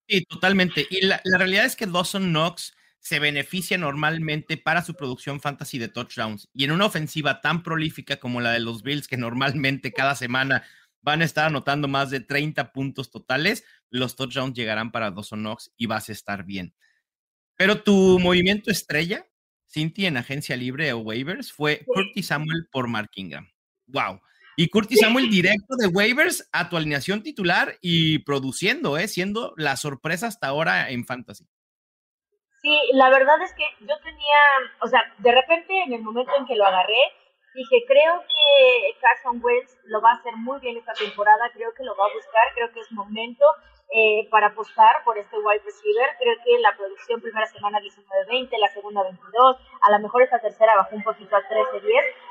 Sí, 0.08 0.24
totalmente. 0.24 0.86
Y 0.88 1.04
la, 1.04 1.20
realidad 1.24 1.64
es 1.64 1.76
que 1.76 1.86
Dawson 1.86 2.30
Knox 2.30 2.74
se 3.00 3.18
beneficia 3.18 3.78
normalmente 3.78 4.56
para 4.56 4.82
su 4.82 4.94
producción 4.94 5.40
fantasy 5.40 5.78
de 5.78 5.88
touchdowns. 5.88 6.48
Y 6.52 6.64
en 6.64 6.72
una 6.72 6.86
ofensiva 6.86 7.40
tan 7.40 7.62
prolífica 7.62 8.16
como 8.16 8.40
la 8.40 8.52
de 8.52 8.60
los 8.60 8.82
Bills, 8.82 9.08
que 9.08 9.16
normalmente 9.16 9.92
cada 9.92 10.14
semana 10.14 10.64
van 11.02 11.22
a 11.22 11.24
estar 11.24 11.46
anotando 11.46 11.86
más 11.88 12.10
de 12.10 12.20
30 12.20 12.72
puntos 12.72 13.10
totales, 13.10 13.64
los 13.90 14.16
touchdowns 14.16 14.54
llegarán 14.54 14.90
para 14.90 15.10
Dawson 15.10 15.40
Knox 15.40 15.72
y 15.76 15.86
vas 15.86 16.08
a 16.08 16.12
estar 16.12 16.44
bien. 16.44 16.74
Pero 17.56 17.82
tu 17.82 18.18
movimiento 18.18 18.70
estrella, 18.70 19.26
Cinti, 19.68 20.06
en 20.06 20.16
agencia 20.16 20.56
libre 20.56 20.92
o 20.92 20.98
waivers, 20.98 21.52
fue 21.52 21.84
Curtis 21.84 22.26
Samuel 22.26 22.68
por 22.70 22.88
Mark 22.88 23.10
Ingram. 23.14 23.48
¡Wow! 23.86 24.20
Y 24.56 24.70
Curtis 24.70 25.00
Samuel 25.00 25.28
directo 25.28 25.76
de 25.76 25.86
waivers 25.86 26.48
a 26.50 26.70
tu 26.70 26.76
alineación 26.78 27.22
titular 27.22 27.74
y 27.82 28.20
produciendo, 28.20 28.96
¿eh? 28.96 29.06
siendo 29.06 29.52
la 29.56 29.76
sorpresa 29.76 30.28
hasta 30.28 30.48
ahora 30.48 30.88
en 30.90 31.04
Fantasy. 31.04 31.46
Sí, 32.62 32.74
la 32.94 33.10
verdad 33.10 33.40
es 33.42 33.52
que 33.52 33.64
yo 33.80 33.94
tenía, 34.02 34.40
o 34.80 34.88
sea, 34.88 35.00
de 35.18 35.30
repente 35.30 35.82
en 35.82 35.92
el 35.92 36.02
momento 36.02 36.32
en 36.38 36.46
que 36.46 36.56
lo 36.56 36.64
agarré, 36.64 36.98
dije, 37.54 37.84
creo 37.86 38.22
que 38.22 38.98
Carson 39.00 39.40
Wells 39.44 39.76
lo 39.84 40.00
va 40.00 40.12
a 40.12 40.14
hacer 40.14 40.34
muy 40.36 40.58
bien 40.60 40.78
esta 40.78 40.94
temporada, 40.94 41.50
creo 41.52 41.72
que 41.76 41.84
lo 41.84 41.94
va 41.94 42.04
a 42.04 42.14
buscar, 42.14 42.48
creo 42.54 42.72
que 42.72 42.80
es 42.80 42.90
momento 42.92 43.44
eh, 43.94 44.26
para 44.30 44.48
apostar 44.48 45.04
por 45.04 45.16
este 45.16 45.38
wide 45.38 45.62
receiver. 45.64 46.08
Creo 46.18 46.34
que 46.44 46.58
la 46.58 46.76
producción 46.76 47.20
primera 47.20 47.46
semana 47.46 47.78
19-20, 47.80 48.58
la 48.58 48.68
segunda 48.68 49.02
22, 49.04 49.56
a 49.80 49.90
lo 49.92 49.98
mejor 50.00 50.22
esta 50.22 50.40
tercera 50.40 50.74
bajó 50.74 50.96
un 50.96 51.04
poquito 51.04 51.36
a 51.36 51.42
13-10, 51.42 51.80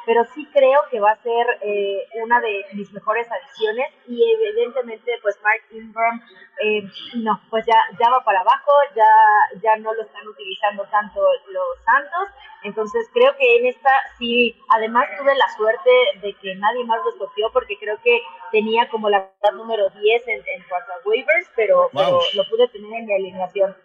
pero 0.05 0.23
sí 0.33 0.47
creo 0.53 0.79
que 0.91 0.99
va 0.99 1.11
a 1.11 1.21
ser 1.21 1.45
eh, 1.61 2.07
una 2.23 2.39
de 2.39 2.65
mis 2.73 2.91
mejores 2.93 3.27
adiciones 3.31 3.87
y 4.07 4.23
evidentemente 4.33 5.11
pues 5.21 5.39
Mark 5.43 5.61
Ingram, 5.71 6.21
eh, 6.61 6.83
no, 7.15 7.41
pues 7.49 7.65
ya, 7.65 7.75
ya 7.99 8.09
va 8.09 8.23
para 8.23 8.41
abajo, 8.41 8.71
ya, 8.95 9.59
ya 9.61 9.75
no 9.77 9.93
lo 9.93 10.03
están 10.03 10.27
utilizando 10.27 10.83
tanto 10.85 11.21
los 11.49 11.83
Santos, 11.83 12.29
entonces 12.63 13.09
creo 13.13 13.35
que 13.37 13.57
en 13.57 13.67
esta 13.67 13.89
sí, 14.17 14.55
además 14.69 15.07
tuve 15.17 15.35
la 15.35 15.47
suerte 15.55 15.89
de 16.21 16.33
que 16.33 16.55
nadie 16.55 16.83
más 16.85 16.99
lo 17.03 17.11
escogió 17.11 17.51
porque 17.51 17.77
creo 17.77 17.97
que 18.03 18.21
tenía 18.51 18.89
como 18.89 19.09
la 19.09 19.31
número 19.53 19.89
10 19.89 20.27
en, 20.27 20.37
en 20.37 20.63
cuanto 20.69 20.91
a 20.93 21.07
waivers, 21.07 21.51
pero, 21.55 21.89
lo 21.93 22.49
pude 22.49 22.67
tener 22.69 22.93
en 22.93 23.05
mi 23.05 23.13
alineación. 23.13 23.75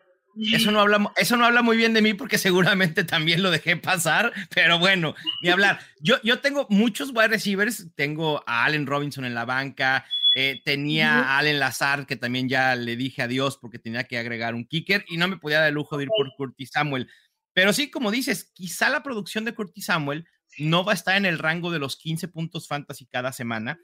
Eso 0.52 0.70
no, 0.72 0.80
habla, 0.80 1.12
eso 1.16 1.36
no 1.36 1.44
habla 1.44 1.62
muy 1.62 1.76
bien 1.76 1.92
de 1.92 2.02
mí 2.02 2.14
porque 2.14 2.38
seguramente 2.38 3.04
también 3.04 3.42
lo 3.42 3.50
dejé 3.50 3.76
pasar, 3.76 4.32
pero 4.54 4.78
bueno, 4.78 5.14
ni 5.42 5.50
hablar. 5.50 5.80
Yo, 6.00 6.20
yo 6.22 6.40
tengo 6.40 6.66
muchos 6.70 7.10
wide 7.10 7.28
receivers, 7.28 7.88
tengo 7.94 8.42
a 8.46 8.64
Allen 8.64 8.86
Robinson 8.86 9.24
en 9.24 9.34
la 9.34 9.44
banca, 9.44 10.04
eh, 10.34 10.60
tenía 10.64 11.20
a 11.20 11.38
Allen 11.38 11.58
Lazar, 11.58 12.06
que 12.06 12.16
también 12.16 12.48
ya 12.48 12.76
le 12.76 12.96
dije 12.96 13.22
adiós 13.22 13.58
porque 13.58 13.78
tenía 13.78 14.04
que 14.04 14.18
agregar 14.18 14.54
un 14.54 14.64
kicker 14.64 15.04
y 15.08 15.16
no 15.16 15.28
me 15.28 15.38
podía 15.38 15.58
dar 15.58 15.68
el 15.68 15.74
lujo 15.74 15.96
de 15.96 16.04
ir 16.04 16.10
por 16.16 16.32
Curtis 16.36 16.70
Samuel. 16.72 17.08
Pero 17.52 17.72
sí, 17.72 17.90
como 17.90 18.10
dices, 18.10 18.50
quizá 18.54 18.88
la 18.90 19.02
producción 19.02 19.44
de 19.44 19.54
Curtis 19.54 19.86
Samuel 19.86 20.26
no 20.58 20.84
va 20.84 20.92
a 20.92 20.94
estar 20.94 21.16
en 21.16 21.26
el 21.26 21.38
rango 21.38 21.70
de 21.70 21.78
los 21.78 21.96
15 21.96 22.28
puntos 22.28 22.68
fantasy 22.68 23.06
cada 23.06 23.32
semana, 23.32 23.80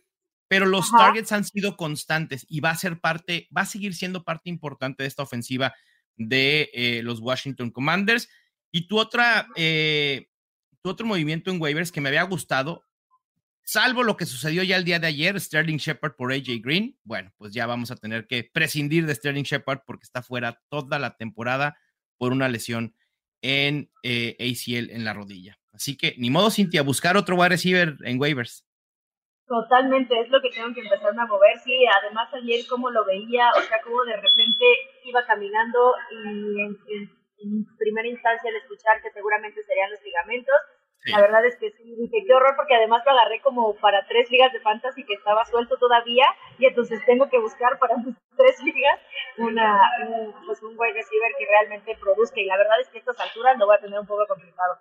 pero 0.48 0.66
los 0.66 0.92
targets 0.92 1.32
han 1.32 1.44
sido 1.44 1.76
constantes 1.76 2.46
y 2.48 2.60
va 2.60 2.70
a 2.70 2.76
ser 2.76 3.00
parte, 3.00 3.48
va 3.56 3.62
a 3.62 3.66
seguir 3.66 3.94
siendo 3.94 4.22
parte 4.22 4.48
importante 4.48 5.02
de 5.02 5.08
esta 5.08 5.24
ofensiva 5.24 5.74
de 6.16 6.70
eh, 6.72 7.02
los 7.02 7.20
Washington 7.20 7.70
Commanders. 7.70 8.28
Y 8.70 8.88
tu 8.88 8.98
otra, 8.98 9.48
eh, 9.56 10.28
tu 10.82 10.90
otro 10.90 11.06
movimiento 11.06 11.50
en 11.50 11.60
waivers 11.60 11.92
que 11.92 12.00
me 12.00 12.08
había 12.08 12.22
gustado, 12.24 12.84
salvo 13.62 14.02
lo 14.02 14.16
que 14.16 14.26
sucedió 14.26 14.62
ya 14.62 14.76
el 14.76 14.84
día 14.84 14.98
de 14.98 15.08
ayer, 15.08 15.38
Sterling 15.40 15.78
Shepard 15.78 16.14
por 16.14 16.32
AJ 16.32 16.60
Green, 16.62 16.98
bueno, 17.02 17.32
pues 17.36 17.52
ya 17.52 17.66
vamos 17.66 17.90
a 17.90 17.96
tener 17.96 18.26
que 18.26 18.44
prescindir 18.44 19.06
de 19.06 19.14
Sterling 19.14 19.44
Shepard 19.44 19.80
porque 19.86 20.04
está 20.04 20.22
fuera 20.22 20.62
toda 20.68 20.98
la 20.98 21.16
temporada 21.16 21.76
por 22.16 22.32
una 22.32 22.48
lesión 22.48 22.94
en 23.42 23.90
eh, 24.02 24.36
ACL 24.40 24.90
en 24.90 25.04
la 25.04 25.12
rodilla. 25.12 25.58
Así 25.72 25.96
que 25.96 26.14
ni 26.16 26.30
modo, 26.30 26.50
Cintia, 26.50 26.82
buscar 26.82 27.16
otro 27.16 27.36
wide 27.36 27.50
receiver 27.50 27.96
en 28.04 28.20
waivers. 28.20 28.64
Totalmente, 29.46 30.18
es 30.18 30.28
lo 30.28 30.40
que 30.40 30.50
tengo 30.50 30.74
que 30.74 30.80
empezar 30.80 31.16
a 31.16 31.26
mover. 31.26 31.58
Sí, 31.64 31.78
además 32.02 32.28
ayer 32.34 32.66
como 32.68 32.90
lo 32.90 33.04
veía, 33.04 33.50
o 33.56 33.62
sea, 33.62 33.80
como 33.82 34.04
de 34.04 34.16
repente 34.16 34.64
iba 35.08 35.24
caminando 35.26 35.94
y 36.10 36.60
en, 36.62 37.66
primera 37.78 38.08
instancia 38.08 38.50
al 38.50 38.56
escuchar 38.56 39.00
que 39.02 39.10
seguramente 39.10 39.62
serían 39.64 39.90
los 39.90 40.02
ligamentos, 40.02 40.54
la 41.04 41.20
verdad 41.20 41.44
es 41.44 41.54
que 41.56 41.70
sí, 41.70 41.94
dije, 41.96 42.24
qué 42.26 42.34
horror, 42.34 42.54
porque 42.56 42.74
además 42.74 43.02
lo 43.04 43.12
agarré 43.12 43.40
como 43.40 43.76
para 43.76 44.04
tres 44.08 44.28
ligas 44.30 44.52
de 44.52 44.60
fantasy 44.60 45.04
que 45.04 45.14
estaba 45.14 45.44
suelto 45.44 45.76
todavía, 45.76 46.24
y 46.58 46.66
entonces 46.66 47.00
tengo 47.06 47.28
que 47.28 47.38
buscar 47.38 47.78
para 47.78 47.96
mis 48.04 48.16
tres 48.36 48.60
ligas 48.64 49.00
una, 49.38 49.80
un, 50.08 50.34
pues 50.46 50.62
un 50.62 50.74
wide 50.76 50.94
receiver 50.94 51.32
que 51.38 51.46
realmente 51.46 51.96
produzca, 52.00 52.40
y 52.40 52.46
la 52.46 52.56
verdad 52.56 52.80
es 52.80 52.88
que 52.88 52.98
a 52.98 53.00
estas 53.00 53.20
alturas 53.20 53.56
lo 53.58 53.66
voy 53.66 53.76
a 53.76 53.80
tener 53.80 54.00
un 54.00 54.06
poco 54.06 54.26
complicado. 54.26 54.78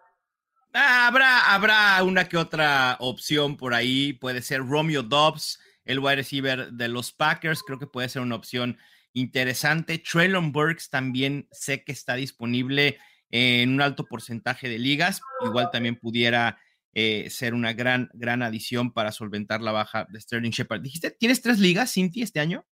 Ah, 0.74 1.08
habrá, 1.08 1.54
habrá 1.54 2.04
una 2.04 2.28
que 2.28 2.36
otra 2.36 2.98
opción 3.00 3.56
por 3.56 3.74
ahí. 3.74 4.12
Puede 4.12 4.42
ser 4.42 4.60
Romeo 4.60 5.04
Dobbs, 5.04 5.58
el 5.86 6.00
wide 6.00 6.18
receiver 6.18 6.68
de 6.68 6.90
los 6.90 7.14
Packers. 7.14 7.64
Creo 7.64 7.80
que 7.80 7.88
puede 7.88 8.10
ser 8.10 8.22
una 8.22 8.36
opción 8.36 8.78
interesante. 9.16 9.98
Traylon 9.98 10.52
Burks 10.52 10.92
también 10.92 11.48
sé 11.52 11.84
que 11.84 11.92
está 11.92 12.14
disponible 12.14 13.00
en 13.32 13.74
un 13.74 13.82
alto 13.82 14.06
porcentaje 14.06 14.70
de 14.70 14.78
ligas. 14.78 15.22
Igual 15.44 15.72
también 15.72 15.96
pudiera 15.96 16.60
eh, 16.94 17.32
ser 17.32 17.56
una 17.56 17.74
gran, 17.74 18.12
gran 18.14 18.44
adición 18.44 18.94
para 18.94 19.12
solventar 19.12 19.62
la 19.62 19.72
baja 19.72 20.06
de 20.10 20.22
Sterling 20.22 20.52
Shepard. 20.52 20.82
Dijiste, 20.82 21.10
¿tienes 21.10 21.42
tres 21.42 21.58
ligas, 21.58 21.92
Cinti, 21.92 22.22
este 22.22 22.40
año? 22.40 22.64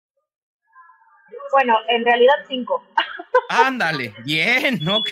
Bueno, 1.53 1.77
en 1.89 2.05
realidad 2.05 2.35
cinco. 2.47 2.85
Ándale, 3.49 4.13
bien, 4.25 4.87
ok 4.87 5.09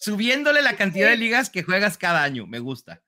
subiéndole 0.00 0.62
la 0.62 0.76
cantidad 0.76 1.10
de 1.10 1.16
ligas 1.16 1.50
que 1.50 1.62
juegas 1.62 1.98
cada 1.98 2.24
año. 2.24 2.46
Me 2.46 2.58
gusta. 2.58 3.02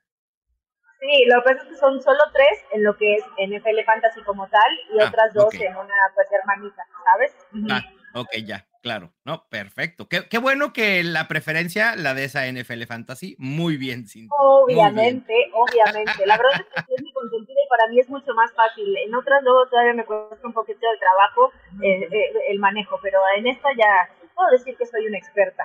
Sí, 1.03 1.25
lo 1.27 1.43
que 1.43 1.51
pasa 1.51 1.63
es 1.65 1.69
que 1.69 1.77
son 1.79 2.01
solo 2.01 2.21
tres 2.33 2.65
en 2.71 2.85
lo 2.85 2.97
que 2.97 3.17
es 3.17 3.25
NFL 3.37 3.85
Fantasy 3.85 4.23
como 4.23 4.47
tal 4.47 4.71
y 4.95 5.01
ah, 5.01 5.09
otras 5.09 5.35
dos 5.35 5.53
en 5.55 5.77
una 5.77 5.95
pues 6.15 6.29
hermanita, 6.31 6.87
¿sabes? 7.11 7.37
Ah, 7.69 7.83
ok, 8.21 8.37
ya, 8.45 8.65
claro. 8.83 9.13
No, 9.25 9.45
perfecto. 9.49 10.09
Qué, 10.09 10.29
qué, 10.29 10.39
bueno 10.39 10.73
que 10.73 11.03
la 11.03 11.27
preferencia, 11.27 11.97
la 11.97 12.15
de 12.15 12.27
esa 12.27 12.47
NFL 12.47 12.85
Fantasy, 12.85 13.35
muy 13.41 13.79
bien, 13.79 14.07
Cintia. 14.07 14.31
Obviamente, 14.39 15.35
obviamente. 15.55 16.25
La 16.25 16.37
verdad 16.37 16.65
es 16.77 16.85
que 16.85 16.95
es 16.95 17.03
mi 17.03 17.13
consentida 17.13 17.59
y 17.61 17.69
para 17.69 17.89
mí 17.91 17.99
es 17.99 18.09
mucho 18.09 18.33
más 18.35 18.53
fácil. 18.53 18.97
En 18.99 19.13
otras 19.13 19.43
luego 19.43 19.67
todavía 19.67 19.95
me 19.95 20.05
cuesta 20.05 20.47
un 20.47 20.53
poquito 20.53 20.87
de 20.89 20.99
trabajo 20.99 21.53
eh, 21.83 22.09
eh, 22.13 22.33
el 22.49 22.61
manejo, 22.61 23.01
pero 23.03 23.19
en 23.37 23.49
esta 23.49 23.71
ya 23.77 24.09
puedo 24.37 24.51
decir 24.51 24.77
que 24.77 24.87
soy 24.87 25.05
una 25.09 25.19
experta. 25.19 25.65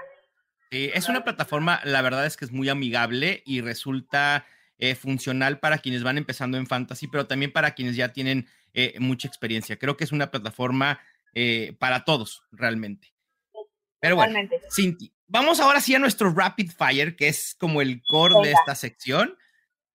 es 0.71 1.07
una 1.09 1.23
plataforma, 1.23 1.79
la 1.83 2.01
verdad 2.01 2.25
es 2.25 2.37
que 2.37 2.45
es 2.45 2.51
muy 2.51 2.69
amigable 2.69 3.43
y 3.45 3.61
resulta 3.61 4.47
eh, 4.77 4.95
funcional 4.95 5.59
para 5.59 5.79
quienes 5.79 6.03
van 6.03 6.17
empezando 6.17 6.57
en 6.57 6.67
fantasy, 6.67 7.07
pero 7.07 7.27
también 7.27 7.51
para 7.51 7.71
quienes 7.71 7.95
ya 7.95 8.13
tienen 8.13 8.47
mucha 8.99 9.27
experiencia. 9.27 9.79
Creo 9.79 9.97
que 9.97 10.03
es 10.03 10.11
una 10.11 10.29
plataforma 10.29 10.99
para 11.79 12.05
todos, 12.05 12.43
realmente. 12.51 13.11
Pero 13.99 14.17
bueno, 14.17 14.37
Cinti, 14.71 15.11
vamos 15.25 15.59
ahora 15.59 15.81
sí 15.81 15.95
a 15.95 15.99
nuestro 15.99 16.31
rapid 16.31 16.71
fire, 16.77 17.15
que 17.15 17.27
es 17.27 17.55
como 17.59 17.81
el 17.81 18.03
core 18.03 18.35
de 18.43 18.51
esta 18.51 18.75
sección. 18.75 19.35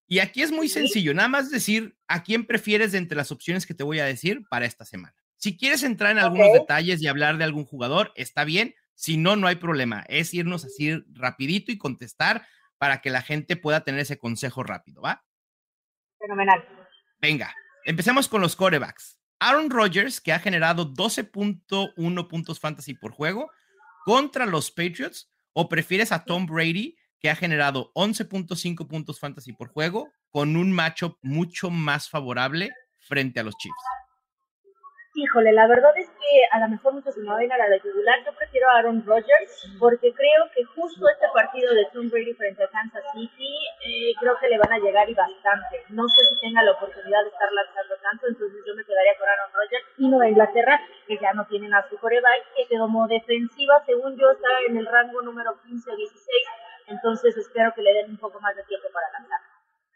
Y 0.07 0.18
aquí 0.18 0.43
es 0.43 0.51
muy 0.51 0.68
sencillo, 0.68 1.14
nada 1.14 1.28
más 1.28 1.51
decir 1.51 1.97
a 2.09 2.22
quién 2.22 2.45
prefieres 2.45 2.93
de 2.93 2.99
entre 2.99 3.16
las 3.16 3.31
opciones 3.31 3.66
que 3.66 3.74
te 3.74 3.85
voy 3.85 4.01
a 4.01 4.05
decir 4.07 4.43
para 4.49 4.66
esta 4.66 4.85
semana. 4.85 5.14
Si 5.37 5.57
quieres 5.57 5.83
entrar 5.85 6.11
en 6.11 6.18
algunos 6.18 6.53
detalles 6.53 7.01
y 7.01 7.07
hablar 7.07 7.39
de 7.39 7.45
algún 7.45 7.64
jugador, 7.64 8.12
está 8.16 8.45
bien. 8.45 8.74
Si 8.95 9.16
no, 9.16 9.37
no 9.37 9.47
hay 9.47 9.57
problema. 9.57 10.05
Es 10.09 10.35
irnos 10.35 10.64
así 10.64 11.03
rapidito 11.12 11.70
y 11.70 11.78
contestar 11.78 12.47
para 12.81 13.03
que 13.03 13.11
la 13.11 13.20
gente 13.20 13.57
pueda 13.57 13.85
tener 13.85 14.01
ese 14.01 14.18
consejo 14.18 14.62
rápido, 14.62 15.03
¿va? 15.03 15.22
Fenomenal. 16.18 16.66
Venga, 17.20 17.55
empecemos 17.85 18.26
con 18.26 18.41
los 18.41 18.57
corebacks. 18.57 19.20
Aaron 19.39 19.68
Rodgers, 19.68 20.18
que 20.18 20.33
ha 20.33 20.39
generado 20.39 20.91
12.1 20.91 22.28
puntos 22.28 22.59
fantasy 22.59 22.95
por 22.95 23.12
juego 23.12 23.51
contra 24.07 24.47
los 24.47 24.70
Patriots, 24.70 25.31
o 25.53 25.68
prefieres 25.68 26.11
a 26.11 26.24
Tom 26.24 26.47
Brady, 26.47 26.97
que 27.18 27.28
ha 27.28 27.37
generado 27.37 27.93
11.5 27.95 28.89
puntos 28.89 29.20
fantasy 29.20 29.53
por 29.53 29.68
juego, 29.68 30.11
con 30.31 30.57
un 30.57 30.72
matchup 30.72 31.18
mucho 31.20 31.68
más 31.68 32.09
favorable 32.09 32.70
frente 32.97 33.41
a 33.41 33.43
los 33.43 33.55
Chiefs. 33.59 33.76
Híjole, 35.13 35.53
la 35.53 35.67
verdad 35.67 35.91
es 35.97 36.09
que 36.09 36.47
a 36.53 36.61
lo 36.61 36.69
mejor 36.69 36.95
muchos 36.95 37.15
se 37.15 37.21
me 37.21 37.27
van 37.27 37.51
a 37.51 37.59
la 37.59 37.77
yugular. 37.79 38.25
Yo 38.25 38.33
prefiero 38.33 38.71
a 38.71 38.79
Aaron 38.79 39.05
Rodgers 39.05 39.67
porque 39.81 40.15
creo 40.15 40.49
que 40.55 40.65
justo 40.65 41.09
este 41.09 41.27
partido 41.35 41.75
de 41.75 41.87
Tom 41.93 42.09
Brady 42.09 42.33
frente 42.35 42.63
a 42.63 42.69
Kansas 42.69 43.03
City, 43.13 43.53
eh, 43.85 44.15
creo 44.21 44.39
que 44.39 44.49
le 44.49 44.59
van 44.59 44.73
a 44.73 44.79
llegar 44.79 45.11
y 45.11 45.15
bastante. 45.15 45.83
No 45.89 46.07
sé 46.07 46.23
si 46.23 46.41
tenga 46.41 46.63
la 46.63 46.73
oportunidad 46.73 47.23
de 47.23 47.29
estar 47.29 47.51
lanzando 47.53 47.97
tanto, 48.03 48.29
entonces 48.29 48.63
yo 48.65 48.75
me 48.77 48.85
quedaría 48.85 49.19
con 49.19 49.29
Aaron 49.29 49.53
Rodgers 49.53 49.87
y 49.99 50.09
no 50.09 50.19
de 50.19 50.29
Inglaterra, 50.31 50.81
que 51.09 51.19
ya 51.19 51.33
no 51.33 51.45
tienen 51.47 51.75
a 51.75 51.89
su 51.89 51.99
coreback, 51.99 52.55
que 52.55 52.79
como 52.79 53.09
defensiva, 53.09 53.83
según 53.85 54.17
yo, 54.17 54.31
está 54.31 54.49
en 54.69 54.77
el 54.77 54.87
rango 54.87 55.23
número 55.23 55.59
15 55.67 55.91
o 55.91 55.97
16 55.97 56.71
entonces 56.91 57.37
espero 57.37 57.73
que 57.75 57.83
le 57.83 57.95
den 57.95 58.11
un 58.11 58.17
poco 58.17 58.41
más 58.41 58.55
de 58.57 58.65
tiempo 58.65 58.89
para 58.93 59.11
lanzar. 59.13 59.39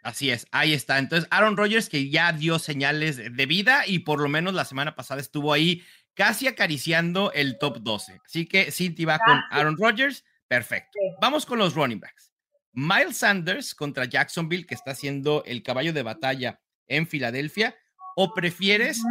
Así 0.05 0.31
es, 0.31 0.47
ahí 0.53 0.75
está. 0.75 0.99
Entonces, 0.99 1.27
Aaron 1.31 1.57
Rodgers 1.57 1.89
que 1.89 2.11
ya 2.11 2.31
dio 2.33 2.59
señales 2.59 3.17
de 3.17 3.47
vida 3.47 3.87
y 3.87 4.01
por 4.01 4.21
lo 4.21 4.29
menos 4.29 4.53
la 4.53 4.67
semana 4.67 4.95
pasada 4.95 5.23
estuvo 5.23 5.51
ahí 5.53 5.83
casi 6.13 6.47
acariciando 6.47 7.33
el 7.33 7.59
top 7.59 7.79
12. 7.81 8.21
Así 8.25 8.47
que 8.47 8.71
Cinti 8.71 9.07
va 9.07 9.19
con 9.19 9.41
Aaron 9.51 9.77
Rodgers, 9.79 10.23
perfecto. 10.47 10.99
Vamos 11.23 11.47
con 11.47 11.59
los 11.59 11.75
running 11.75 12.01
backs. 12.01 12.33
Miles 12.75 13.17
Sanders 13.17 13.75
contra 13.75 14.05
Jacksonville, 14.05 14.67
que 14.67 14.75
está 14.75 14.91
haciendo 14.91 15.43
el 15.47 15.63
caballo 15.63 15.95
de 15.95 16.03
batalla 16.03 16.61
en 16.87 17.07
Filadelfia, 17.07 17.75
o 18.15 18.35
prefieres 18.35 19.03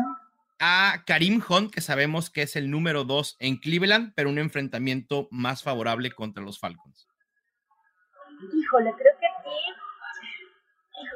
a 0.60 1.04
Karim 1.08 1.42
Hunt, 1.48 1.74
que 1.74 1.82
sabemos 1.82 2.30
que 2.30 2.44
es 2.44 2.56
el 2.56 2.70
número 2.70 3.04
2 3.04 3.38
en 3.40 3.58
Cleveland, 3.58 4.14
pero 4.16 4.30
un 4.30 4.38
enfrentamiento 4.38 5.28
más 5.32 5.64
favorable 5.64 6.12
contra 6.12 6.44
los 6.44 6.60
Falcons. 6.60 7.08
Híjole, 8.54 8.94
creo 8.98 9.13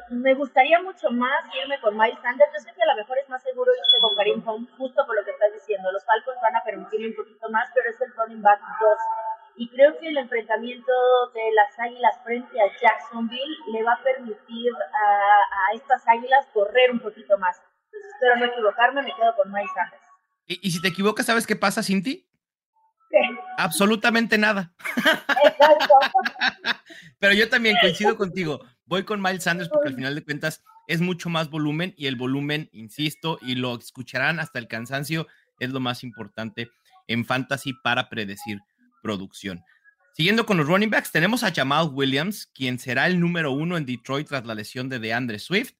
me 0.10 0.34
gustaría 0.34 0.82
mucho 0.82 1.10
más 1.12 1.43
irme 1.62 1.80
con 1.82 1.97
Miles 1.97 2.20
Sanders. 2.22 2.51
Yo 2.53 2.60
sé 2.60 2.74
que 2.74 2.84
a 2.84 2.93
lo 2.93 2.95
mejor 2.95 3.18
es 3.22 3.30
más 3.30 3.43
seguro 3.43 3.72
irse 3.72 4.01
con 4.01 4.16
Karim 4.16 4.47
Hunt, 4.47 4.70
justo 4.78 5.05
por 5.05 5.16
lo 5.16 5.26
que 5.26 5.32
estás 5.32 5.53
diciendo. 5.53 5.91
Los 5.91 6.05
Falcons 6.05 6.39
van 6.41 6.55
a 6.55 6.64
permitirle 6.64 7.10
un 7.10 7.16
poquito 7.16 7.49
más, 7.49 7.70
pero 7.74 7.89
es 7.89 7.99
el 8.01 8.14
running 8.16 8.41
back 8.41 8.60
2. 8.60 8.97
Y 9.58 9.70
creo 9.70 9.97
que 9.99 10.08
el 10.08 10.18
enfrentamiento 10.18 10.91
de 11.34 11.51
las 11.53 11.80
Águilas 11.80 12.20
frente 12.24 12.62
a 12.62 12.72
Jacksonville 12.80 13.58
le 13.74 13.84
va 13.84 13.93
a 13.93 14.03
permitir 14.03 14.72
a, 14.74 15.76
estas 15.76 16.08
Águilas 16.08 16.47
correr 16.53 16.91
un 16.91 16.99
poquito 16.99 17.38
más. 17.38 17.60
Entonces 17.86 18.12
espero 18.14 18.36
no 18.38 18.45
equivocarme, 18.45 19.01
me 19.01 19.16
quedo 19.16 19.36
con 19.36 19.51
Miles 19.51 19.72
Sanders. 19.74 20.03
¿Y, 20.45 20.68
y 20.68 20.72
si 20.72 20.82
te 20.82 20.89
equivocas, 20.89 21.26
sabes 21.26 21.47
qué 21.47 21.55
pasa, 21.55 21.84
Cinti? 21.84 22.28
Absolutamente 23.58 24.38
nada. 24.38 24.72
Pero 27.20 27.34
yo 27.34 27.49
también 27.49 27.76
coincido 27.82 28.16
contigo. 28.16 28.60
Voy 28.88 29.04
con 29.04 29.22
Miles 29.22 29.44
Sanders 29.44 29.70
porque 29.70 29.90
al 29.90 29.96
final 29.96 30.16
de 30.16 30.24
cuentas 30.24 30.64
es 30.88 31.02
mucho 31.02 31.30
más 31.30 31.50
volumen 31.50 31.94
y 31.98 32.08
el 32.08 32.16
volumen, 32.16 32.70
insisto, 32.72 33.38
y 33.42 33.56
lo 33.56 33.78
escucharán 33.78 34.40
hasta 34.40 34.60
el 34.60 34.68
cansancio, 34.68 35.28
es 35.60 35.70
lo 35.72 35.80
más 35.80 36.04
importante 36.04 36.70
en 37.08 37.26
fantasy 37.26 37.74
para 37.84 38.10
predecir 38.10 38.60
producción. 39.04 39.62
Siguiendo 40.14 40.46
con 40.46 40.58
los 40.58 40.68
running 40.68 40.90
backs, 40.90 41.12
tenemos 41.12 41.44
a 41.44 41.54
Jamal 41.54 41.90
Williams, 41.92 42.48
quien 42.54 42.80
será 42.80 43.08
el 43.08 43.20
número 43.20 43.52
uno 43.52 43.78
en 43.78 43.86
Detroit 43.86 44.28
tras 44.28 44.46
la 44.46 44.56
lesión 44.56 44.90
de 44.90 45.00
DeAndre 45.00 45.40
Swift. 45.40 45.74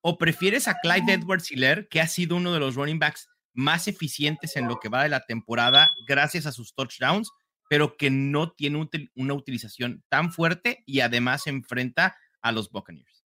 ¿O 0.00 0.18
prefieres 0.18 0.68
a 0.68 0.78
Clyde 0.82 1.12
Edwards 1.12 1.50
Hiller, 1.50 1.88
que 1.88 2.00
ha 2.00 2.08
sido 2.08 2.36
uno 2.36 2.52
de 2.52 2.60
los 2.60 2.74
running 2.74 2.98
backs 2.98 3.28
más 3.52 3.88
eficientes 3.88 4.56
en 4.56 4.68
lo 4.68 4.80
que 4.80 4.88
va 4.88 5.04
de 5.04 5.08
la 5.08 5.24
temporada 5.24 5.90
gracias 6.08 6.44
a 6.46 6.52
sus 6.52 6.74
touchdowns, 6.74 7.30
pero 7.70 7.96
que 7.96 8.10
no 8.10 8.50
tiene 8.50 8.88
una 9.14 9.34
utilización 9.34 10.04
tan 10.08 10.32
fuerte 10.32 10.82
y 10.86 11.00
además 11.00 11.46
enfrenta 11.46 12.16
a 12.44 12.52
los 12.52 12.70
Buccaneers. 12.70 13.24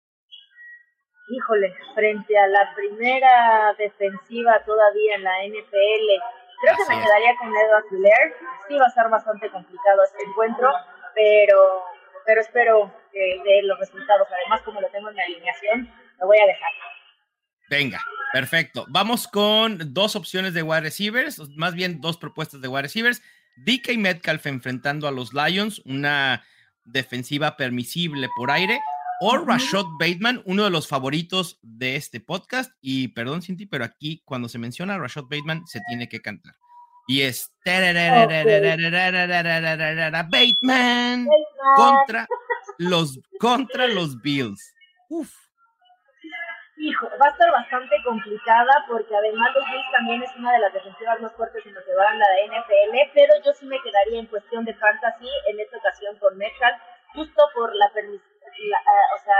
Híjole, 1.29 1.75
frente 1.93 2.37
a 2.37 2.47
la 2.47 2.73
primera 2.75 3.75
defensiva 3.77 4.63
todavía 4.65 5.15
en 5.15 5.23
la 5.23 5.45
NFL, 5.45 6.07
creo 6.61 6.75
que 6.77 6.95
me 6.95 7.03
quedaría 7.03 7.35
con 7.37 7.49
Edward 7.49 7.85
Hiller. 7.91 8.35
Sí 8.67 8.77
va 8.77 8.85
a 8.85 8.91
ser 8.91 9.09
bastante 9.09 9.49
complicado 9.49 10.03
este 10.03 10.23
encuentro, 10.23 10.71
pero, 11.13 11.83
pero 12.25 12.41
espero 12.41 12.93
que 13.11 13.41
dé 13.45 13.63
los 13.63 13.79
resultados. 13.79 14.27
Además, 14.31 14.61
como 14.63 14.81
lo 14.81 14.89
tengo 14.89 15.09
en 15.09 15.15
mi 15.15 15.21
alineación, 15.21 15.93
lo 16.19 16.27
voy 16.27 16.39
a 16.39 16.45
dejar. 16.47 16.71
Venga, 17.69 18.01
perfecto. 18.33 18.85
Vamos 18.89 19.27
con 19.27 19.93
dos 19.93 20.15
opciones 20.15 20.53
de 20.53 20.63
wide 20.63 20.81
receivers, 20.81 21.39
más 21.55 21.73
bien 21.73 22.01
dos 22.01 22.17
propuestas 22.17 22.61
de 22.61 22.67
wide 22.67 22.83
receivers. 22.83 23.21
DK 23.57 23.97
Metcalf 23.97 24.45
enfrentando 24.47 25.07
a 25.07 25.11
los 25.11 25.33
Lions, 25.33 25.81
una 25.85 26.43
defensiva 26.83 27.55
permisible 27.57 28.29
por 28.35 28.51
aire. 28.51 28.79
O 29.23 29.37
Rashad 29.37 29.85
Bateman, 29.99 30.41
uno 30.45 30.63
de 30.63 30.71
los 30.71 30.87
favoritos 30.87 31.59
de 31.61 31.95
este 31.95 32.19
podcast. 32.19 32.73
Y 32.81 33.09
perdón, 33.09 33.43
Cinti, 33.43 33.67
pero 33.67 33.85
aquí 33.85 34.23
cuando 34.25 34.49
se 34.49 34.57
menciona 34.57 34.95
a 34.95 34.97
Rashad 34.97 35.25
Bateman 35.25 35.67
se 35.67 35.79
tiene 35.87 36.09
que 36.09 36.21
cantar. 36.21 36.55
Y 37.07 37.21
es 37.21 37.53
Bateman 40.29 41.27
contra 41.75 42.27
los, 42.79 43.19
contra 43.39 43.87
los 43.87 44.19
Bills. 44.21 44.73
Uf 45.09 45.31
hijo, 46.81 47.07
va 47.21 47.27
a 47.27 47.29
estar 47.29 47.51
bastante 47.51 47.95
complicada 48.03 48.85
porque 48.87 49.15
además 49.15 49.53
los 49.53 49.65
Bills 49.65 49.91
también 49.91 50.23
es 50.23 50.35
una 50.35 50.51
de 50.53 50.59
las 50.59 50.73
defensivas 50.73 51.21
más 51.21 51.33
fuertes 51.33 51.65
en 51.65 51.73
lo 51.73 51.83
que 51.85 51.93
va 51.93 52.11
en 52.11 52.19
la 52.19 52.27
de 52.29 52.47
NFL, 52.47 53.11
pero 53.13 53.33
yo 53.45 53.53
sí 53.53 53.65
me 53.65 53.81
quedaría 53.81 54.19
en 54.19 54.25
cuestión 54.25 54.65
de 54.65 54.73
fantasy 54.73 55.29
en 55.47 55.59
esta 55.59 55.77
ocasión 55.77 56.17
con 56.17 56.37
Metcalf, 56.37 56.81
justo 57.13 57.43
por 57.53 57.75
la 57.75 57.89
permisión, 57.93 58.30
uh, 58.69 59.15
o 59.15 59.17
sea, 59.17 59.35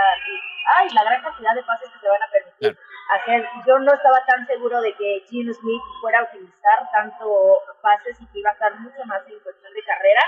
ay, 0.76 0.88
la 0.94 1.04
gran 1.04 1.22
cantidad 1.22 1.54
de 1.54 1.62
pases 1.62 1.90
que 1.90 1.98
se 1.98 2.08
van 2.08 2.22
a 2.22 2.30
permitir 2.30 2.78
hacer. 3.10 3.48
Yo 3.66 3.78
no 3.78 3.92
estaba 3.92 4.24
tan 4.26 4.46
seguro 4.46 4.80
de 4.80 4.94
que 4.94 5.24
Gene 5.28 5.52
Smith 5.52 5.82
fuera 6.00 6.20
a 6.20 6.24
utilizar 6.24 6.90
tanto 6.90 7.58
pases 7.82 8.20
y 8.20 8.26
que 8.26 8.40
iba 8.40 8.50
a 8.50 8.54
estar 8.54 8.74
mucho 8.80 9.04
más 9.04 9.22
en 9.28 9.38
cuestión 9.40 9.72
de 9.72 9.84
carrera, 9.84 10.22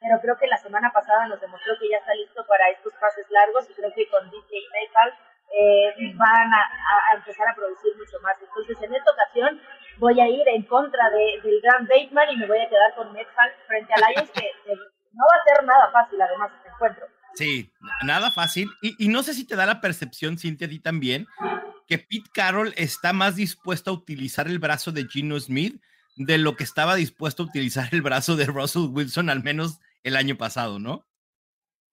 pero 0.00 0.20
creo 0.20 0.38
que 0.38 0.46
la 0.46 0.56
semana 0.56 0.92
pasada 0.92 1.26
nos 1.26 1.40
demostró 1.40 1.74
que 1.78 1.90
ya 1.90 1.98
está 1.98 2.14
listo 2.14 2.46
para 2.46 2.68
estos 2.70 2.92
pases 2.94 3.26
largos 3.30 3.68
y 3.68 3.74
creo 3.74 3.92
que 3.94 4.08
con 4.08 4.30
DJ 4.30 4.62
Metcalf 4.72 5.14
eh, 5.50 6.12
van 6.14 6.52
a, 6.52 6.70
empezar 7.14 7.48
a 7.48 7.54
producir 7.54 7.96
mucho 7.96 8.20
más. 8.20 8.36
Entonces, 8.40 8.80
en 8.82 8.94
esta 8.94 9.10
ocasión 9.10 9.60
voy 9.98 10.20
a 10.20 10.28
ir 10.28 10.46
en 10.48 10.62
contra 10.64 11.10
de, 11.10 11.40
del 11.42 11.60
gran 11.60 11.86
Bateman 11.86 12.30
y 12.30 12.36
me 12.36 12.46
voy 12.46 12.60
a 12.60 12.68
quedar 12.68 12.94
con 12.94 13.12
Metcalf 13.12 13.54
frente 13.66 13.92
a 13.94 14.10
Lions, 14.10 14.30
que, 14.30 14.52
no 15.12 15.24
va 15.24 15.40
a 15.40 15.44
ser 15.44 15.64
nada 15.64 15.90
fácil, 15.90 16.20
además, 16.20 16.52
este 16.54 16.68
encuentro. 16.68 17.06
Sí, 17.38 17.72
nada 18.04 18.32
fácil. 18.32 18.68
Y, 18.82 18.96
y, 18.98 19.08
no 19.08 19.22
sé 19.22 19.32
si 19.32 19.46
te 19.46 19.54
da 19.54 19.64
la 19.64 19.80
percepción, 19.80 20.38
Cintia, 20.38 20.66
a 20.66 20.70
ti 20.70 20.80
también, 20.80 21.28
que 21.86 21.98
Pete 21.98 22.28
Carroll 22.34 22.74
está 22.76 23.12
más 23.12 23.36
dispuesto 23.36 23.92
a 23.92 23.94
utilizar 23.94 24.48
el 24.48 24.58
brazo 24.58 24.90
de 24.90 25.06
Gino 25.06 25.38
Smith 25.38 25.80
de 26.16 26.36
lo 26.36 26.56
que 26.56 26.64
estaba 26.64 26.96
dispuesto 26.96 27.44
a 27.44 27.46
utilizar 27.46 27.86
el 27.92 28.02
brazo 28.02 28.34
de 28.34 28.46
Russell 28.46 28.90
Wilson, 28.90 29.30
al 29.30 29.44
menos 29.44 29.78
el 30.02 30.16
año 30.16 30.36
pasado, 30.36 30.80
¿no? 30.80 31.06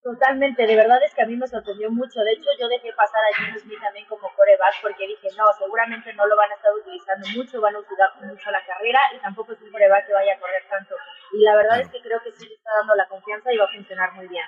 Totalmente, 0.01 0.65
de 0.65 0.75
verdad 0.75 0.97
es 1.03 1.13
que 1.13 1.21
a 1.21 1.27
mí 1.27 1.35
me 1.35 1.47
sorprendió 1.47 1.91
mucho. 1.91 2.21
De 2.21 2.33
hecho, 2.33 2.49
yo 2.59 2.67
dejé 2.67 2.91
pasar 2.93 3.21
a 3.21 3.37
Jimmy 3.37 3.59
Smith 3.59 3.81
también 3.81 4.05
como 4.07 4.33
coreback 4.33 4.81
porque 4.81 5.05
dije, 5.05 5.29
no, 5.37 5.45
seguramente 5.59 6.11
no 6.13 6.25
lo 6.25 6.35
van 6.35 6.51
a 6.51 6.55
estar 6.55 6.73
utilizando 6.73 7.27
mucho, 7.37 7.61
van 7.61 7.75
a 7.75 7.79
usar 7.79 8.25
mucho 8.25 8.49
la 8.49 8.65
carrera 8.65 8.99
y 9.15 9.19
tampoco 9.19 9.53
es 9.53 9.61
un 9.61 9.71
coreback 9.71 10.07
que 10.07 10.13
vaya 10.13 10.33
a 10.33 10.39
correr 10.39 10.63
tanto. 10.69 10.95
Y 11.33 11.43
la 11.43 11.55
verdad 11.55 11.81
es 11.81 11.89
que 11.89 12.01
creo 12.01 12.21
que 12.23 12.31
sí 12.31 12.47
le 12.47 12.55
está 12.55 12.69
dando 12.81 12.95
la 12.95 13.07
confianza 13.07 13.53
y 13.53 13.57
va 13.57 13.65
a 13.65 13.73
funcionar 13.73 14.13
muy 14.13 14.27
bien. 14.27 14.45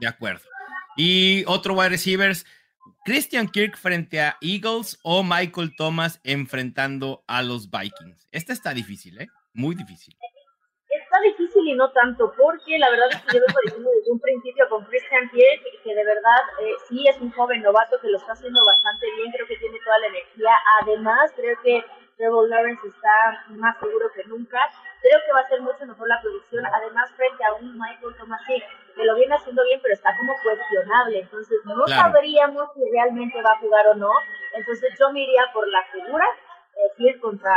De 0.00 0.06
acuerdo. 0.06 0.44
Y 0.96 1.44
otro 1.46 1.74
wide 1.74 1.90
receivers, 1.90 2.46
Christian 3.04 3.48
Kirk 3.48 3.76
frente 3.76 4.20
a 4.20 4.36
Eagles 4.40 4.98
o 5.02 5.22
Michael 5.22 5.74
Thomas 5.76 6.20
enfrentando 6.24 7.22
a 7.26 7.42
los 7.42 7.70
Vikings. 7.70 8.26
Esta 8.32 8.52
está 8.52 8.74
difícil, 8.74 9.20
¿eh? 9.20 9.28
Muy 9.54 9.74
difícil. 9.74 10.16
Está 10.88 11.20
difícil 11.20 11.68
y 11.68 11.74
no 11.74 11.90
tanto, 11.92 12.32
porque 12.36 12.78
la 12.78 12.90
verdad 12.90 13.06
es 13.10 13.16
que 13.22 13.36
yo 13.38 13.44
vengo 13.46 13.60
diciendo 13.64 13.90
desde 13.96 14.10
un 14.10 14.20
principio 14.20 14.68
con 14.68 14.84
Christian 14.86 15.30
Kirk 15.30 15.62
que 15.84 15.94
de 15.94 16.04
verdad 16.04 16.40
eh, 16.60 16.72
sí 16.88 17.04
es 17.06 17.16
un 17.20 17.30
joven 17.32 17.62
novato 17.62 18.00
que 18.00 18.08
lo 18.08 18.18
está 18.18 18.32
haciendo 18.32 18.60
bastante 18.66 19.06
bien, 19.16 19.30
creo 19.32 19.46
que 19.46 19.56
tiene 19.56 19.78
toda 19.84 19.98
la 19.98 20.06
energía. 20.08 20.50
Además, 20.82 21.32
creo 21.36 21.56
que 21.62 21.84
Trevor 22.16 22.48
Lawrence 22.48 22.86
está 22.88 23.44
más 23.56 23.78
seguro 23.78 24.10
que 24.14 24.24
nunca. 24.24 24.58
Creo 25.02 25.20
que 25.26 25.32
va 25.32 25.40
a 25.40 25.48
ser 25.48 25.60
mucho 25.60 25.86
mejor 25.86 26.08
la 26.08 26.20
producción. 26.20 26.64
Además, 26.66 27.10
frente 27.14 27.44
a 27.44 27.52
un 27.54 27.78
Michael 27.78 28.16
Thomas 28.18 28.40
que 28.46 29.04
lo 29.04 29.14
viene 29.16 29.34
haciendo 29.34 29.62
bien, 29.64 29.80
pero 29.82 29.94
está 29.94 30.16
como 30.16 30.32
cuestionable. 30.42 31.20
Entonces, 31.20 31.58
no 31.64 31.86
sabríamos 31.86 32.68
si 32.74 32.80
realmente 32.90 33.42
va 33.42 33.52
a 33.52 33.58
jugar 33.58 33.86
o 33.88 33.94
no. 33.94 34.10
Entonces, 34.54 34.94
yo 34.98 35.12
me 35.12 35.20
iría 35.20 35.42
por 35.52 35.68
la 35.68 35.84
figura 35.92 36.26
eh, 36.98 37.20
contra 37.20 37.54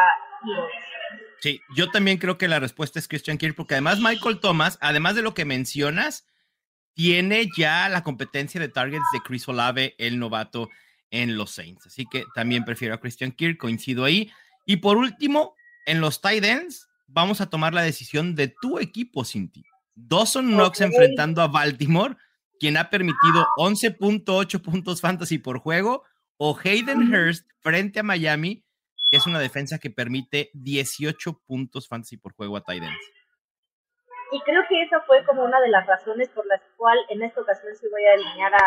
Sí, 1.40 1.62
yo 1.76 1.90
también 1.90 2.18
creo 2.18 2.38
que 2.38 2.48
la 2.48 2.60
respuesta 2.60 3.00
es 3.00 3.08
Christian 3.08 3.38
Kirk, 3.38 3.56
porque 3.56 3.76
además 3.76 4.00
Michael 4.00 4.40
Thomas, 4.40 4.78
además 4.82 5.16
de 5.16 5.22
lo 5.22 5.34
que 5.34 5.46
mencionas, 5.46 6.28
tiene 6.94 7.48
ya 7.58 7.88
la 7.88 8.04
competencia 8.04 8.60
de 8.60 8.68
targets 8.68 9.06
de 9.14 9.22
Chris 9.22 9.48
Olave, 9.48 9.96
el 9.98 10.20
novato 10.20 10.70
en 11.12 11.38
los 11.38 11.52
Saints. 11.52 11.88
Así 11.88 12.06
que 12.06 12.26
también 12.36 12.66
prefiero 12.66 12.94
a 12.94 13.00
Christian 13.00 13.32
Kirk, 13.32 13.58
coincido 13.58 14.04
ahí. 14.04 14.32
Y 14.70 14.78
por 14.78 14.98
último, 14.98 15.56
en 15.88 16.00
los 16.00 16.22
tight 16.22 16.44
ends, 16.44 16.92
vamos 17.08 17.42
a 17.42 17.50
tomar 17.50 17.74
la 17.74 17.82
decisión 17.82 18.36
de 18.36 18.50
tu 18.50 18.78
equipo, 18.78 19.26
Cinti. 19.26 19.64
Dawson 19.96 20.46
Knox 20.52 20.82
enfrentando 20.82 21.42
a 21.42 21.48
Baltimore, 21.48 22.18
quien 22.60 22.78
ha 22.78 22.92
permitido 22.92 23.48
11.8 23.58 24.62
puntos 24.62 25.02
fantasy 25.02 25.40
por 25.40 25.58
juego, 25.58 26.04
o 26.38 26.56
Hayden 26.64 27.12
Hurst 27.12 27.50
frente 27.62 28.02
a 28.02 28.04
Miami, 28.04 28.64
que 29.10 29.18
es 29.18 29.26
una 29.26 29.40
defensa 29.40 29.80
que 29.80 29.90
permite 29.90 30.52
18 30.54 31.42
puntos 31.48 31.88
fantasy 31.88 32.18
por 32.18 32.34
juego 32.34 32.56
a 32.56 32.62
tight 32.62 32.84
ends. 32.84 33.12
Y 34.32 34.40
creo 34.42 34.62
que 34.70 34.84
esa 34.84 35.02
fue 35.02 35.26
como 35.26 35.46
una 35.46 35.60
de 35.62 35.70
las 35.70 35.88
razones 35.88 36.30
por 36.30 36.46
las 36.46 36.62
cuales 36.78 37.04
en 37.10 37.24
esta 37.24 37.42
ocasión 37.42 37.76
sí 37.76 37.88
voy 37.90 38.06
a 38.06 38.14
alinear 38.14 38.54
a, 38.54 38.60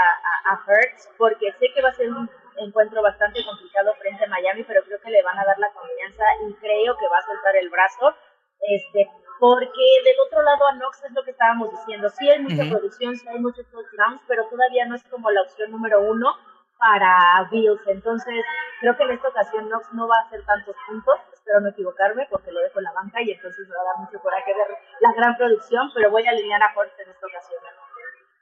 a, 0.50 0.64
Hertz, 0.66 1.08
porque 1.16 1.52
sé 1.60 1.66
que 1.72 1.80
va 1.80 1.90
a 1.90 1.94
ser 1.94 2.10
un 2.10 2.28
encuentro 2.58 3.02
bastante 3.02 3.44
complicado 3.44 3.94
frente 3.94 4.24
a 4.24 4.28
Miami, 4.28 4.64
pero 4.64 4.82
creo 4.84 5.00
que 5.00 5.10
le 5.10 5.22
van 5.22 5.38
a 5.38 5.44
dar 5.44 5.58
la 5.58 5.72
confianza 5.72 6.24
y 6.46 6.54
creo 6.54 6.96
que 6.96 7.08
va 7.08 7.18
a 7.18 7.26
soltar 7.26 7.56
el 7.56 7.70
brazo. 7.70 8.14
Este, 8.60 9.08
porque 9.40 9.84
del 10.04 10.16
otro 10.26 10.42
lado 10.42 10.68
a 10.68 10.72
Knox 10.74 11.02
es 11.04 11.12
lo 11.12 11.24
que 11.24 11.32
estábamos 11.32 11.70
diciendo, 11.72 12.08
sí 12.10 12.30
hay 12.30 12.38
mucha 12.40 12.62
producción, 12.70 13.16
sí 13.16 13.26
hay 13.28 13.40
muchos 13.40 13.66
touchdowns, 13.70 14.22
pero 14.28 14.46
todavía 14.46 14.86
no 14.86 14.94
es 14.94 15.02
como 15.04 15.30
la 15.30 15.42
opción 15.42 15.72
número 15.72 16.00
uno 16.00 16.36
para 16.78 17.48
Bills. 17.50 17.82
Entonces, 17.88 18.44
creo 18.80 18.96
que 18.96 19.02
en 19.02 19.10
esta 19.12 19.28
ocasión 19.28 19.68
Knox 19.68 19.92
no 19.94 20.06
va 20.06 20.16
a 20.18 20.26
hacer 20.26 20.44
tantos 20.44 20.76
puntos, 20.86 21.14
espero 21.32 21.60
no 21.60 21.70
equivocarme 21.70 22.26
porque 22.30 22.52
lo 22.52 22.60
dejo 22.60 22.78
en 22.78 22.84
la 22.84 22.92
banca 22.92 23.20
y 23.22 23.32
entonces 23.32 23.66
me 23.68 23.74
va 23.74 23.82
a 23.82 23.84
dar 23.84 24.04
mucho 24.04 24.20
coraje 24.20 24.52
ver 24.54 24.78
la 25.00 25.12
gran 25.12 25.36
producción, 25.36 25.90
pero 25.94 26.10
voy 26.10 26.24
a 26.26 26.30
alinear 26.30 26.62
a 26.62 26.72
Horst 26.76 26.98
en 27.00 27.10
esta 27.10 27.26
ocasión. 27.26 27.60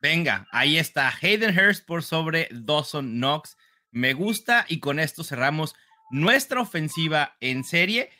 Venga, 0.02 0.46
ahí 0.50 0.78
está 0.78 1.10
Hayden 1.10 1.58
Hurst 1.58 1.86
por 1.86 2.02
sobre 2.02 2.48
Dawson 2.50 3.18
Knox. 3.18 3.56
Me 3.92 4.12
gusta 4.12 4.66
y 4.68 4.80
con 4.80 4.98
esto 4.98 5.24
cerramos 5.24 5.74
nuestra 6.10 6.60
ofensiva 6.60 7.36
en 7.40 7.64
serie. 7.64 8.10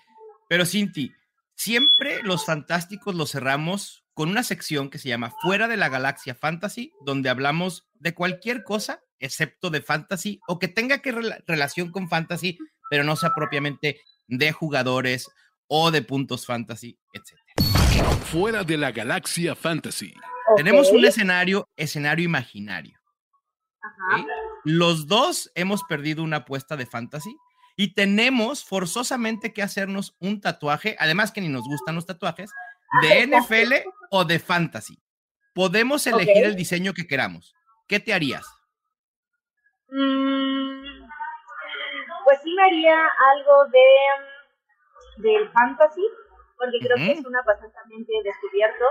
Pero 0.49 0.67
Cinti, 0.67 1.13
siempre 1.55 2.23
los 2.23 2.45
fantásticos 2.45 3.15
los 3.15 3.31
cerramos 3.31 4.05
con 4.15 4.31
una 4.31 4.43
sección 4.43 4.91
que 4.91 4.99
se 4.99 5.09
llama 5.09 5.33
Fuera 5.43 5.69
de 5.69 5.77
la 5.77 5.89
Galaxia 5.89 6.35
Fantasy, 6.35 6.93
donde 7.05 7.31
hablamos 7.31 7.89
de 7.95 8.15
cualquier 8.15 8.65
cosa 8.65 9.03
excepto 9.19 9.71
de 9.71 9.83
fantasy 9.83 10.41
o 10.49 10.59
que 10.59 10.69
tenga 10.69 10.99
que 10.99 11.13
relación 11.47 11.93
con 11.93 12.09
fantasy, 12.09 12.59
pero 12.91 13.05
no 13.05 13.17
sea 13.17 13.31
propiamente 13.35 14.01
de 14.27 14.53
jugadores 14.53 15.31
o 15.69 15.91
de 15.91 16.03
puntos 16.03 16.47
fantasy, 16.47 16.99
etc. 17.13 17.39
Fuera 18.25 18.65
de 18.65 18.77
la 18.77 18.91
galaxia 18.91 19.55
fantasy. 19.55 20.13
Tenemos 20.57 20.91
un 20.91 21.05
escenario, 21.05 21.69
escenario 21.77 22.25
imaginario. 22.25 22.99
Los 24.65 25.07
dos 25.07 25.51
hemos 25.55 25.83
perdido 25.85 26.23
una 26.23 26.39
apuesta 26.39 26.77
de 26.77 26.87
fantasy 26.87 27.37
y 27.77 27.95
tenemos 27.95 28.65
forzosamente 28.65 29.53
que 29.53 29.63
hacernos 29.63 30.17
un 30.21 30.41
tatuaje, 30.41 30.97
además 30.99 31.33
que 31.33 31.41
ni 31.41 31.49
nos 31.49 31.65
gustan 31.65 31.95
los 31.95 32.07
tatuajes, 32.07 32.51
de 33.03 33.27
NFL 33.27 33.89
o 34.11 34.25
de 34.25 34.39
fantasy. 34.39 34.99
Podemos 35.55 36.07
elegir 36.07 36.45
el 36.45 36.57
diseño 36.57 36.93
que 36.93 37.07
queramos. 37.07 37.55
¿Qué 37.89 38.01
te 38.01 38.13
harías? 38.13 38.47
Mm, 39.89 41.07
pues 42.25 42.39
sí 42.43 42.53
me 42.55 42.63
haría 42.63 42.97
algo 43.35 43.65
de 43.67 45.29
del 45.29 45.51
fantasy, 45.51 46.07
porque 46.57 46.79
creo 46.81 46.97
que 46.97 47.13
es 47.13 47.21
que 47.21 48.19
he 48.19 48.23
descubierto, 48.23 48.85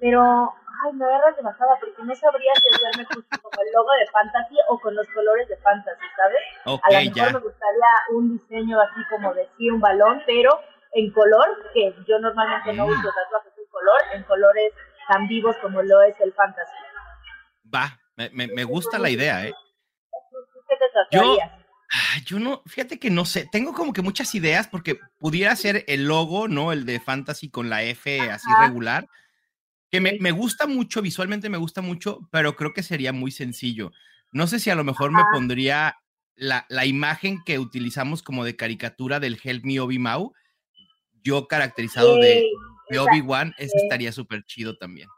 pero 0.00 0.54
ay, 0.84 0.92
me 0.92 1.04
agarras 1.04 1.36
de 1.36 1.42
bajada 1.42 1.76
porque 1.80 2.02
no 2.02 2.14
sabría 2.14 2.52
si 2.56 2.74
hacerme 2.74 3.04
justo 3.06 3.38
como 3.42 3.62
el 3.62 3.72
logo 3.72 3.90
de 3.98 4.06
fantasy 4.06 4.56
o 4.68 4.78
con 4.78 4.94
los 4.94 5.06
colores 5.08 5.48
de 5.48 5.56
fantasy, 5.58 6.06
¿sabes? 6.16 6.38
a 6.64 6.92
lo 6.92 7.10
mejor 7.10 7.32
me 7.32 7.48
gustaría 7.48 7.90
un 8.10 8.38
diseño 8.38 8.80
así 8.80 9.00
como 9.10 9.34
de 9.34 9.48
sí, 9.56 9.70
un 9.70 9.80
balón, 9.80 10.22
pero 10.26 10.60
en 10.92 11.10
color, 11.12 11.70
que 11.74 11.94
yo 12.06 12.18
normalmente 12.18 12.72
no 12.72 12.86
uso 12.86 12.98
mm. 12.98 13.14
tatuajes 13.14 13.52
en 13.58 13.66
color, 13.70 14.00
en 14.14 14.22
colores 14.24 14.72
tan 15.08 15.28
vivos 15.28 15.56
como 15.60 15.82
lo 15.82 16.02
es 16.02 16.18
el 16.20 16.32
fantasy. 16.32 16.72
Va, 17.72 17.98
me, 18.16 18.30
me, 18.30 18.46
me 18.48 18.64
gusta 18.64 18.98
la 18.98 19.10
idea, 19.10 19.46
¿eh? 19.46 19.54
Yo, 21.10 21.38
ah, 21.92 22.18
yo 22.24 22.38
no, 22.38 22.62
fíjate 22.66 22.98
que 22.98 23.10
no 23.10 23.24
sé, 23.24 23.48
tengo 23.50 23.72
como 23.72 23.92
que 23.92 24.02
muchas 24.02 24.34
ideas 24.34 24.66
porque 24.68 24.98
pudiera 25.18 25.54
ser 25.54 25.84
el 25.86 26.06
logo, 26.06 26.48
¿no? 26.48 26.72
El 26.72 26.86
de 26.86 27.00
Fantasy 27.00 27.50
con 27.50 27.70
la 27.70 27.82
F 27.82 28.20
así 28.30 28.48
regular, 28.60 29.06
que 29.96 30.00
me, 30.02 30.18
me, 30.20 30.30
gusta 30.30 30.66
mucho, 30.66 31.00
visualmente 31.00 31.48
me 31.48 31.56
gusta 31.56 31.80
mucho, 31.80 32.20
pero 32.30 32.54
creo 32.54 32.74
que 32.74 32.82
sería 32.82 33.12
muy 33.12 33.30
sencillo. 33.30 33.92
No 34.30 34.46
sé 34.46 34.60
si 34.60 34.68
a 34.68 34.74
lo 34.74 34.84
mejor 34.84 35.10
me 35.10 35.22
pondría 35.32 35.96
la, 36.34 36.66
la, 36.68 36.84
imagen 36.84 37.38
que 37.46 37.58
utilizamos 37.58 38.22
como 38.22 38.44
de 38.44 38.56
caricatura 38.56 39.20
del 39.20 39.40
Help 39.42 39.64
Me 39.64 39.80
Obi-Mau, 39.80 40.34
yo 41.22 41.48
caracterizado 41.48 42.16
de, 42.16 42.44
Obi-Wan, 42.98 43.54
ese 43.56 43.78
estaría 43.78 44.12
súper 44.12 44.44
chido 44.44 44.76
también. 44.76 45.08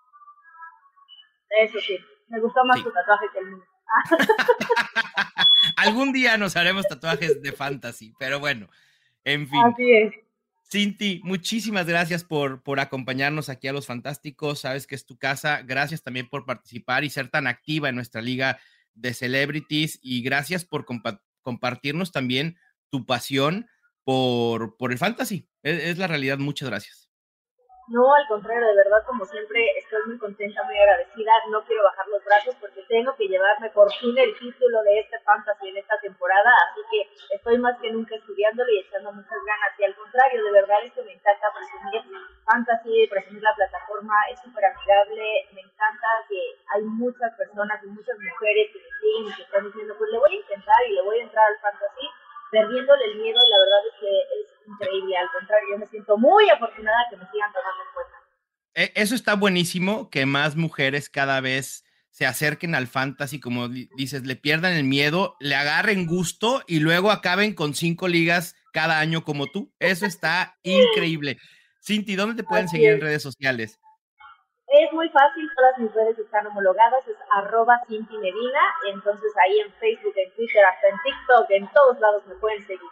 Eso 1.61 1.81
sí, 1.81 1.99
me 2.29 2.41
gustó 2.41 2.65
más 2.65 2.83
tu 2.83 2.93
tatuaje 2.93 3.27
que 3.33 3.39
el 3.41 3.47
mío. 3.47 3.65
Algún 5.77 6.13
día 6.13 6.37
nos 6.37 6.57
haremos 6.57 6.87
tatuajes 6.87 7.43
de 7.43 7.53
fantasy, 7.53 8.15
pero 8.19 8.39
bueno, 8.39 8.69
en 9.25 9.49
fin. 9.49 9.61
Así 9.65 9.93
es. 9.93 10.15
Cinti, 10.71 11.23
muchísimas 11.25 11.87
gracias 11.87 12.25
por, 12.25 12.63
por 12.63 12.79
acompañarnos 12.79 13.49
aquí 13.49 13.69
a 13.69 13.73
Los 13.73 13.87
Fantásticos. 13.87 14.61
Sabes 14.61 14.87
que 14.87 14.95
es 14.95 15.07
tu 15.07 15.17
casa. 15.17 15.63
Gracias 15.63 16.03
también 16.03 16.29
por 16.29 16.45
participar 16.45 17.05
y 17.05 17.11
ser 17.11 17.31
tan 17.31 17.47
activa 17.47 17.89
en 17.89 17.95
nuestra 17.95 18.21
liga 18.21 18.59
de 18.95 19.15
celebrities. 19.15 19.99
Y 20.03 20.21
gracias 20.21 20.67
por 20.67 20.85
compartirnos 21.43 22.13
también 22.13 22.59
tu 22.91 23.07
pasión 23.07 23.67
por, 24.05 24.77
por 24.77 24.93
el 24.93 24.99
fantasy. 24.99 25.49
es 25.63 25.97
la 25.97 26.07
realidad. 26.07 26.37
Muchas 26.37 26.69
gracias. 26.69 27.08
No, 27.89 28.05
al 28.15 28.29
contrario, 28.29 28.69
de 28.69 28.77
verdad, 28.77 29.03
como 29.07 29.25
siempre, 29.25 29.65
estoy 29.79 30.01
muy 30.07 30.19
contenta, 30.19 30.63
muy 30.65 30.77
agradecida. 30.77 31.33
No 31.49 31.65
quiero 31.65 31.83
bajar 31.85 32.07
los 32.09 32.23
brazos 32.23 32.55
porque 32.61 32.83
tengo 32.87 33.17
que 33.17 33.29
llevarme 33.29 33.71
por 33.71 33.91
fin 33.95 34.13
el 34.19 34.37
título 34.39 34.83
de 34.83 35.01
este 35.01 35.19
fantasy 35.21 35.69
en 35.69 35.79
esta 35.79 35.99
temporada. 36.01 36.53
Así 36.69 36.83
que 36.91 37.09
estoy 37.35 37.57
más 37.57 37.79
que 37.81 37.91
nunca 37.91 38.15
estudiándolo 38.15 38.71
y 38.73 38.81
echando 38.81 39.11
muchas 39.13 39.41
ganas. 39.41 39.73
Y 39.79 39.85
al 39.85 39.95
contrario, 39.97 40.45
de 40.45 40.53
verdad, 40.53 40.77
esto 40.85 41.03
me 41.03 41.15
encanta 41.15 41.49
presumir 41.57 42.29
fantasy, 42.45 43.07
presumir 43.09 43.43
la 43.43 43.55
plataforma. 43.55 44.15
Es 44.33 44.41
súper 44.41 44.67
amigable. 44.67 45.49
Me 45.55 45.63
encanta 45.63 46.09
que 46.29 46.61
hay 46.75 46.83
muchas 46.83 47.33
personas 47.37 47.83
y 47.85 47.87
muchas 47.87 48.19
mujeres 48.19 48.69
que 48.71 48.85
me 48.85 48.91
siguen 49.01 49.33
y 49.33 49.35
que 49.35 49.43
están 49.49 49.65
diciendo, 49.65 49.95
pues 49.97 50.11
le 50.11 50.19
voy 50.19 50.33
a 50.33 50.37
intentar 50.37 50.77
y 50.89 50.93
le 50.93 51.03
voy 51.03 51.21
a 51.21 51.23
entrar 51.23 51.47
al 51.47 51.59
fantasy 51.61 52.07
perdiéndole 52.51 53.05
el 53.05 53.17
miedo, 53.17 53.39
la 53.49 53.59
verdad 53.61 53.87
es 53.87 54.01
que 54.01 54.13
es 54.41 54.58
increíble. 54.69 55.17
Al 55.17 55.31
contrario, 55.39 55.69
yo 55.73 55.79
me 55.79 55.87
siento 55.87 56.17
muy 56.17 56.49
afortunada 56.51 56.99
que 57.11 57.17
me 57.17 57.27
sigan 57.31 57.53
tomando 57.53 57.83
en 57.83 57.95
cuenta. 57.95 58.19
E, 58.75 58.93
eso 58.95 59.15
está 59.15 59.35
buenísimo, 59.35 60.11
que 60.11 60.27
más 60.27 60.57
mujeres 60.57 61.09
cada 61.11 61.41
vez 61.41 61.85
se 62.11 62.27
acerquen 62.27 62.75
al 62.75 62.89
fantasy, 62.89 63.39
como 63.39 63.69
dices, 63.69 64.27
le 64.27 64.35
pierdan 64.35 64.73
el 64.73 64.85
miedo, 64.85 65.37
le 65.39 65.55
agarren 65.55 66.07
gusto 66.07 66.63
y 66.67 66.81
luego 66.81 67.11
acaben 67.11 67.55
con 67.55 67.75
cinco 67.75 68.09
ligas 68.09 68.57
cada 68.73 68.99
año 68.99 69.23
como 69.23 69.47
tú. 69.47 69.73
Eso 69.79 70.07
está 70.07 70.57
increíble. 70.63 71.39
Cinti, 71.81 72.17
¿dónde 72.17 72.43
te 72.43 72.49
pueden 72.49 72.69
seguir 72.69 72.91
en 72.91 73.01
redes 73.01 73.23
sociales? 73.23 73.79
Es 74.69 74.93
muy 74.93 75.09
fácil, 75.09 75.49
todas 75.57 75.79
mis 75.79 75.95
redes 75.95 76.19
están 76.19 76.47
homologadas, 76.47 77.07
es 77.09 77.17
arroba 77.37 77.81
Cinti 77.89 78.19
Medina, 78.19 78.61
entonces 78.93 79.33
ahí 79.47 79.61
en 79.61 79.73
Facebook, 79.81 80.13
en 80.17 80.31
Twitter, 80.35 80.63
hasta 80.65 80.89
en 80.89 80.97
TikTok, 81.03 81.51
en 81.51 81.73
todos 81.73 81.99
lados 82.01 82.27
me 82.27 82.35
pueden 82.35 82.67
seguir. 82.67 82.91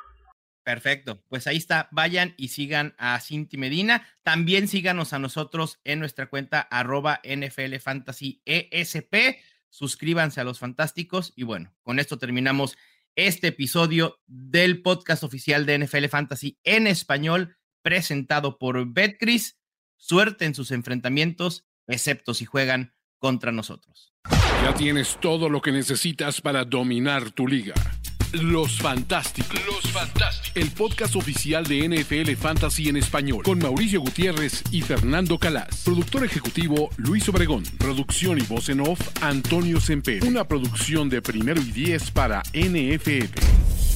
Perfecto, 0.66 1.22
pues 1.28 1.46
ahí 1.46 1.58
está, 1.58 1.88
vayan 1.92 2.34
y 2.36 2.48
sigan 2.48 2.96
a 2.98 3.20
Cinti 3.20 3.56
Medina, 3.56 4.04
también 4.24 4.66
síganos 4.66 5.12
a 5.12 5.20
nosotros 5.20 5.78
en 5.84 6.00
nuestra 6.00 6.28
cuenta 6.28 6.60
arroba 6.60 7.20
NFL 7.22 7.76
Fantasy 7.76 8.42
ESP, 8.44 9.38
suscríbanse 9.70 10.40
a 10.40 10.44
los 10.44 10.58
fantásticos 10.58 11.32
y 11.36 11.44
bueno, 11.44 11.72
con 11.82 12.00
esto 12.00 12.18
terminamos 12.18 12.76
este 13.14 13.46
episodio 13.46 14.18
del 14.26 14.82
podcast 14.82 15.22
oficial 15.22 15.66
de 15.66 15.78
NFL 15.78 16.06
Fantasy 16.06 16.58
en 16.64 16.88
español 16.88 17.56
presentado 17.80 18.58
por 18.58 18.92
Betcris. 18.92 19.60
Suerte 19.96 20.46
en 20.46 20.56
sus 20.56 20.72
enfrentamientos, 20.72 21.64
excepto 21.86 22.34
si 22.34 22.44
juegan 22.44 22.92
contra 23.18 23.52
nosotros. 23.52 24.12
Ya 24.64 24.74
tienes 24.74 25.16
todo 25.20 25.48
lo 25.48 25.62
que 25.62 25.70
necesitas 25.70 26.40
para 26.40 26.64
dominar 26.64 27.30
tu 27.30 27.46
liga. 27.46 27.74
Los 28.32 28.78
Fantásticos. 28.78 29.60
Los 29.66 29.92
Fantásticos. 29.92 30.52
El 30.54 30.70
podcast 30.70 31.16
oficial 31.16 31.64
de 31.64 31.88
NFL 31.88 32.34
Fantasy 32.34 32.88
en 32.88 32.96
español. 32.96 33.42
Con 33.44 33.58
Mauricio 33.58 34.00
Gutiérrez 34.00 34.62
y 34.70 34.82
Fernando 34.82 35.38
Calas. 35.38 35.82
Productor 35.84 36.24
ejecutivo 36.24 36.90
Luis 36.96 37.28
Obregón. 37.28 37.62
Producción 37.78 38.38
y 38.38 38.42
voz 38.42 38.68
en 38.68 38.80
off 38.80 39.00
Antonio 39.22 39.80
Semper. 39.80 40.24
Una 40.24 40.44
producción 40.44 41.08
de 41.08 41.22
primero 41.22 41.60
y 41.60 41.70
diez 41.72 42.10
para 42.10 42.42
NFL. 42.52 43.95